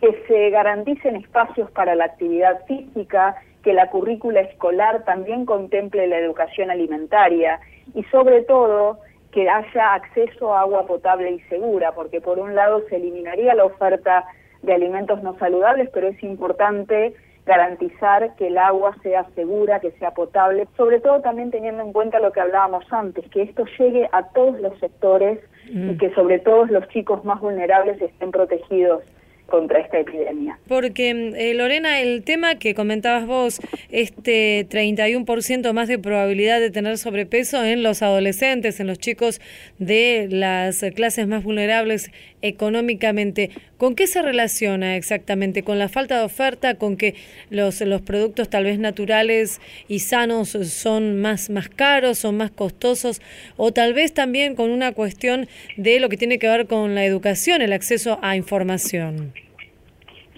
que 0.00 0.24
se 0.28 0.50
garanticen 0.50 1.16
espacios 1.16 1.70
para 1.72 1.94
la 1.94 2.04
actividad 2.04 2.64
física, 2.66 3.36
que 3.62 3.72
la 3.72 3.90
currícula 3.90 4.40
escolar 4.40 5.04
también 5.04 5.44
contemple 5.44 6.06
la 6.06 6.18
educación 6.18 6.70
alimentaria 6.70 7.60
y 7.94 8.04
sobre 8.04 8.42
todo 8.42 8.98
que 9.32 9.48
haya 9.48 9.94
acceso 9.94 10.54
a 10.54 10.62
agua 10.62 10.86
potable 10.86 11.30
y 11.30 11.40
segura, 11.48 11.92
porque 11.92 12.20
por 12.20 12.38
un 12.38 12.54
lado 12.54 12.82
se 12.88 12.96
eliminaría 12.96 13.54
la 13.54 13.64
oferta 13.64 14.24
de 14.62 14.74
alimentos 14.74 15.22
no 15.22 15.38
saludables, 15.38 15.90
pero 15.92 16.08
es 16.08 16.22
importante 16.22 17.14
garantizar 17.46 18.34
que 18.36 18.48
el 18.48 18.58
agua 18.58 18.94
sea 19.02 19.24
segura, 19.34 19.80
que 19.80 19.90
sea 19.92 20.12
potable, 20.12 20.68
sobre 20.76 21.00
todo 21.00 21.20
también 21.20 21.50
teniendo 21.50 21.82
en 21.82 21.92
cuenta 21.92 22.20
lo 22.20 22.30
que 22.30 22.40
hablábamos 22.40 22.84
antes, 22.92 23.28
que 23.30 23.42
esto 23.42 23.64
llegue 23.78 24.08
a 24.12 24.28
todos 24.28 24.60
los 24.60 24.78
sectores 24.78 25.38
y 25.66 25.76
mm. 25.76 25.98
que 25.98 26.14
sobre 26.14 26.38
todo 26.40 26.66
los 26.66 26.86
chicos 26.88 27.24
más 27.24 27.40
vulnerables 27.40 28.00
estén 28.02 28.30
protegidos 28.30 29.02
contra 29.48 29.80
esta 29.80 29.98
epidemia. 29.98 30.58
Porque, 30.68 31.10
eh, 31.10 31.54
Lorena, 31.54 32.00
el 32.00 32.22
tema 32.22 32.56
que 32.56 32.74
comentabas 32.74 33.26
vos, 33.26 33.60
este 33.90 34.66
31% 34.68 35.72
más 35.72 35.88
de 35.88 35.98
probabilidad 35.98 36.60
de 36.60 36.70
tener 36.70 36.98
sobrepeso 36.98 37.64
en 37.64 37.82
los 37.82 38.02
adolescentes, 38.02 38.78
en 38.78 38.86
los 38.86 38.98
chicos 38.98 39.40
de 39.78 40.28
las 40.30 40.84
clases 40.94 41.26
más 41.26 41.42
vulnerables 41.42 42.10
económicamente, 42.42 43.50
¿con 43.76 43.94
qué 43.94 44.06
se 44.06 44.22
relaciona 44.22 44.96
exactamente? 44.96 45.62
¿Con 45.62 45.78
la 45.78 45.88
falta 45.88 46.18
de 46.18 46.24
oferta? 46.24 46.76
¿Con 46.76 46.96
que 46.96 47.14
los, 47.50 47.80
los 47.80 48.02
productos 48.02 48.48
tal 48.48 48.64
vez 48.64 48.78
naturales 48.78 49.60
y 49.88 50.00
sanos 50.00 50.50
son 50.50 51.20
más, 51.20 51.50
más 51.50 51.68
caros, 51.68 52.18
son 52.18 52.36
más 52.36 52.50
costosos? 52.50 53.20
¿O 53.56 53.72
tal 53.72 53.94
vez 53.94 54.14
también 54.14 54.54
con 54.54 54.70
una 54.70 54.92
cuestión 54.92 55.46
de 55.76 56.00
lo 56.00 56.08
que 56.08 56.16
tiene 56.16 56.38
que 56.38 56.48
ver 56.48 56.66
con 56.66 56.94
la 56.94 57.04
educación, 57.04 57.62
el 57.62 57.72
acceso 57.72 58.18
a 58.22 58.36
información? 58.36 59.32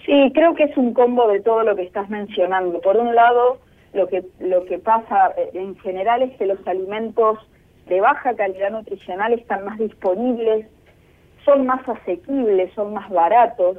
Sí, 0.05 0.31
creo 0.33 0.55
que 0.55 0.63
es 0.63 0.77
un 0.77 0.93
combo 0.93 1.27
de 1.27 1.41
todo 1.41 1.63
lo 1.63 1.75
que 1.75 1.83
estás 1.83 2.09
mencionando. 2.09 2.81
Por 2.81 2.97
un 2.97 3.13
lado, 3.13 3.59
lo 3.93 4.07
que, 4.07 4.23
lo 4.39 4.65
que 4.65 4.79
pasa 4.79 5.33
eh, 5.37 5.51
en 5.53 5.77
general 5.79 6.23
es 6.23 6.35
que 6.37 6.45
los 6.45 6.65
alimentos 6.65 7.37
de 7.87 8.01
baja 8.01 8.33
calidad 8.35 8.71
nutricional 8.71 9.33
están 9.33 9.65
más 9.65 9.77
disponibles, 9.77 10.65
son 11.45 11.65
más 11.65 11.87
asequibles, 11.87 12.73
son 12.73 12.93
más 12.93 13.09
baratos. 13.09 13.77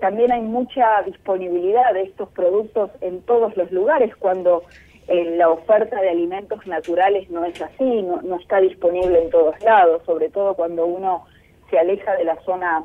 También 0.00 0.32
hay 0.32 0.40
mucha 0.40 1.02
disponibilidad 1.02 1.92
de 1.92 2.02
estos 2.02 2.28
productos 2.30 2.90
en 3.00 3.22
todos 3.22 3.56
los 3.56 3.70
lugares 3.70 4.14
cuando 4.16 4.62
eh, 5.06 5.36
la 5.36 5.50
oferta 5.50 6.00
de 6.00 6.10
alimentos 6.10 6.66
naturales 6.66 7.30
no 7.30 7.44
es 7.44 7.60
así, 7.60 8.02
no, 8.02 8.22
no 8.22 8.36
está 8.36 8.60
disponible 8.60 9.22
en 9.22 9.30
todos 9.30 9.60
lados, 9.62 10.02
sobre 10.04 10.30
todo 10.30 10.54
cuando 10.54 10.86
uno 10.86 11.24
se 11.70 11.78
aleja 11.78 12.16
de 12.16 12.24
las 12.24 12.42
zonas 12.44 12.84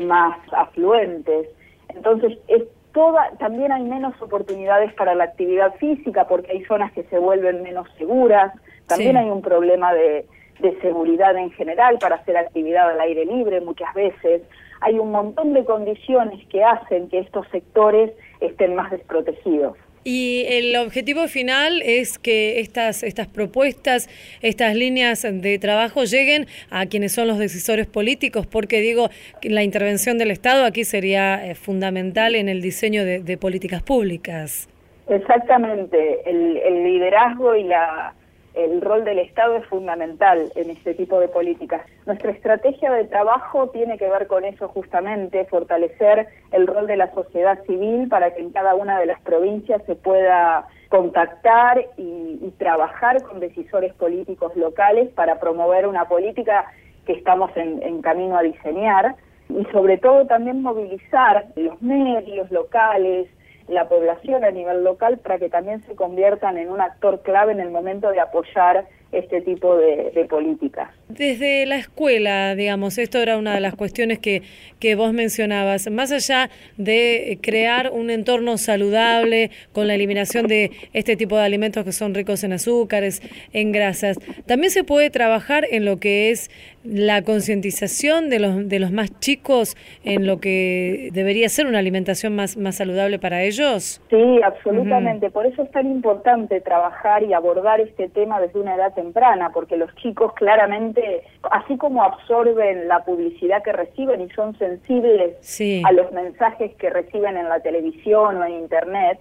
más 0.00 0.38
afluentes. 0.52 1.48
Entonces, 1.88 2.38
es 2.48 2.64
toda, 2.92 3.30
también 3.38 3.72
hay 3.72 3.82
menos 3.82 4.20
oportunidades 4.20 4.92
para 4.94 5.14
la 5.14 5.24
actividad 5.24 5.74
física 5.76 6.26
porque 6.26 6.52
hay 6.52 6.64
zonas 6.64 6.92
que 6.92 7.02
se 7.04 7.18
vuelven 7.18 7.62
menos 7.62 7.88
seguras, 7.98 8.52
también 8.86 9.16
hay 9.16 9.30
un 9.30 9.42
problema 9.42 9.92
de, 9.92 10.26
de 10.60 10.78
seguridad 10.80 11.36
en 11.36 11.50
general 11.52 11.98
para 11.98 12.16
hacer 12.16 12.36
actividad 12.36 12.90
al 12.90 13.00
aire 13.00 13.24
libre 13.24 13.60
muchas 13.60 13.92
veces. 13.94 14.42
Hay 14.80 14.98
un 14.98 15.10
montón 15.10 15.52
de 15.54 15.64
condiciones 15.64 16.46
que 16.48 16.62
hacen 16.62 17.08
que 17.08 17.18
estos 17.20 17.46
sectores 17.48 18.12
estén 18.40 18.74
más 18.74 18.90
desprotegidos. 18.90 19.76
Y 20.06 20.44
el 20.48 20.76
objetivo 20.76 21.28
final 21.28 21.80
es 21.82 22.18
que 22.18 22.60
estas, 22.60 23.02
estas 23.02 23.26
propuestas, 23.26 24.10
estas 24.42 24.74
líneas 24.76 25.22
de 25.22 25.58
trabajo 25.58 26.04
lleguen 26.04 26.46
a 26.70 26.84
quienes 26.84 27.12
son 27.12 27.26
los 27.26 27.38
decisores 27.38 27.86
políticos, 27.86 28.46
porque 28.46 28.80
digo, 28.80 29.08
que 29.40 29.48
la 29.48 29.62
intervención 29.62 30.18
del 30.18 30.30
Estado 30.30 30.66
aquí 30.66 30.84
sería 30.84 31.46
eh, 31.46 31.54
fundamental 31.54 32.34
en 32.34 32.50
el 32.50 32.60
diseño 32.60 33.02
de, 33.06 33.20
de 33.20 33.38
políticas 33.38 33.82
públicas. 33.82 34.68
Exactamente, 35.08 36.20
el, 36.26 36.58
el 36.58 36.84
liderazgo 36.84 37.54
y 37.54 37.64
la 37.64 38.14
el 38.54 38.80
rol 38.80 39.04
del 39.04 39.18
Estado 39.18 39.56
es 39.56 39.66
fundamental 39.66 40.52
en 40.54 40.70
este 40.70 40.94
tipo 40.94 41.18
de 41.20 41.28
políticas. 41.28 41.82
Nuestra 42.06 42.30
estrategia 42.30 42.92
de 42.92 43.04
trabajo 43.04 43.68
tiene 43.70 43.98
que 43.98 44.08
ver 44.08 44.26
con 44.26 44.44
eso 44.44 44.68
justamente, 44.68 45.44
fortalecer 45.46 46.28
el 46.52 46.66
rol 46.66 46.86
de 46.86 46.96
la 46.96 47.12
sociedad 47.12 47.62
civil 47.64 48.08
para 48.08 48.32
que 48.32 48.40
en 48.40 48.50
cada 48.50 48.74
una 48.74 48.98
de 48.98 49.06
las 49.06 49.20
provincias 49.22 49.82
se 49.86 49.96
pueda 49.96 50.66
contactar 50.88 51.84
y, 51.96 52.22
trabajar 52.58 53.20
con 53.24 53.40
decisores 53.40 53.92
políticos 53.94 54.54
locales 54.54 55.10
para 55.10 55.40
promover 55.40 55.86
una 55.88 56.06
política 56.06 56.66
que 57.04 57.12
estamos 57.12 57.50
en, 57.56 57.82
en 57.82 58.00
camino 58.00 58.38
a 58.38 58.42
diseñar 58.42 59.16
y 59.48 59.64
sobre 59.72 59.98
todo 59.98 60.26
también 60.26 60.62
movilizar 60.62 61.46
los 61.56 61.80
medios 61.82 62.50
locales, 62.50 63.28
la 63.68 63.88
población 63.88 64.44
a 64.44 64.50
nivel 64.50 64.84
local 64.84 65.18
para 65.18 65.38
que 65.38 65.48
también 65.48 65.82
se 65.82 65.96
conviertan 65.96 66.58
en 66.58 66.70
un 66.70 66.80
actor 66.80 67.22
clave 67.22 67.52
en 67.52 67.60
el 67.60 67.70
momento 67.70 68.10
de 68.10 68.20
apoyar 68.20 68.86
este 69.14 69.40
tipo 69.40 69.76
de, 69.76 70.10
de, 70.14 70.24
políticas. 70.24 70.90
Desde 71.08 71.66
la 71.66 71.76
escuela, 71.76 72.54
digamos, 72.54 72.98
esto 72.98 73.18
era 73.18 73.38
una 73.38 73.54
de 73.54 73.60
las 73.60 73.74
cuestiones 73.74 74.18
que, 74.18 74.42
que 74.80 74.94
vos 74.94 75.12
mencionabas, 75.12 75.90
más 75.90 76.12
allá 76.12 76.50
de 76.76 77.38
crear 77.42 77.90
un 77.92 78.10
entorno 78.10 78.58
saludable 78.58 79.50
con 79.72 79.86
la 79.86 79.94
eliminación 79.94 80.46
de 80.46 80.70
este 80.92 81.16
tipo 81.16 81.36
de 81.36 81.44
alimentos 81.44 81.84
que 81.84 81.92
son 81.92 82.14
ricos 82.14 82.44
en 82.44 82.52
azúcares, 82.52 83.22
en 83.52 83.72
grasas, 83.72 84.18
también 84.46 84.70
se 84.70 84.84
puede 84.84 85.10
trabajar 85.10 85.66
en 85.70 85.84
lo 85.84 85.98
que 85.98 86.30
es 86.30 86.50
la 86.84 87.22
concientización 87.22 88.28
de 88.28 88.38
los, 88.38 88.68
de 88.68 88.78
los 88.78 88.92
más 88.92 89.18
chicos 89.18 89.74
en 90.04 90.26
lo 90.26 90.38
que 90.38 91.08
debería 91.12 91.48
ser 91.48 91.66
una 91.66 91.78
alimentación 91.78 92.36
más, 92.36 92.56
más 92.56 92.76
saludable 92.76 93.18
para 93.18 93.42
ellos? 93.42 94.02
Sí, 94.10 94.40
absolutamente. 94.42 95.26
Uh 95.26 95.30
-huh. 95.30 95.32
Por 95.32 95.46
eso 95.46 95.62
es 95.62 95.70
tan 95.70 95.90
importante 95.90 96.60
trabajar 96.60 97.22
y 97.22 97.32
abordar 97.32 97.80
este 97.80 98.08
tema 98.08 98.40
desde 98.40 98.60
una 98.60 98.74
edad 98.74 98.94
temprana, 98.94 99.03
porque 99.52 99.76
los 99.76 99.94
chicos 99.96 100.32
claramente, 100.34 101.22
así 101.50 101.76
como 101.76 102.02
absorben 102.02 102.88
la 102.88 103.04
publicidad 103.04 103.62
que 103.62 103.72
reciben 103.72 104.20
y 104.20 104.30
son 104.30 104.56
sensibles 104.58 105.36
sí. 105.40 105.82
a 105.84 105.92
los 105.92 106.10
mensajes 106.12 106.74
que 106.76 106.90
reciben 106.90 107.36
en 107.36 107.48
la 107.48 107.60
televisión 107.60 108.36
o 108.38 108.44
en 108.44 108.54
Internet, 108.54 109.18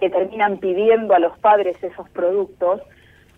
que 0.00 0.10
terminan 0.10 0.58
pidiendo 0.58 1.14
a 1.14 1.18
los 1.18 1.38
padres 1.38 1.76
esos 1.82 2.08
productos, 2.10 2.80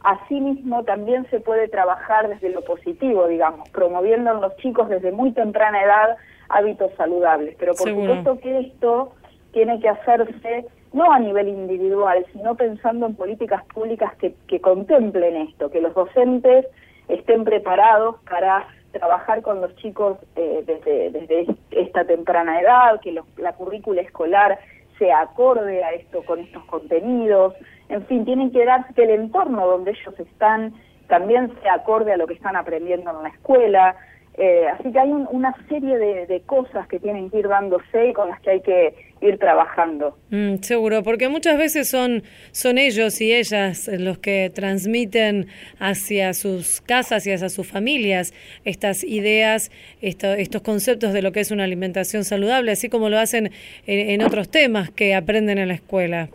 Asimismo, 0.07 0.85
también 0.85 1.27
se 1.31 1.41
puede 1.41 1.67
trabajar 1.67 2.29
desde 2.29 2.51
lo 2.51 2.63
positivo, 2.63 3.27
digamos, 3.27 3.69
promoviendo 3.71 4.31
en 4.31 4.41
los 4.41 4.57
chicos 4.59 4.89
desde 4.89 5.11
muy 5.11 5.33
temprana 5.33 5.83
edad 5.83 6.17
hábitos 6.49 6.93
saludables. 6.97 7.57
Pero 7.59 7.75
por 7.75 7.89
Seguro. 7.89 8.15
supuesto 8.15 8.41
que 8.41 8.61
esto 8.61 9.13
tiene 9.53 9.81
que 9.81 9.89
hacerse 9.89 10.67
no 10.97 11.13
a 11.13 11.19
nivel 11.19 11.49
individual, 11.49 12.25
sino 12.33 12.55
pensando 12.55 13.05
en 13.07 13.15
políticas 13.15 13.63
públicas 13.67 14.15
que, 14.17 14.35
que 14.49 14.61
contemplen 14.61 15.37
esto, 15.37 15.71
que 15.71 15.83
los 15.83 15.95
docentes 15.95 16.67
estén 17.09 17.45
preparados 17.45 18.17
para 18.29 18.67
trabajar 18.93 19.43
con 19.43 19.61
los 19.61 19.77
chicos 19.77 20.17
eh, 20.37 20.65
desde, 20.67 21.47
esta 21.71 22.05
temprana 22.07 22.61
edad, 22.63 22.99
que 23.03 23.13
los, 23.13 23.27
la 23.37 23.53
currícula 23.53 24.01
escolar 24.01 24.59
sea 24.99 25.21
acorde 25.21 25.85
a 25.85 25.93
esto 25.93 26.25
con 26.25 26.41
estos 26.41 26.65
contenidos, 26.65 27.55
en 27.91 28.07
fin, 28.07 28.25
tienen 28.25 28.51
que 28.51 28.65
darse 28.65 28.95
que 28.95 29.05
el 29.05 29.11
entorno 29.11 29.67
donde 29.67 29.91
ellos 29.91 30.19
están 30.19 30.73
también 31.09 31.53
sea 31.61 31.75
acorde 31.75 32.15
a 32.15 32.17
lo 32.17 32.27
que 32.27 32.35
están 32.35 32.57
aprendiendo 32.57 33.11
en 33.11 33.23
la 33.23 33.29
escuela. 33.29 33.97
Eh, 34.39 34.67
así 34.69 34.91
que 34.91 34.99
hay 34.99 35.13
un, 35.13 35.29
una 35.31 35.55
serie 35.69 35.99
de, 35.99 36.27
de, 36.27 36.41
cosas 36.41 36.89
que 36.89 36.99
tienen 36.99 37.31
que 37.31 37.41
ir 37.41 37.49
dándose 37.49 38.09
y 38.09 38.13
con 38.13 38.29
las 38.29 38.41
que 38.41 38.51
hay 38.51 38.61
que 38.61 39.06
ir 39.21 39.39
trabajando. 39.39 40.17
Mm, 40.31 40.57
seguro, 40.57 41.03
porque 41.03 41.29
muchas 41.29 41.57
veces 41.59 41.89
son, 41.89 42.23
son 42.53 42.79
ellos 42.79 43.21
y 43.21 43.35
ellas 43.35 43.89
los 43.99 44.19
que 44.19 44.51
transmiten 44.55 45.47
hacia 45.79 46.35
sus 46.35 46.81
casas 46.81 47.27
y 47.27 47.33
hacia 47.33 47.49
sus 47.49 47.67
familias 47.67 48.35
estas 48.65 49.05
ideas, 49.05 49.71
esto, 50.03 50.33
estos 50.33 50.63
conceptos 50.63 51.13
de 51.13 51.23
lo 51.23 51.33
que 51.33 51.41
es 51.41 51.51
una 51.51 51.65
alimentación 51.65 52.25
saludable, 52.25 52.73
así 52.73 52.89
como 52.89 53.09
lo 53.09 53.19
hacen 53.19 53.51
en, 53.87 54.11
en 54.11 54.23
otros 54.23 54.51
temas 54.51 54.91
que 54.91 55.15
aprenden 55.15 55.59
en 55.59 55.69
la 55.69 55.75
escuela. 55.75 56.29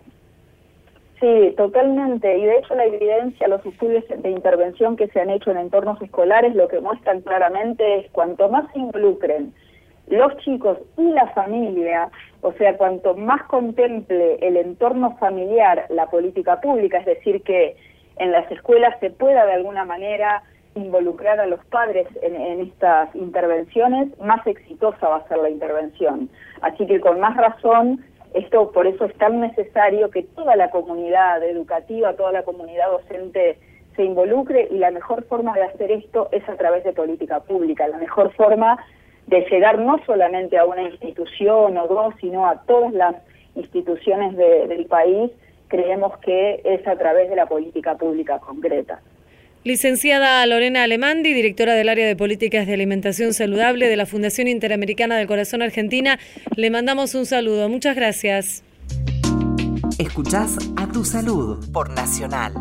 Sí, 1.19 1.53
totalmente. 1.55 2.35
Y 2.35 2.45
de 2.45 2.57
hecho 2.57 2.73
la 2.73 2.85
evidencia, 2.85 3.47
los 3.47 3.63
estudios 3.63 4.03
de 4.07 4.29
intervención 4.31 4.95
que 4.95 5.07
se 5.09 5.21
han 5.21 5.29
hecho 5.29 5.51
en 5.51 5.57
entornos 5.57 6.01
escolares 6.01 6.55
lo 6.55 6.67
que 6.67 6.79
muestran 6.79 7.21
claramente 7.21 7.99
es 7.99 8.11
cuanto 8.11 8.49
más 8.49 8.65
se 8.73 8.79
involucren 8.79 9.53
los 10.07 10.35
chicos 10.37 10.77
y 10.97 11.03
la 11.11 11.27
familia, 11.27 12.09
o 12.41 12.53
sea, 12.53 12.77
cuanto 12.77 13.15
más 13.15 13.43
contemple 13.43 14.35
el 14.41 14.57
entorno 14.57 15.17
familiar 15.17 15.85
la 15.89 16.07
política 16.07 16.59
pública, 16.59 16.97
es 16.97 17.05
decir, 17.05 17.43
que 17.43 17.75
en 18.17 18.31
las 18.31 18.51
escuelas 18.51 18.99
se 18.99 19.09
pueda 19.11 19.45
de 19.45 19.53
alguna 19.53 19.85
manera 19.85 20.43
involucrar 20.75 21.39
a 21.39 21.45
los 21.45 21.63
padres 21.65 22.07
en, 22.21 22.35
en 22.35 22.61
estas 22.61 23.13
intervenciones, 23.15 24.17
más 24.19 24.45
exitosa 24.47 25.07
va 25.07 25.17
a 25.17 25.27
ser 25.27 25.37
la 25.37 25.49
intervención. 25.49 26.29
Así 26.61 26.85
que 26.87 26.99
con 26.99 27.19
más 27.19 27.35
razón 27.37 28.03
esto 28.33 28.71
por 28.71 28.87
eso 28.87 29.05
es 29.05 29.13
tan 29.17 29.41
necesario 29.41 30.09
que 30.09 30.23
toda 30.23 30.55
la 30.55 30.69
comunidad 30.69 31.43
educativa, 31.43 32.15
toda 32.15 32.31
la 32.31 32.43
comunidad 32.43 32.89
docente 32.89 33.57
se 33.95 34.03
involucre 34.03 34.67
y 34.71 34.77
la 34.77 34.91
mejor 34.91 35.25
forma 35.25 35.53
de 35.53 35.63
hacer 35.63 35.91
esto 35.91 36.29
es 36.31 36.47
a 36.47 36.55
través 36.55 36.83
de 36.83 36.93
política 36.93 37.41
pública, 37.41 37.87
la 37.87 37.97
mejor 37.97 38.31
forma 38.33 38.77
de 39.31 39.47
llegar 39.49 39.79
no 39.79 39.97
solamente 40.05 40.57
a 40.57 40.65
una 40.65 40.83
institución 40.83 41.77
o 41.77 41.87
dos, 41.87 42.13
sino 42.19 42.45
a 42.45 42.61
todas 42.67 42.93
las 42.93 43.15
instituciones 43.55 44.35
de, 44.35 44.67
del 44.67 44.85
país, 44.85 45.31
creemos 45.69 46.17
que 46.19 46.61
es 46.65 46.85
a 46.85 46.97
través 46.97 47.29
de 47.29 47.37
la 47.37 47.45
política 47.45 47.97
pública 47.97 48.39
concreta. 48.39 48.99
Licenciada 49.63 50.45
Lorena 50.45 50.83
Alemandi, 50.83 51.33
directora 51.33 51.75
del 51.75 51.87
área 51.87 52.05
de 52.05 52.15
políticas 52.15 52.67
de 52.67 52.73
alimentación 52.73 53.33
saludable 53.33 53.87
de 53.87 53.95
la 53.95 54.05
Fundación 54.05 54.47
Interamericana 54.47 55.17
del 55.17 55.27
Corazón 55.27 55.61
Argentina, 55.61 56.19
le 56.57 56.69
mandamos 56.69 57.15
un 57.15 57.25
saludo. 57.25 57.69
Muchas 57.69 57.95
gracias. 57.95 58.63
Escuchás 59.97 60.57
a 60.75 60.87
tu 60.87 61.05
salud 61.05 61.71
por 61.71 61.89
Nacional. 61.91 62.53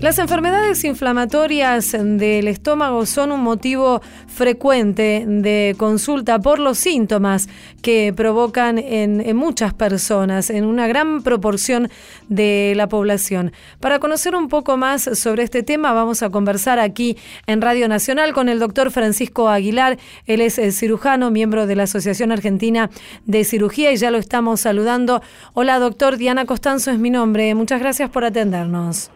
Las 0.00 0.18
enfermedades 0.18 0.82
inflamatorias 0.84 1.92
del 1.92 2.48
estómago 2.48 3.04
son 3.04 3.32
un 3.32 3.42
motivo 3.42 4.00
frecuente 4.28 5.26
de 5.26 5.74
consulta 5.76 6.38
por 6.38 6.58
los 6.58 6.78
síntomas 6.78 7.50
que 7.82 8.10
provocan 8.16 8.78
en, 8.78 9.36
muchas 9.36 9.74
personas, 9.74 10.48
en 10.48 10.64
una 10.64 10.86
gran 10.86 11.22
proporción 11.22 11.90
de 12.30 12.72
la 12.76 12.88
población. 12.88 13.52
Para 13.78 13.98
conocer 13.98 14.34
un 14.34 14.48
poco 14.48 14.78
más 14.78 15.02
sobre 15.18 15.42
este 15.42 15.62
tema, 15.62 15.92
vamos 15.92 16.22
a 16.22 16.30
conversar 16.30 16.78
aquí 16.78 17.18
en 17.46 17.60
Radio 17.60 17.86
Nacional 17.86 18.32
con 18.32 18.48
el 18.48 18.58
doctor 18.58 18.90
Francisco 18.90 19.50
Aguilar. 19.50 19.98
Él 20.24 20.40
es 20.40 20.58
eh, 20.58 20.72
cirujano, 20.72 21.30
miembro 21.30 21.66
de 21.66 21.76
la 21.76 21.82
Asociación 21.82 22.32
Argentina 22.32 22.88
de 23.26 23.44
Cirugía 23.44 23.92
y 23.92 23.98
ya 23.98 24.10
lo 24.10 24.16
estamos 24.16 24.60
saludando. 24.62 25.20
Hola, 25.52 25.78
doctor. 25.78 26.16
Diana 26.16 26.46
Costanzo 26.46 26.90
es 26.90 26.98
mi 26.98 27.10
nombre. 27.10 27.54
Muchas 27.54 27.80
gracias 27.80 28.08
por 28.08 28.24
atendernos. 28.24 29.10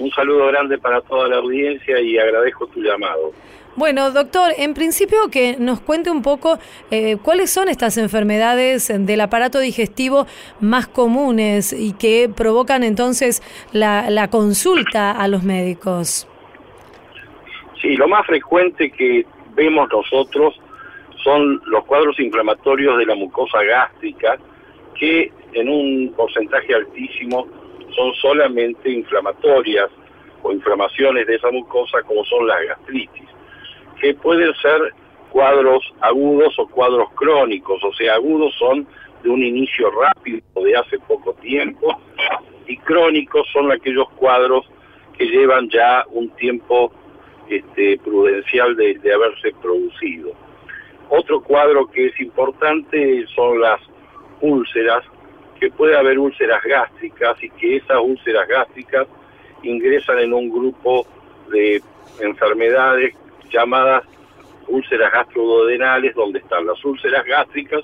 Un 0.00 0.10
saludo 0.12 0.46
grande 0.46 0.78
para 0.78 1.02
toda 1.02 1.28
la 1.28 1.36
audiencia 1.36 2.00
y 2.00 2.16
agradezco 2.16 2.66
tu 2.68 2.80
llamado. 2.80 3.32
Bueno, 3.76 4.10
doctor, 4.10 4.52
en 4.56 4.72
principio 4.72 5.18
que 5.30 5.56
nos 5.58 5.80
cuente 5.80 6.10
un 6.10 6.22
poco 6.22 6.58
eh, 6.90 7.18
cuáles 7.22 7.50
son 7.50 7.68
estas 7.68 7.98
enfermedades 7.98 8.90
del 9.06 9.20
aparato 9.20 9.60
digestivo 9.60 10.26
más 10.60 10.88
comunes 10.88 11.72
y 11.72 11.92
que 11.92 12.30
provocan 12.34 12.82
entonces 12.82 13.42
la, 13.72 14.10
la 14.10 14.28
consulta 14.28 15.12
a 15.12 15.28
los 15.28 15.44
médicos. 15.44 16.26
Sí, 17.80 17.94
lo 17.96 18.08
más 18.08 18.26
frecuente 18.26 18.90
que 18.90 19.24
vemos 19.54 19.88
nosotros 19.92 20.58
son 21.22 21.60
los 21.66 21.84
cuadros 21.84 22.18
inflamatorios 22.18 22.98
de 22.98 23.06
la 23.06 23.14
mucosa 23.14 23.62
gástrica, 23.62 24.38
que 24.94 25.30
en 25.52 25.68
un 25.68 26.12
porcentaje 26.16 26.74
altísimo 26.74 27.46
son 27.92 28.14
solamente 28.14 28.90
inflamatorias 28.90 29.90
o 30.42 30.52
inflamaciones 30.52 31.26
de 31.26 31.34
esa 31.36 31.50
mucosa 31.50 32.02
como 32.02 32.24
son 32.24 32.46
las 32.46 32.64
gastritis, 32.66 33.28
que 34.00 34.14
pueden 34.14 34.54
ser 34.54 34.94
cuadros 35.30 35.82
agudos 36.00 36.58
o 36.58 36.66
cuadros 36.68 37.08
crónicos, 37.14 37.82
o 37.84 37.92
sea, 37.94 38.14
agudos 38.14 38.54
son 38.58 38.86
de 39.22 39.30
un 39.30 39.42
inicio 39.42 39.90
rápido 39.90 40.40
de 40.62 40.76
hace 40.76 40.98
poco 41.00 41.34
tiempo 41.34 42.00
y 42.66 42.76
crónicos 42.78 43.46
son 43.52 43.70
aquellos 43.70 44.08
cuadros 44.10 44.66
que 45.16 45.26
llevan 45.26 45.68
ya 45.68 46.04
un 46.10 46.30
tiempo 46.30 46.92
este, 47.48 47.98
prudencial 47.98 48.76
de, 48.76 48.94
de 48.94 49.12
haberse 49.12 49.52
producido. 49.60 50.32
Otro 51.08 51.42
cuadro 51.42 51.86
que 51.88 52.06
es 52.06 52.20
importante 52.20 53.26
son 53.34 53.60
las 53.60 53.80
úlceras, 54.40 55.04
que 55.60 55.70
puede 55.70 55.96
haber 55.96 56.18
úlceras 56.18 56.62
gástricas 56.64 57.40
y 57.42 57.50
que 57.50 57.76
esas 57.76 57.98
úlceras 58.02 58.48
gástricas 58.48 59.06
ingresan 59.62 60.18
en 60.18 60.32
un 60.32 60.48
grupo 60.48 61.06
de 61.50 61.82
enfermedades 62.20 63.14
llamadas 63.52 64.04
úlceras 64.68 65.12
gastroduodenales, 65.12 66.14
donde 66.14 66.38
están 66.38 66.66
las 66.66 66.82
úlceras 66.84 67.26
gástricas 67.26 67.82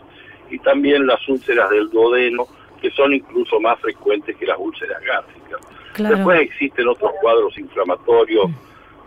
y 0.50 0.58
también 0.60 1.06
las 1.06 1.28
úlceras 1.28 1.68
del 1.70 1.90
duodeno, 1.90 2.46
que 2.80 2.90
son 2.92 3.12
incluso 3.12 3.60
más 3.60 3.78
frecuentes 3.80 4.36
que 4.36 4.46
las 4.46 4.58
úlceras 4.58 5.02
gástricas. 5.02 5.60
Después 5.98 6.40
existen 6.40 6.88
otros 6.88 7.12
cuadros 7.20 7.58
inflamatorios, 7.58 8.50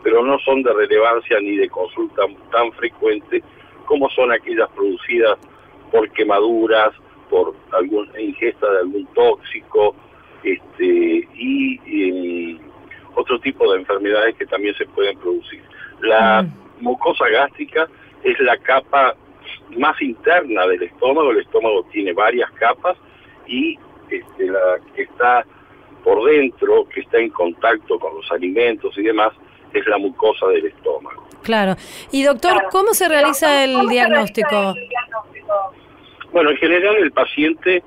pero 0.04 0.24
no 0.24 0.38
son 0.40 0.62
de 0.64 0.74
relevancia 0.74 1.40
ni 1.40 1.56
de 1.58 1.70
consulta 1.70 2.24
tan 2.52 2.72
frecuente 2.74 3.44
como 3.86 4.10
son 4.10 4.32
aquellas 4.32 4.70
producidas 4.70 5.38
por 5.92 6.10
quemaduras, 6.12 6.94
por 7.30 7.56
alguna 7.72 8.20
ingesta 8.20 8.70
de 8.70 8.80
algún 8.80 9.06
tóxico 9.14 9.96
este, 10.44 11.28
y, 11.36 12.60
otro 13.16 13.40
tipo 13.40 13.70
de 13.72 13.80
enfermedades 13.80 14.36
que 14.36 14.46
también 14.46 14.74
se 14.76 14.86
pueden 14.86 15.18
producir. 15.20 15.62
La 16.02 16.44
mm. 16.44 16.84
mucosa 16.84 17.28
gástrica 17.28 17.88
es 18.24 18.40
la 18.40 18.58
capa 18.58 19.16
más 19.78 20.02
interna 20.02 20.66
del 20.68 20.84
estómago, 20.84 21.32
el 21.32 21.40
estómago 21.40 21.84
tiene 21.92 22.14
varias 22.14 22.50
capas 22.52 22.98
y 23.46 23.78
este, 24.10 24.48
la 24.48 24.80
que 24.96 25.04
está 25.04 25.46
por 26.04 26.24
dentro, 26.26 26.88
que 26.94 27.02
está 27.02 27.18
en 27.18 27.30
contacto 27.30 28.00
con 28.00 28.16
los 28.16 28.32
alimentos 28.32 28.98
y 28.98 29.04
demás, 29.04 29.34
es 29.74 29.86
la 29.88 29.98
mucosa 29.98 30.48
del 30.48 30.68
estómago. 30.68 31.28
Claro. 31.44 31.76
Y 32.12 32.24
doctor, 32.24 32.68
¿cómo 32.72 32.94
se 32.94 33.08
realiza 33.08 33.64
el 33.64 33.88
diagnóstico? 33.88 34.74
Bueno, 36.32 36.52
en 36.52 36.58
general 36.58 36.96
el 36.98 37.12
paciente 37.12 37.84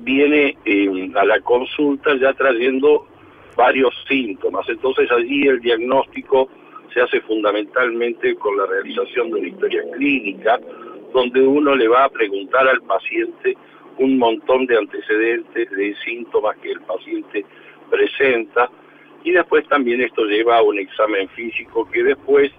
viene 0.00 0.56
eh, 0.64 1.10
a 1.14 1.24
la 1.24 1.40
consulta 1.40 2.14
ya 2.16 2.32
trayendo 2.34 3.06
varios 3.56 3.92
síntomas, 4.08 4.68
entonces 4.68 5.10
allí 5.10 5.48
el 5.48 5.60
diagnóstico 5.60 6.48
se 6.94 7.00
hace 7.00 7.20
fundamentalmente 7.22 8.34
con 8.36 8.56
la 8.56 8.66
realización 8.66 9.30
de 9.30 9.40
una 9.40 9.48
historia 9.48 9.82
clínica, 9.92 10.58
donde 11.12 11.40
uno 11.42 11.74
le 11.74 11.88
va 11.88 12.04
a 12.04 12.08
preguntar 12.08 12.68
al 12.68 12.80
paciente 12.82 13.56
un 13.98 14.18
montón 14.18 14.66
de 14.66 14.78
antecedentes 14.78 15.70
de 15.70 15.96
síntomas 16.04 16.56
que 16.58 16.70
el 16.72 16.80
paciente 16.82 17.44
presenta 17.90 18.70
y 19.24 19.32
después 19.32 19.66
también 19.68 20.00
esto 20.00 20.24
lleva 20.24 20.58
a 20.58 20.62
un 20.62 20.78
examen 20.78 21.28
físico 21.30 21.88
que 21.90 22.04
después 22.04 22.52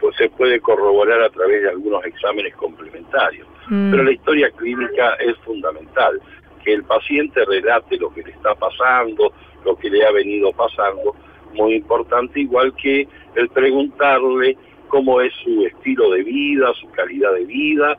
pues 0.00 0.14
se 0.16 0.28
puede 0.28 0.60
corroborar 0.60 1.22
a 1.22 1.30
través 1.30 1.62
de 1.62 1.70
algunos 1.70 2.04
exámenes 2.04 2.54
complementarios. 2.56 3.48
Mm. 3.68 3.90
Pero 3.90 4.02
la 4.02 4.12
historia 4.12 4.50
clínica 4.50 5.14
es 5.14 5.36
fundamental, 5.38 6.20
que 6.64 6.74
el 6.74 6.84
paciente 6.84 7.44
relate 7.44 7.98
lo 7.98 8.12
que 8.12 8.22
le 8.22 8.30
está 8.30 8.54
pasando, 8.54 9.32
lo 9.64 9.76
que 9.76 9.90
le 9.90 10.04
ha 10.06 10.12
venido 10.12 10.52
pasando, 10.52 11.14
muy 11.54 11.74
importante, 11.74 12.40
igual 12.40 12.74
que 12.76 13.08
el 13.34 13.48
preguntarle 13.48 14.56
cómo 14.88 15.20
es 15.20 15.32
su 15.42 15.66
estilo 15.66 16.10
de 16.10 16.22
vida, 16.22 16.72
su 16.74 16.90
calidad 16.90 17.32
de 17.34 17.44
vida, 17.44 17.96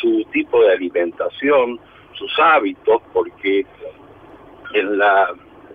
su 0.00 0.24
tipo 0.32 0.62
de 0.62 0.72
alimentación, 0.72 1.78
sus 2.14 2.32
hábitos, 2.38 3.02
porque 3.12 3.64
en 4.74 4.98
la 4.98 5.32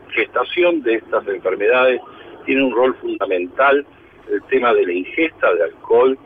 gestación 0.09 0.81
de 0.83 0.95
estas 0.95 1.27
enfermedades 1.27 2.01
tiene 2.45 2.63
un 2.63 2.75
rol 2.75 2.95
fundamental 2.95 3.85
el 4.29 4.41
tema 4.43 4.73
de 4.73 4.85
la 4.85 4.93
ingesta 4.93 5.53
de 5.53 5.63
alcohol 5.63 6.17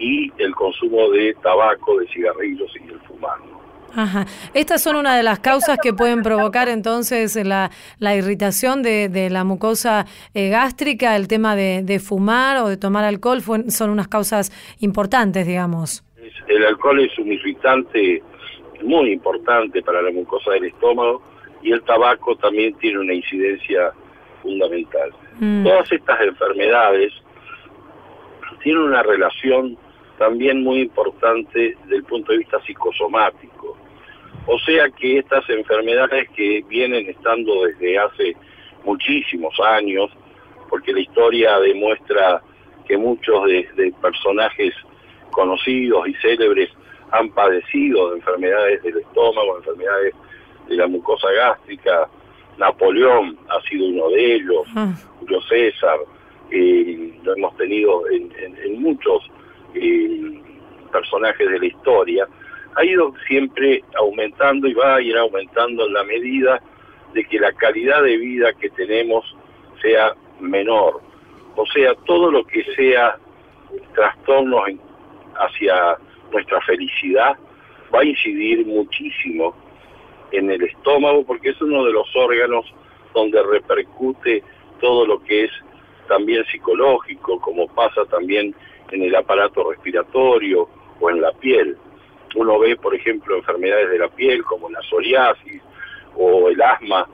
y 0.00 0.32
el 0.38 0.54
consumo 0.54 1.10
de 1.10 1.34
tabaco, 1.42 2.00
de 2.00 2.08
cigarrillos 2.08 2.72
y 2.74 2.90
el 2.90 2.98
fumar. 3.00 3.38
Ajá. 3.94 4.24
Estas 4.54 4.82
son 4.82 4.96
una 4.96 5.16
de 5.16 5.22
las 5.22 5.40
causas 5.40 5.78
que 5.82 5.92
pueden 5.92 6.22
provocar 6.22 6.68
entonces 6.68 7.36
la, 7.44 7.70
la 7.98 8.14
irritación 8.14 8.82
de, 8.82 9.08
de 9.08 9.30
la 9.30 9.44
mucosa 9.44 10.06
eh, 10.32 10.48
gástrica, 10.48 11.16
el 11.16 11.28
tema 11.28 11.56
de, 11.56 11.82
de, 11.82 11.98
fumar 11.98 12.58
o 12.58 12.68
de 12.68 12.76
tomar 12.76 13.04
alcohol, 13.04 13.42
son 13.42 13.90
unas 13.90 14.08
causas 14.08 14.52
importantes, 14.78 15.46
digamos. 15.46 16.04
El 16.46 16.64
alcohol 16.66 17.00
es 17.00 17.18
un 17.18 17.32
irritante 17.32 18.22
muy 18.82 19.12
importante 19.12 19.82
para 19.82 20.02
la 20.02 20.10
mucosa 20.12 20.52
del 20.52 20.66
estómago 20.66 21.22
y 21.62 21.72
el 21.72 21.82
tabaco 21.82 22.36
también 22.36 22.74
tiene 22.78 23.00
una 23.00 23.12
incidencia 23.12 23.92
fundamental. 24.42 25.10
Mm. 25.40 25.64
Todas 25.64 25.92
estas 25.92 26.20
enfermedades 26.20 27.12
tienen 28.62 28.82
una 28.82 29.02
relación 29.02 29.76
también 30.20 30.62
muy 30.62 30.80
importante 30.82 31.74
desde 31.82 31.96
el 31.96 32.04
punto 32.04 32.32
de 32.32 32.38
vista 32.38 32.60
psicosomático. 32.66 33.74
O 34.46 34.58
sea 34.58 34.90
que 34.90 35.20
estas 35.20 35.48
enfermedades 35.48 36.28
que 36.36 36.62
vienen 36.68 37.08
estando 37.08 37.64
desde 37.64 37.98
hace 37.98 38.36
muchísimos 38.84 39.58
años, 39.60 40.10
porque 40.68 40.92
la 40.92 41.00
historia 41.00 41.58
demuestra 41.60 42.42
que 42.86 42.98
muchos 42.98 43.46
de, 43.46 43.94
personajes 44.02 44.74
conocidos 45.30 46.06
y 46.06 46.12
célebres 46.16 46.68
han 47.12 47.30
padecido 47.30 48.10
de 48.10 48.16
enfermedades 48.16 48.82
del 48.82 48.98
estómago, 48.98 49.56
enfermedades 49.56 50.14
de 50.68 50.76
la 50.76 50.86
mucosa 50.86 51.32
gástrica, 51.32 52.10
Napoleón 52.58 53.38
ha 53.48 53.58
sido 53.70 53.86
uno 53.86 54.10
de 54.10 54.34
ellos, 54.34 54.66
ah. 54.76 54.92
Julio 55.18 55.40
César, 55.48 55.98
eh, 56.50 57.18
lo 57.22 57.36
hemos 57.36 57.56
tenido 57.56 58.02
en, 58.10 58.82
muchos 58.82 59.22
personajes 60.92 61.50
de 61.50 61.58
la 61.58 61.66
historia, 61.66 62.28
ha 62.76 62.84
ido 62.84 63.12
siempre 63.26 63.82
aumentando 63.96 64.68
y 64.68 64.74
va 64.74 64.96
a 64.96 65.00
ir 65.00 65.16
aumentando 65.16 65.86
en 65.86 65.92
la 65.92 66.04
medida 66.04 66.60
de 67.12 67.24
que 67.24 67.38
la 67.38 67.52
calidad 67.52 68.02
de 68.02 68.16
vida 68.16 68.52
que 68.52 68.70
tenemos 68.70 69.24
sea 69.82 70.14
menor. 70.38 71.00
O 71.56 71.66
sea, 71.66 71.94
todo 72.06 72.30
lo 72.30 72.44
que 72.44 72.64
sea 72.74 73.16
trastornos 73.94 74.62
hacia 75.36 75.96
nuestra 76.32 76.60
felicidad 76.62 77.36
va 77.94 78.00
a 78.00 78.04
incidir 78.04 78.64
muchísimo 78.66 79.54
en 80.32 80.50
el 80.50 80.62
estómago 80.62 81.24
porque 81.24 81.50
es 81.50 81.60
uno 81.60 81.84
de 81.84 81.92
los 81.92 82.06
órganos 82.14 82.64
donde 83.14 83.42
repercute 83.42 84.42
todo 84.80 85.06
lo 85.06 85.20
que 85.22 85.44
es 85.44 85.50
también 86.08 86.44
psicológico, 86.46 87.40
como 87.40 87.68
pasa 87.68 88.04
también 88.06 88.54
en 88.90 89.02
el 89.02 89.14
aparato 89.14 89.70
respiratorio 89.70 90.68
o 91.00 91.10
en 91.10 91.20
la 91.20 91.32
piel. 91.32 91.76
Uno 92.36 92.58
ve, 92.58 92.76
por 92.76 92.94
ejemplo, 92.94 93.36
enfermedades 93.36 93.90
de 93.90 93.98
la 93.98 94.08
piel 94.08 94.44
como 94.44 94.70
la 94.70 94.80
psoriasis 94.82 95.62
o 96.16 96.48
el 96.48 96.60
asma, 96.62 97.06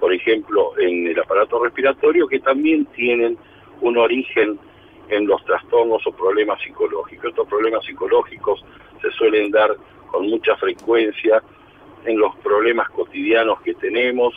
por 0.00 0.12
ejemplo, 0.12 0.72
en 0.78 1.06
el 1.06 1.18
aparato 1.18 1.62
respiratorio, 1.62 2.26
que 2.26 2.40
también 2.40 2.86
tienen 2.86 3.38
un 3.80 3.96
origen 3.96 4.58
en 5.08 5.26
los 5.26 5.44
trastornos 5.44 6.06
o 6.06 6.12
problemas 6.12 6.60
psicológicos. 6.60 7.30
Estos 7.30 7.48
problemas 7.48 7.84
psicológicos 7.84 8.64
se 9.00 9.10
suelen 9.12 9.50
dar 9.50 9.76
con 10.10 10.28
mucha 10.28 10.56
frecuencia 10.56 11.42
en 12.04 12.18
los 12.18 12.34
problemas 12.36 12.88
cotidianos 12.90 13.60
que 13.62 13.74
tenemos, 13.74 14.34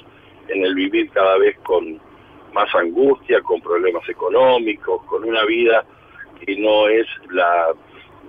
en 0.47 0.63
el 0.63 0.75
vivir 0.75 1.09
cada 1.09 1.37
vez 1.37 1.57
con 1.59 1.99
más 2.53 2.73
angustia, 2.75 3.41
con 3.41 3.61
problemas 3.61 4.07
económicos, 4.07 5.03
con 5.03 5.23
una 5.23 5.43
vida 5.45 5.85
que 6.39 6.55
no 6.57 6.87
es 6.87 7.05
la 7.31 7.73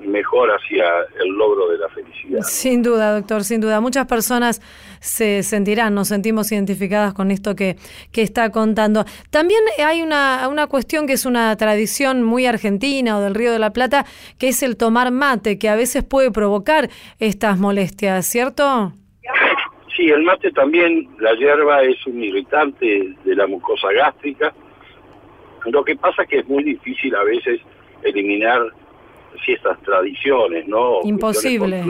mejor 0.00 0.50
hacia 0.50 0.84
el 1.20 1.30
logro 1.30 1.68
de 1.68 1.78
la 1.78 1.88
felicidad. 1.88 2.40
Sin 2.42 2.82
duda, 2.82 3.14
doctor, 3.14 3.44
sin 3.44 3.60
duda. 3.60 3.80
Muchas 3.80 4.06
personas 4.06 4.60
se 5.00 5.42
sentirán, 5.42 5.94
nos 5.94 6.08
sentimos 6.08 6.50
identificadas 6.52 7.14
con 7.14 7.30
esto 7.30 7.54
que, 7.56 7.76
que 8.12 8.22
está 8.22 8.50
contando. 8.50 9.04
También 9.30 9.60
hay 9.84 10.02
una, 10.02 10.48
una 10.48 10.66
cuestión 10.66 11.06
que 11.06 11.14
es 11.14 11.26
una 11.26 11.56
tradición 11.56 12.22
muy 12.22 12.46
argentina 12.46 13.18
o 13.18 13.20
del 13.20 13.34
Río 13.34 13.52
de 13.52 13.58
la 13.58 13.72
Plata, 13.72 14.04
que 14.38 14.48
es 14.48 14.62
el 14.62 14.76
tomar 14.76 15.10
mate, 15.10 15.58
que 15.58 15.68
a 15.68 15.76
veces 15.76 16.04
puede 16.04 16.30
provocar 16.30 16.88
estas 17.18 17.58
molestias, 17.58 18.26
¿cierto? 18.26 18.92
Sí, 19.96 20.08
el 20.10 20.22
mate 20.22 20.52
también, 20.52 21.08
la 21.18 21.34
hierba 21.34 21.82
es 21.82 22.06
un 22.06 22.22
irritante 22.22 23.14
de 23.24 23.34
la 23.34 23.46
mucosa 23.48 23.88
gástrica. 23.92 24.54
Lo 25.66 25.84
que 25.84 25.96
pasa 25.96 26.22
es 26.22 26.28
que 26.28 26.38
es 26.38 26.48
muy 26.48 26.62
difícil 26.62 27.14
a 27.16 27.24
veces 27.24 27.60
eliminar 28.02 28.72
ciertas 29.44 29.80
tradiciones, 29.82 30.66
¿no? 30.66 31.00
Imposible. 31.04 31.84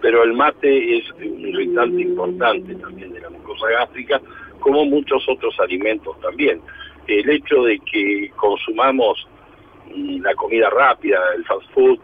pero 0.00 0.22
el 0.22 0.32
mate 0.34 0.98
es 0.98 1.10
un 1.12 1.40
irritante 1.40 2.02
importante 2.02 2.74
también 2.76 3.12
de 3.12 3.20
la 3.20 3.30
mucosa 3.30 3.68
gástrica, 3.70 4.20
como 4.60 4.84
muchos 4.84 5.26
otros 5.28 5.58
alimentos 5.60 6.18
también. 6.20 6.60
El 7.06 7.28
hecho 7.30 7.62
de 7.62 7.78
que 7.80 8.30
consumamos 8.36 9.26
mm, 9.94 10.22
la 10.22 10.34
comida 10.34 10.68
rápida, 10.70 11.18
el 11.36 11.44
fast 11.44 11.70
food, 11.72 11.98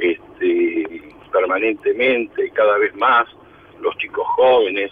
este, 0.00 1.12
permanentemente, 1.30 2.50
cada 2.50 2.78
vez 2.78 2.94
más, 2.96 3.26
los 3.80 3.96
chicos 3.98 4.26
jóvenes, 4.28 4.90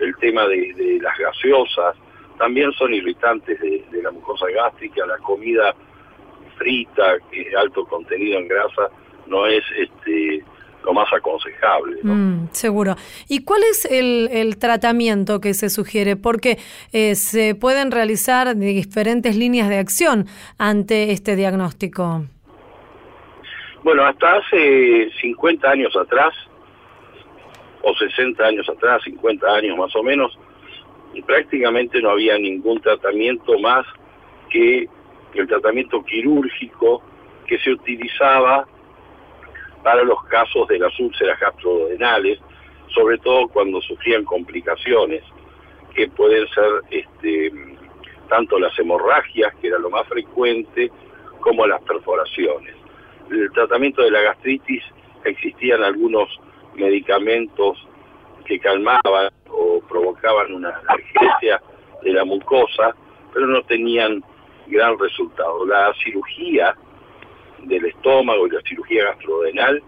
el 0.00 0.14
tema 0.16 0.46
de, 0.46 0.98
las 1.00 1.16
gaseosas, 1.18 1.96
también 2.38 2.70
son 2.72 2.92
irritantes 2.92 3.58
de, 3.60 3.82
de 3.90 4.02
la 4.02 4.10
mucosa 4.10 4.46
gástrica, 4.50 5.06
la 5.06 5.16
comida 5.18 5.74
frita, 6.56 7.18
que 7.30 7.42
es 7.42 7.54
alto 7.54 7.84
contenido 7.84 8.38
en 8.38 8.48
grasa, 8.48 8.88
no 9.26 9.46
es 9.46 9.62
este 9.76 10.44
lo 10.84 10.92
más 10.92 11.12
aconsejable. 11.12 11.98
Mm, 12.02 12.48
seguro. 12.52 12.94
¿Y 13.28 13.44
cuál 13.44 13.62
es 13.64 13.84
el, 13.86 14.28
el, 14.30 14.56
tratamiento 14.56 15.40
que 15.40 15.52
se 15.52 15.68
sugiere? 15.68 16.14
Porque 16.14 16.58
eh, 16.92 17.16
se 17.16 17.56
pueden 17.56 17.90
realizar 17.90 18.54
diferentes 18.56 19.36
líneas 19.36 19.68
de 19.68 19.78
acción 19.78 20.26
ante 20.58 21.10
este 21.10 21.34
diagnóstico. 21.34 22.24
Bueno, 23.82 24.04
hasta 24.04 24.36
hace 24.36 25.10
50 25.20 25.68
años 25.68 25.96
atrás, 25.96 26.34
o 27.82 27.94
60 27.94 28.44
años 28.44 28.68
atrás, 28.68 29.02
50 29.04 29.46
años 29.46 29.76
más 29.76 29.94
o 29.96 30.02
menos, 30.04 30.38
prácticamente 31.26 32.00
no 32.00 32.10
había 32.10 32.38
ningún 32.38 32.80
tratamiento 32.80 33.58
más 33.58 33.86
que 34.50 34.88
el 35.40 35.48
tratamiento 35.48 36.04
quirúrgico 36.04 37.02
que 37.46 37.58
se 37.58 37.70
utilizaba 37.70 38.66
para 39.82 40.02
los 40.02 40.22
casos 40.24 40.66
de 40.68 40.78
las 40.78 40.98
úlceras 40.98 41.38
gastrodenales, 41.38 42.40
sobre 42.94 43.18
todo 43.18 43.48
cuando 43.48 43.80
sufrían 43.82 44.24
complicaciones, 44.24 45.22
que 45.94 46.08
pueden 46.08 46.46
ser 46.48 46.70
este, 46.90 47.52
tanto 48.28 48.58
las 48.58 48.76
hemorragias, 48.78 49.54
que 49.56 49.68
era 49.68 49.78
lo 49.78 49.90
más 49.90 50.06
frecuente, 50.08 50.90
como 51.40 51.66
las 51.66 51.80
perforaciones. 51.82 52.74
El 53.30 53.50
tratamiento 53.52 54.02
de 54.02 54.10
la 54.10 54.20
gastritis 54.22 54.82
existían 55.24 55.82
algunos 55.82 56.28
medicamentos 56.74 57.78
que 58.44 58.58
calmaban 58.60 59.30
o 59.48 59.80
provocaban 59.88 60.52
una 60.52 60.80
alergia 60.88 61.60
de 62.02 62.12
la 62.12 62.24
mucosa, 62.24 62.94
pero 63.32 63.46
no 63.46 63.62
tenían 63.62 64.22
gran 64.66 64.98
resultado. 64.98 65.66
La 65.66 65.92
cirugía 66.02 66.74
del 67.62 67.86
estómago 67.86 68.46
y 68.46 68.50
la 68.50 68.60
cirugía 68.62 69.04
gastrodenal 69.04 69.82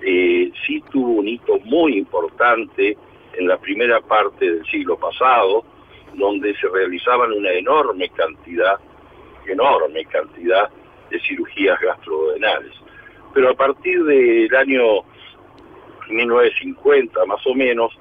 eh, 0.00 0.50
sí 0.66 0.82
tuvo 0.90 1.20
un 1.20 1.28
hito 1.28 1.58
muy 1.64 1.98
importante 1.98 2.96
en 3.34 3.48
la 3.48 3.58
primera 3.58 4.00
parte 4.00 4.50
del 4.50 4.64
siglo 4.66 4.96
pasado, 4.96 5.64
donde 6.14 6.54
se 6.56 6.68
realizaban 6.68 7.32
una 7.32 7.50
enorme 7.52 8.08
cantidad, 8.10 8.78
enorme 9.46 10.04
cantidad 10.06 10.68
de 11.10 11.20
cirugías 11.20 11.78
gastrodenales. 11.80 12.72
Pero 13.34 13.50
a 13.50 13.54
partir 13.54 14.02
del 14.04 14.54
año 14.54 15.02
1950 16.08 17.24
más 17.26 17.46
o 17.46 17.54
menos, 17.54 17.92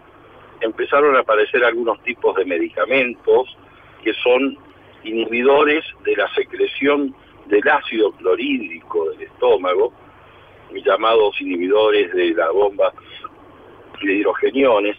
empezaron 0.61 1.15
a 1.15 1.20
aparecer 1.20 1.63
algunos 1.63 2.01
tipos 2.03 2.36
de 2.36 2.45
medicamentos 2.45 3.57
que 4.03 4.13
son 4.13 4.57
inhibidores 5.04 5.84
de 6.04 6.16
la 6.16 6.28
secreción 6.34 7.16
del 7.48 7.68
ácido 7.68 8.12
clorhídrico 8.14 9.10
del 9.12 9.22
estómago, 9.24 9.93
llamados 10.86 11.39
inhibidores 11.41 12.14
de 12.14 12.34
la 12.34 12.52
bomba 12.52 12.93
de 14.02 14.14
hidrogeniones, 14.14 14.98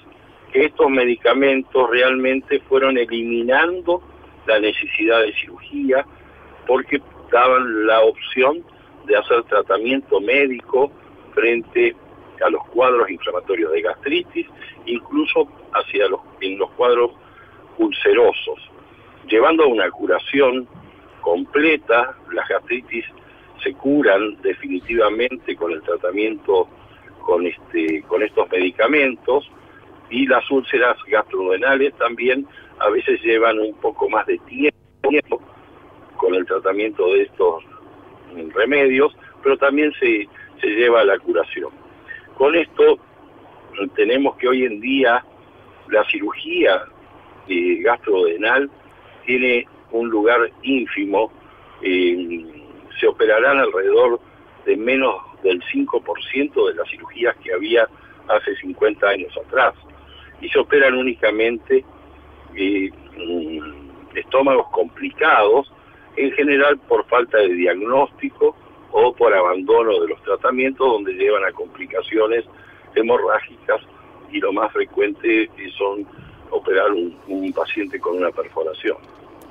estos 0.52 0.88
medicamentos 0.90 1.90
realmente 1.90 2.60
fueron 2.60 2.96
eliminando 2.96 4.02
la 4.46 4.58
necesidad 4.58 5.20
de 5.20 5.34
cirugía 5.34 6.06
porque 6.66 7.00
daban 7.30 7.86
la 7.86 8.00
opción 8.00 8.64
de 9.04 9.16
hacer 9.16 9.42
tratamiento 9.44 10.20
médico 10.20 10.90
frente 11.34 11.94
a 12.44 12.50
los 12.50 12.64
cuadros 12.68 13.10
inflamatorios 13.10 13.72
de 13.72 13.82
gastritis, 13.82 14.46
incluso 14.86 15.48
hacia 15.74 16.08
los, 16.08 16.20
en 16.40 16.58
los 16.58 16.70
cuadros 16.70 17.10
ulcerosos 17.78 18.67
llevando 19.28 19.64
a 19.64 19.66
una 19.66 19.90
curación 19.90 20.66
completa, 21.20 22.16
las 22.32 22.48
gastritis 22.48 23.04
se 23.62 23.72
curan 23.74 24.40
definitivamente 24.42 25.56
con 25.56 25.72
el 25.72 25.82
tratamiento 25.82 26.68
con 27.20 27.46
este 27.46 28.02
con 28.02 28.22
estos 28.22 28.48
medicamentos 28.50 29.50
y 30.10 30.26
las 30.26 30.48
úlceras 30.50 30.96
gastrodenales 31.06 31.94
también 31.96 32.46
a 32.78 32.88
veces 32.88 33.20
llevan 33.22 33.58
un 33.58 33.74
poco 33.74 34.08
más 34.08 34.26
de 34.26 34.38
tiempo 34.38 35.42
con 36.16 36.34
el 36.34 36.46
tratamiento 36.46 37.12
de 37.12 37.22
estos 37.22 37.64
remedios, 38.54 39.16
pero 39.42 39.56
también 39.56 39.92
se, 40.00 40.28
se 40.60 40.66
lleva 40.68 41.00
a 41.00 41.04
la 41.04 41.18
curación. 41.18 41.70
Con 42.36 42.54
esto 42.54 42.98
tenemos 43.94 44.36
que 44.36 44.48
hoy 44.48 44.64
en 44.64 44.80
día 44.80 45.24
la 45.88 46.04
cirugía 46.10 46.82
eh, 47.48 47.78
gastrodenal 47.82 48.70
tiene 49.28 49.68
un 49.92 50.08
lugar 50.08 50.40
ínfimo, 50.62 51.30
eh, 51.82 52.46
se 52.98 53.06
operarán 53.06 53.58
alrededor 53.58 54.18
de 54.64 54.74
menos 54.74 55.16
del 55.42 55.62
5% 55.64 56.68
de 56.68 56.74
las 56.74 56.88
cirugías 56.88 57.36
que 57.36 57.52
había 57.52 57.86
hace 58.26 58.56
50 58.56 59.06
años 59.06 59.30
atrás. 59.36 59.74
Y 60.40 60.48
se 60.48 60.58
operan 60.58 60.94
únicamente 60.94 61.84
eh, 62.56 62.90
estómagos 64.14 64.68
complicados, 64.70 65.70
en 66.16 66.32
general 66.32 66.78
por 66.88 67.04
falta 67.04 67.36
de 67.36 67.52
diagnóstico 67.52 68.56
o 68.92 69.12
por 69.12 69.34
abandono 69.34 70.00
de 70.00 70.08
los 70.08 70.22
tratamientos 70.22 70.90
donde 70.90 71.12
llevan 71.12 71.44
a 71.44 71.52
complicaciones 71.52 72.46
hemorrágicas 72.94 73.82
y 74.32 74.40
lo 74.40 74.54
más 74.54 74.72
frecuente 74.72 75.50
son 75.76 76.06
operar 76.50 76.90
un 76.92 77.52
paciente 77.52 78.00
con 78.00 78.16
una 78.16 78.30
perforación. 78.30 78.96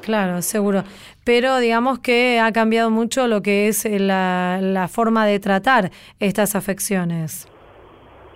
Claro, 0.02 0.42
seguro. 0.42 0.84
Pero 1.26 1.58
digamos 1.58 2.00
que 2.00 2.40
ha 2.40 2.52
cambiado 2.52 2.90
mucho 2.90 3.28
lo 3.28 3.42
que 3.42 3.68
es 3.68 3.86
eh, 3.86 4.00
la, 4.00 4.88
forma 4.90 5.26
de 5.26 5.40
tratar 5.40 5.92
estas 6.20 6.56
afecciones. 6.56 7.48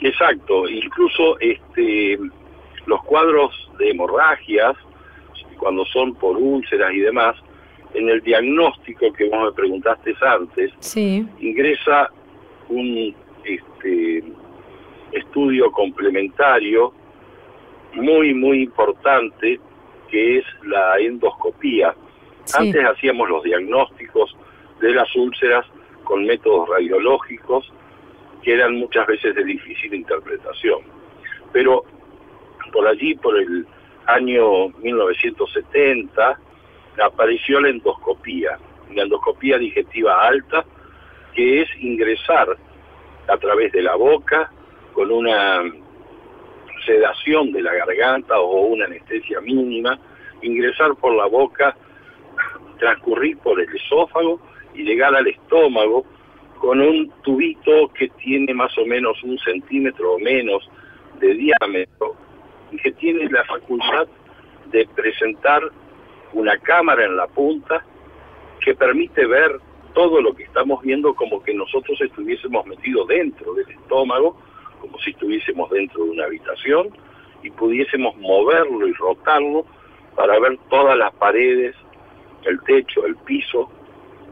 Exacto, 0.01 0.67
incluso 0.67 1.39
este, 1.39 2.19
los 2.85 3.03
cuadros 3.03 3.69
de 3.77 3.91
hemorragias, 3.91 4.75
cuando 5.57 5.85
son 5.85 6.15
por 6.15 6.37
úlceras 6.37 6.91
y 6.93 6.99
demás, 6.99 7.35
en 7.93 8.09
el 8.09 8.21
diagnóstico 8.21 9.13
que 9.13 9.29
vos 9.29 9.45
me 9.45 9.51
preguntaste 9.51 10.15
antes, 10.21 10.71
sí. 10.79 11.25
ingresa 11.39 12.09
un 12.69 13.13
este, 13.43 14.23
estudio 15.11 15.71
complementario 15.71 16.93
muy, 17.93 18.33
muy 18.33 18.63
importante 18.63 19.59
que 20.11 20.39
es 20.39 20.45
la 20.63 20.99
endoscopía. 20.99 21.95
Antes 22.53 22.85
hacíamos 22.85 23.29
los 23.29 23.43
diagnósticos 23.43 24.35
de 24.81 24.91
las 24.91 25.15
úlceras 25.15 25.65
con 26.03 26.25
métodos 26.25 26.69
radiológicos 26.69 27.71
que 28.43 28.53
eran 28.53 28.75
muchas 28.75 29.07
veces 29.07 29.33
de 29.35 29.43
difícil 29.43 29.93
interpretación. 29.93 30.81
Pero 31.53 31.83
por 32.71 32.87
allí, 32.87 33.15
por 33.15 33.37
el 33.37 33.65
año 34.07 34.69
1970 34.79 36.39
apareció 37.03 37.61
la 37.61 37.69
endoscopía, 37.69 38.57
la 38.93 39.03
endoscopía 39.03 39.57
digestiva 39.57 40.27
alta, 40.27 40.65
que 41.33 41.61
es 41.61 41.69
ingresar 41.79 42.57
a 43.27 43.37
través 43.37 43.71
de 43.71 43.83
la 43.83 43.95
boca 43.95 44.51
con 44.93 45.11
una 45.11 45.63
sedación 46.85 47.51
de 47.51 47.61
la 47.61 47.73
garganta 47.73 48.39
o 48.39 48.61
una 48.67 48.85
anestesia 48.85 49.41
mínima, 49.41 49.99
ingresar 50.41 50.95
por 50.95 51.15
la 51.15 51.25
boca, 51.25 51.75
transcurrir 52.79 53.37
por 53.37 53.59
el 53.59 53.69
esófago 53.75 54.39
y 54.73 54.83
llegar 54.83 55.15
al 55.15 55.27
estómago 55.27 56.05
con 56.59 56.79
un 56.79 57.11
tubito 57.23 57.89
que 57.93 58.07
tiene 58.09 58.53
más 58.53 58.77
o 58.77 58.85
menos 58.85 59.21
un 59.23 59.37
centímetro 59.39 60.13
o 60.13 60.19
menos 60.19 60.69
de 61.19 61.33
diámetro 61.33 62.15
y 62.71 62.77
que 62.77 62.91
tiene 62.93 63.29
la 63.29 63.43
facultad 63.45 64.07
de 64.71 64.87
presentar 64.95 65.61
una 66.33 66.57
cámara 66.59 67.05
en 67.05 67.17
la 67.17 67.27
punta 67.27 67.83
que 68.61 68.75
permite 68.75 69.25
ver 69.25 69.59
todo 69.93 70.21
lo 70.21 70.33
que 70.33 70.43
estamos 70.43 70.81
viendo 70.81 71.13
como 71.13 71.41
que 71.43 71.53
nosotros 71.53 71.99
estuviésemos 71.99 72.65
metidos 72.65 73.07
dentro 73.07 73.53
del 73.53 73.69
estómago, 73.69 74.37
como 74.81 74.97
si 74.99 75.11
estuviésemos 75.11 75.69
dentro 75.69 76.03
de 76.03 76.09
una 76.09 76.25
habitación 76.25 76.89
y 77.43 77.51
pudiésemos 77.51 78.17
moverlo 78.17 78.87
y 78.87 78.93
rotarlo 78.93 79.65
para 80.15 80.39
ver 80.39 80.57
todas 80.69 80.97
las 80.97 81.13
paredes, 81.13 81.75
el 82.43 82.59
techo, 82.63 83.05
el 83.05 83.15
piso 83.17 83.69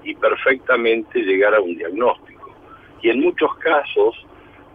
y 0.04 0.16
perfectamente 0.16 1.20
llegar 1.22 1.54
a 1.56 1.62
un 1.62 1.78
diagnóstico. 1.78 2.54
Y 3.02 3.10
en 3.10 3.22
muchos 3.22 3.56
casos, 3.58 4.16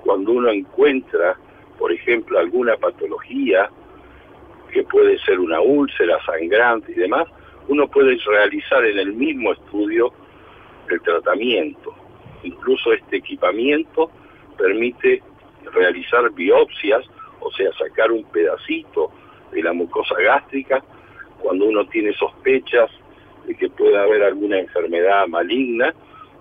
cuando 0.02 0.32
uno 0.32 0.50
encuentra, 0.50 1.36
por 1.78 1.92
ejemplo, 1.92 2.38
alguna 2.38 2.76
patología, 2.76 3.68
que 4.72 4.82
puede 4.84 5.18
ser 5.18 5.40
una 5.40 5.60
úlcera 5.60 6.18
sangrante 6.24 6.92
y 6.92 6.94
demás, 6.94 7.26
uno 7.68 7.88
puede 7.88 8.16
realizar 8.26 8.84
en 8.84 8.98
el 8.98 9.12
mismo 9.12 9.52
estudio 9.52 10.12
el 10.88 11.00
tratamiento. 11.00 11.94
Incluso 12.42 12.92
este 12.92 13.16
equipamiento 13.16 14.10
permite 14.56 15.22
realizar 15.72 16.30
biopsias, 16.32 17.04
o 17.40 17.50
sea, 17.52 17.72
sacar 17.72 18.12
un 18.12 18.24
pedacito 18.24 19.10
de 19.52 19.62
la 19.62 19.72
mucosa 19.72 20.14
gástrica 20.20 20.82
cuando 21.40 21.66
uno 21.66 21.86
tiene 21.86 22.12
sospechas 22.14 22.90
de 23.46 23.54
que 23.54 23.68
pueda 23.68 24.02
haber 24.02 24.22
alguna 24.22 24.58
enfermedad 24.58 25.26
maligna 25.26 25.94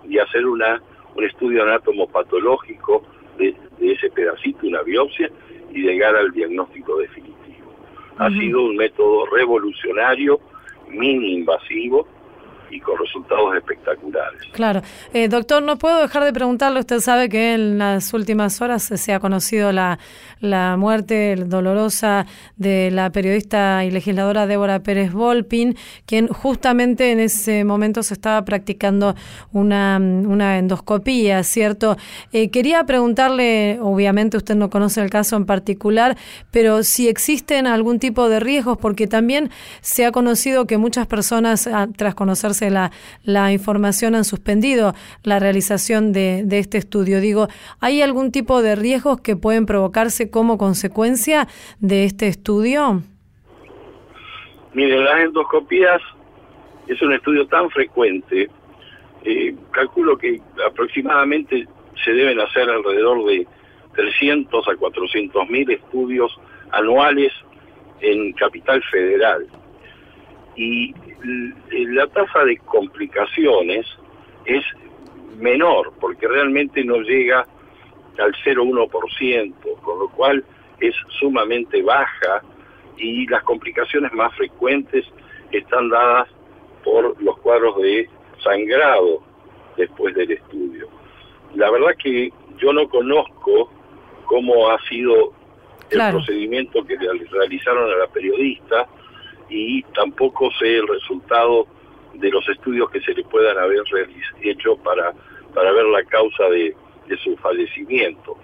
y 0.08 0.18
hacer 0.18 0.46
una 0.46 0.80
un 1.14 1.24
estudio 1.24 1.62
anatomopatológico 1.62 3.04
de, 3.38 3.54
de 3.78 3.92
ese 3.92 4.10
pedacito, 4.10 4.66
una 4.66 4.82
biopsia, 4.82 5.30
y 5.70 5.82
llegar 5.82 6.14
al 6.16 6.30
diagnóstico 6.32 6.98
definitivo. 6.98 7.72
Ha 8.18 8.30
sido 8.30 8.62
un 8.62 8.76
método 8.76 9.26
revolucionario, 9.26 10.40
mini 10.88 11.34
invasivo, 11.34 12.06
y 12.74 12.80
con 12.80 12.98
resultados 12.98 13.56
espectaculares. 13.56 14.42
Claro. 14.52 14.82
Eh, 15.12 15.28
doctor, 15.28 15.62
no 15.62 15.78
puedo 15.78 16.00
dejar 16.00 16.24
de 16.24 16.32
preguntarle, 16.32 16.80
usted 16.80 16.98
sabe 16.98 17.28
que 17.28 17.54
en 17.54 17.78
las 17.78 18.12
últimas 18.12 18.60
horas 18.60 18.82
se 18.82 19.12
ha 19.12 19.20
conocido 19.20 19.70
la, 19.70 20.00
la 20.40 20.76
muerte 20.76 21.36
dolorosa 21.36 22.26
de 22.56 22.90
la 22.90 23.10
periodista 23.10 23.84
y 23.84 23.92
legisladora 23.92 24.48
Débora 24.48 24.80
Pérez 24.80 25.12
Volpin, 25.12 25.76
quien 26.04 26.26
justamente 26.26 27.12
en 27.12 27.20
ese 27.20 27.64
momento 27.64 28.02
se 28.02 28.14
estaba 28.14 28.44
practicando 28.44 29.14
una, 29.52 29.98
una 29.98 30.58
endoscopía, 30.58 31.44
¿cierto? 31.44 31.96
Eh, 32.32 32.50
quería 32.50 32.84
preguntarle, 32.84 33.78
obviamente 33.80 34.36
usted 34.36 34.56
no 34.56 34.68
conoce 34.68 35.00
el 35.00 35.10
caso 35.10 35.36
en 35.36 35.46
particular, 35.46 36.16
pero 36.50 36.82
si 36.82 37.08
existen 37.08 37.68
algún 37.68 38.00
tipo 38.00 38.28
de 38.28 38.40
riesgos, 38.40 38.78
porque 38.78 39.06
también 39.06 39.50
se 39.80 40.04
ha 40.04 40.10
conocido 40.10 40.66
que 40.66 40.76
muchas 40.76 41.06
personas, 41.06 41.68
ah, 41.68 41.86
tras 41.96 42.16
conocerse 42.16 42.63
la, 42.70 43.52
información 43.52 44.14
han 44.14 44.24
suspendido 44.24 44.94
la 45.22 45.38
realización 45.38 46.12
de, 46.12 46.42
de 46.44 46.58
este 46.58 46.78
estudio. 46.78 47.20
Digo, 47.20 47.48
¿hay 47.80 48.02
algún 48.02 48.32
tipo 48.32 48.62
de 48.62 48.76
riesgos 48.76 49.20
que 49.20 49.36
pueden 49.36 49.66
provocarse 49.66 50.30
como 50.30 50.58
consecuencia 50.58 51.48
de 51.80 52.04
este 52.04 52.28
estudio? 52.28 53.02
Mire, 54.74 54.98
las 54.98 55.20
endoscopías 55.20 56.02
es 56.88 57.00
un 57.00 57.12
estudio 57.12 57.46
tan 57.46 57.70
frecuente, 57.70 58.48
eh, 59.24 59.54
calculo 59.70 60.18
que 60.18 60.40
aproximadamente 60.66 61.66
se 62.04 62.12
deben 62.12 62.40
hacer 62.40 62.68
alrededor 62.68 63.24
de 63.24 63.46
300 63.94 64.68
a 64.68 64.76
400 64.76 65.48
mil 65.48 65.70
estudios 65.70 66.36
anuales 66.72 67.32
en 68.00 68.32
Capital 68.32 68.82
Federal. 68.90 69.46
Y 70.56 70.94
la 71.24 72.06
tasa 72.08 72.44
de 72.44 72.56
complicaciones 72.58 73.86
es 74.44 74.64
menor, 75.38 75.92
porque 76.00 76.28
realmente 76.28 76.84
no 76.84 76.98
llega 76.98 77.46
al 78.18 78.32
0,1%, 78.44 79.80
con 79.80 79.98
lo 79.98 80.08
cual 80.10 80.44
es 80.80 80.94
sumamente 81.18 81.82
baja 81.82 82.42
y 82.96 83.26
las 83.26 83.42
complicaciones 83.42 84.12
más 84.12 84.34
frecuentes 84.34 85.04
están 85.50 85.88
dadas 85.88 86.28
por 86.84 87.20
los 87.22 87.38
cuadros 87.38 87.76
de 87.78 88.08
sangrado 88.42 89.22
después 89.76 90.14
del 90.14 90.32
estudio. 90.32 90.88
La 91.54 91.70
verdad 91.70 91.94
que 92.02 92.30
yo 92.58 92.72
no 92.72 92.88
conozco 92.88 93.70
cómo 94.26 94.70
ha 94.70 94.78
sido 94.88 95.32
el 95.90 96.10
procedimiento 96.10 96.84
que 96.84 96.96
realizaron 96.96 97.90
a 97.90 97.96
la 97.96 98.06
periodista, 98.08 98.86
y 99.48 99.82
tampoco 99.94 100.50
sé 100.58 100.76
el 100.76 100.88
resultado 100.88 101.66
de 102.14 102.30
los 102.30 102.48
estudios 102.48 102.90
que 102.90 103.00
se 103.00 103.12
le 103.12 103.24
puedan 103.24 103.58
haber 103.58 103.82
hecho 104.42 104.76
para, 104.78 105.12
para 105.54 105.72
ver 105.72 105.84
la 105.86 106.02
causa 106.04 106.44
de, 106.50 106.74
su 107.22 107.36
fallecimiento. 107.36 108.36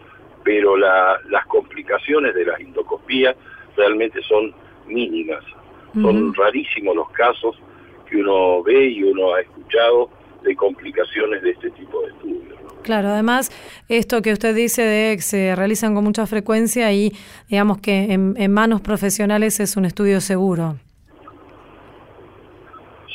Pero 0.44 0.76
las 0.76 1.46
complicaciones 1.46 2.34
de 2.34 2.44
la 2.44 2.56
endoscopía 2.56 3.34
realmente 3.76 4.20
son 4.22 4.54
mínimas. 4.86 5.44
Son 5.94 6.32
rarísimos 6.34 6.94
los 6.94 7.10
casos 7.10 7.56
que 8.08 8.18
uno 8.18 8.62
ve 8.62 8.86
y 8.86 9.02
uno 9.02 9.34
ha 9.34 9.40
escuchado 9.40 10.10
de 10.42 10.54
complicaciones 10.54 11.42
de 11.42 11.50
este 11.50 11.70
tipo 11.70 12.00
de 12.02 12.08
estudios. 12.08 12.58
Claro, 12.82 13.08
además, 13.08 13.50
esto 13.88 14.22
que 14.22 14.32
usted 14.32 14.54
dice 14.54 14.82
de 14.82 15.16
que 15.16 15.22
se 15.22 15.56
realizan 15.56 15.94
con 15.94 16.04
mucha 16.04 16.26
frecuencia 16.26 16.92
y 16.92 17.12
digamos 17.48 17.78
que 17.78 18.12
en 18.12 18.52
manos 18.52 18.80
profesionales 18.80 19.58
es 19.60 19.76
un 19.76 19.84
estudio 19.84 20.20
seguro. 20.20 20.76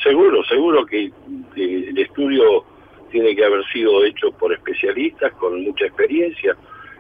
Seguro, 0.06 0.44
seguro 0.44 0.86
que 0.86 1.12
el 1.56 1.98
estudio 1.98 2.64
tiene 3.10 3.36
que 3.36 3.44
haber 3.44 3.66
sido 3.74 4.06
hecho 4.06 4.32
por 4.34 4.54
especialistas 4.54 5.34
con 5.34 5.64
mucha 5.64 5.88
experiencia. 5.88 6.56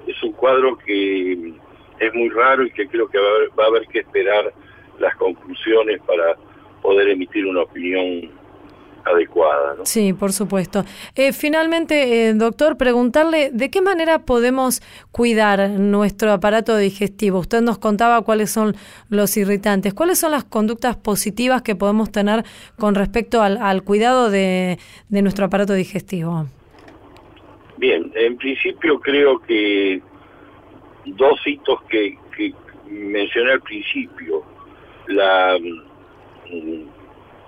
Es 0.08 0.24
un 0.24 0.32
cuadro 0.32 0.76
que 0.76 1.54
es 2.00 2.14
muy 2.16 2.30
raro 2.30 2.66
y 2.66 2.72
que 2.72 2.88
creo 2.88 3.08
que 3.08 3.20
va 3.20 3.64
a 3.64 3.68
haber, 3.68 3.86
que 3.90 4.00
esperar 4.00 4.52
las 4.98 5.16
conclusiones 5.18 6.02
para 6.02 6.36
poder 6.82 7.10
emitir 7.10 7.46
una 7.46 7.62
opinión 7.62 8.32
adecuada. 9.06 9.76
¿no? 9.78 9.86
Sí, 9.86 10.14
por 10.14 10.34
supuesto. 10.34 10.84
Eh, 11.16 11.32
finalmente, 11.32 12.30
eh, 12.30 12.34
doctor, 12.34 12.78
preguntarle 12.78 13.52
de 13.52 13.70
qué 13.70 13.82
manera 13.82 14.20
podemos 14.20 14.82
cuidar 15.12 15.70
nuestro 15.70 16.32
aparato 16.32 16.76
digestivo. 16.78 17.40
Usted 17.40 17.62
nos 17.62 17.78
contaba 17.78 18.22
cuáles 18.24 18.52
son 18.52 18.76
los 19.10 19.38
irritantes. 19.38 19.94
¿Cuáles 19.94 20.20
son 20.20 20.32
las 20.32 20.44
conductas 20.44 20.98
positivas 20.98 21.62
que 21.62 21.76
podemos 21.76 22.12
tener 22.12 22.44
con 22.78 22.96
respecto 22.96 23.42
al, 23.42 23.84
cuidado 23.84 24.30
de, 24.30 24.78
nuestro 25.10 25.46
aparato 25.46 25.74
digestivo? 25.74 26.48
Bien, 27.78 28.12
en 28.16 28.38
principio 28.38 29.00
creo 29.00 29.40
que 29.40 30.02
dos 31.06 31.40
hitos 31.46 31.82
que, 31.90 32.18
que 32.36 32.54
mencioné 32.90 33.52
al 33.52 33.62
principio, 33.62 34.44
la 35.08 35.58
mm, 35.60 36.95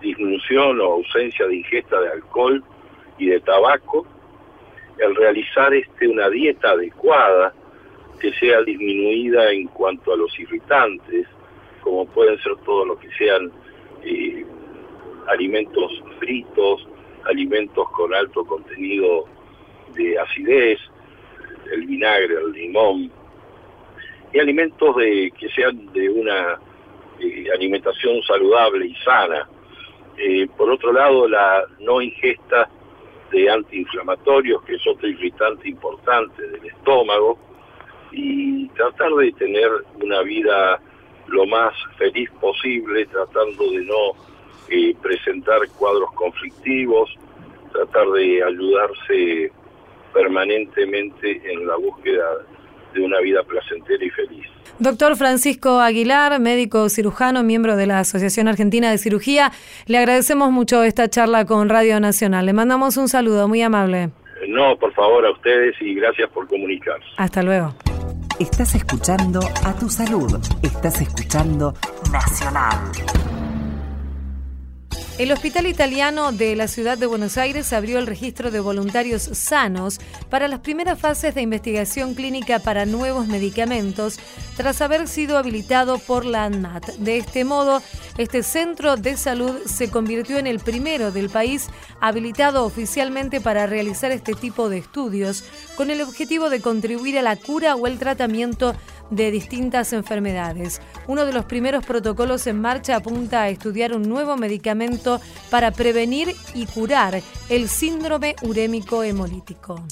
disminución 0.01 0.79
o 0.81 0.93
ausencia 0.93 1.47
de 1.47 1.55
ingesta 1.57 1.99
de 2.01 2.09
alcohol 2.09 2.63
y 3.17 3.27
de 3.27 3.39
tabaco, 3.41 4.05
el 4.99 5.15
realizar 5.15 5.73
este 5.73 6.07
una 6.07 6.29
dieta 6.29 6.71
adecuada 6.71 7.53
que 8.19 8.33
sea 8.33 8.61
disminuida 8.63 9.51
en 9.51 9.67
cuanto 9.67 10.13
a 10.13 10.17
los 10.17 10.37
irritantes, 10.39 11.27
como 11.81 12.05
pueden 12.07 12.37
ser 12.39 12.55
todo 12.65 12.85
lo 12.85 12.99
que 12.99 13.09
sean 13.11 13.51
eh, 14.03 14.45
alimentos 15.27 15.91
fritos, 16.19 16.87
alimentos 17.25 17.87
con 17.91 18.13
alto 18.13 18.43
contenido 18.45 19.25
de 19.93 20.17
acidez, 20.19 20.79
el 21.71 21.85
vinagre, 21.85 22.35
el 22.35 22.51
limón, 22.51 23.11
y 24.33 24.39
alimentos 24.39 24.95
de 24.95 25.31
que 25.37 25.49
sean 25.49 25.91
de 25.93 26.09
una 26.09 26.59
eh, 27.19 27.45
alimentación 27.53 28.21
saludable 28.23 28.87
y 28.87 28.95
sana, 28.95 29.47
eh, 30.18 30.47
por 30.57 30.72
otro 30.72 30.91
lado, 30.91 31.28
la 31.28 31.63
no 31.80 32.01
ingesta 32.01 32.70
de 33.32 33.49
antiinflamatorios, 33.49 34.63
que 34.63 34.76
es 34.76 34.88
otro 34.88 35.07
irritante 35.07 35.70
importante 35.70 36.47
del 36.47 36.65
estómago, 36.65 37.38
y 38.11 38.68
tratar 38.70 39.11
de 39.13 39.32
tener 39.34 39.70
una 40.01 40.22
vida 40.22 40.80
lo 41.28 41.45
más 41.45 41.74
feliz 41.97 42.30
posible, 42.39 43.05
tratando 43.07 43.70
de 43.72 43.84
no 43.84 44.13
eh, 44.70 44.95
presentar 45.01 45.59
cuadros 45.78 46.11
conflictivos, 46.13 47.13
tratar 47.74 48.07
de 48.11 48.43
ayudarse 48.43 49.51
permanentemente 50.13 51.41
en 51.51 51.68
la 51.68 51.76
búsqueda 51.76 52.45
de 52.93 53.01
una 53.01 53.20
vida 53.20 53.43
placentera 53.43 54.03
y 54.03 54.09
feliz. 54.09 54.57
Doctor 54.80 55.15
Francisco 55.15 55.80
Aguilar, 55.80 56.39
médico 56.39 56.88
cirujano, 56.89 57.41
miembro 57.43 57.75
de 57.75 57.88
la 57.88 57.99
Asociación 57.99 58.47
Argentina 58.47 58.91
de 58.91 58.99
Cirugía, 58.99 59.51
le 59.88 59.97
agradecemos 59.97 60.51
mucho 60.51 60.84
esta 60.84 61.09
charla 61.09 61.45
con 61.45 61.67
Radio 61.67 61.99
Nacional. 61.99 62.45
Le 62.45 62.53
mandamos 62.53 62.95
un 62.97 63.07
saludo 63.07 63.47
muy 63.47 63.61
amable. 63.63 64.11
No, 64.47 64.78
por 64.78 64.93
favor, 64.93 65.25
a 65.25 65.32
ustedes 65.32 65.75
y 65.82 65.95
gracias 65.95 66.30
por 66.30 66.47
comunicarse. 66.47 67.07
Hasta 67.17 67.41
luego. 67.41 67.73
Estás 68.39 68.75
escuchando 68.75 69.39
a 69.65 69.73
tu 69.73 69.89
salud. 69.89 70.39
Estás 70.61 71.01
escuchando 71.01 71.73
Nacional. 72.11 72.78
El 75.18 75.32
Hospital 75.32 75.65
Italiano 75.65 76.32
de 76.32 76.55
la 76.55 76.68
Ciudad 76.68 76.95
de 76.95 77.07
Buenos 77.07 77.39
Aires 77.39 77.74
abrió 77.74 77.97
el 77.97 78.05
registro 78.05 78.51
de 78.51 78.59
voluntarios 78.59 79.24
sanos 79.24 79.99
para 80.30 80.47
las 80.47 80.59
primeras 80.59 80.99
fases 80.99 81.34
de 81.34 81.41
investigación 81.41 82.13
clínica 82.13 82.59
para 82.59 82.86
nuevos 82.86 83.26
medicamentos 83.26 84.20
tras 84.55 84.80
haber 84.80 85.07
sido 85.07 85.39
habilitado 85.39 85.97
por 85.97 86.24
la 86.24 86.43
ANMAT. 86.45 86.97
De 86.97 87.18
este 87.18 87.45
modo, 87.45 87.82
este 88.20 88.43
centro 88.43 88.95
de 88.95 89.18
salud 89.18 89.55
se 89.65 89.89
convirtió 89.89 90.38
en 90.38 90.45
el 90.45 90.59
primero 90.59 91.11
del 91.11 91.32
país 91.32 91.68
habilitado 91.99 92.63
oficialmente 92.63 93.41
para 93.41 93.65
realizar 93.65 94.11
este 94.11 94.34
tipo 94.34 94.70
de 94.70 94.78
estudios 94.78 95.43
con 95.76 95.89
el 95.89 96.01
objetivo 96.01 96.51
de 96.51 96.61
contribuir 96.61 97.18
a 97.18 97.24
la 97.24 97.38
cura 97.38 97.76
o 97.76 97.88
el 97.88 97.97
tratamiento 97.97 98.76
de 99.10 99.32
distintas 99.32 99.93
enfermedades. 99.93 100.82
Uno 101.08 101.26
de 101.26 101.34
los 101.34 101.45
primeros 101.45 101.86
protocolos 101.86 102.47
en 102.47 102.60
marcha 102.60 102.95
apunta 102.95 103.43
a 103.43 103.49
estudiar 103.49 103.93
un 103.93 104.03
nuevo 104.03 104.38
medicamento 104.38 105.22
para 105.49 105.72
prevenir 105.72 106.36
y 106.53 106.66
curar 106.66 107.22
el 107.49 107.70
síndrome 107.70 108.36
urémico 108.41 109.03
hemolítico. 109.03 109.84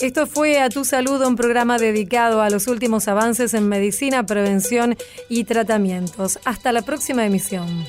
Esto 0.00 0.26
fue 0.26 0.60
A 0.60 0.68
Tu 0.68 0.84
Salud, 0.84 1.24
un 1.24 1.36
programa 1.36 1.78
dedicado 1.78 2.42
a 2.42 2.50
los 2.50 2.66
últimos 2.66 3.08
avances 3.08 3.54
en 3.54 3.68
medicina, 3.68 4.26
prevención 4.26 4.96
y 5.28 5.44
tratamientos. 5.44 6.38
Hasta 6.44 6.72
la 6.72 6.82
próxima 6.82 7.24
emisión. 7.24 7.86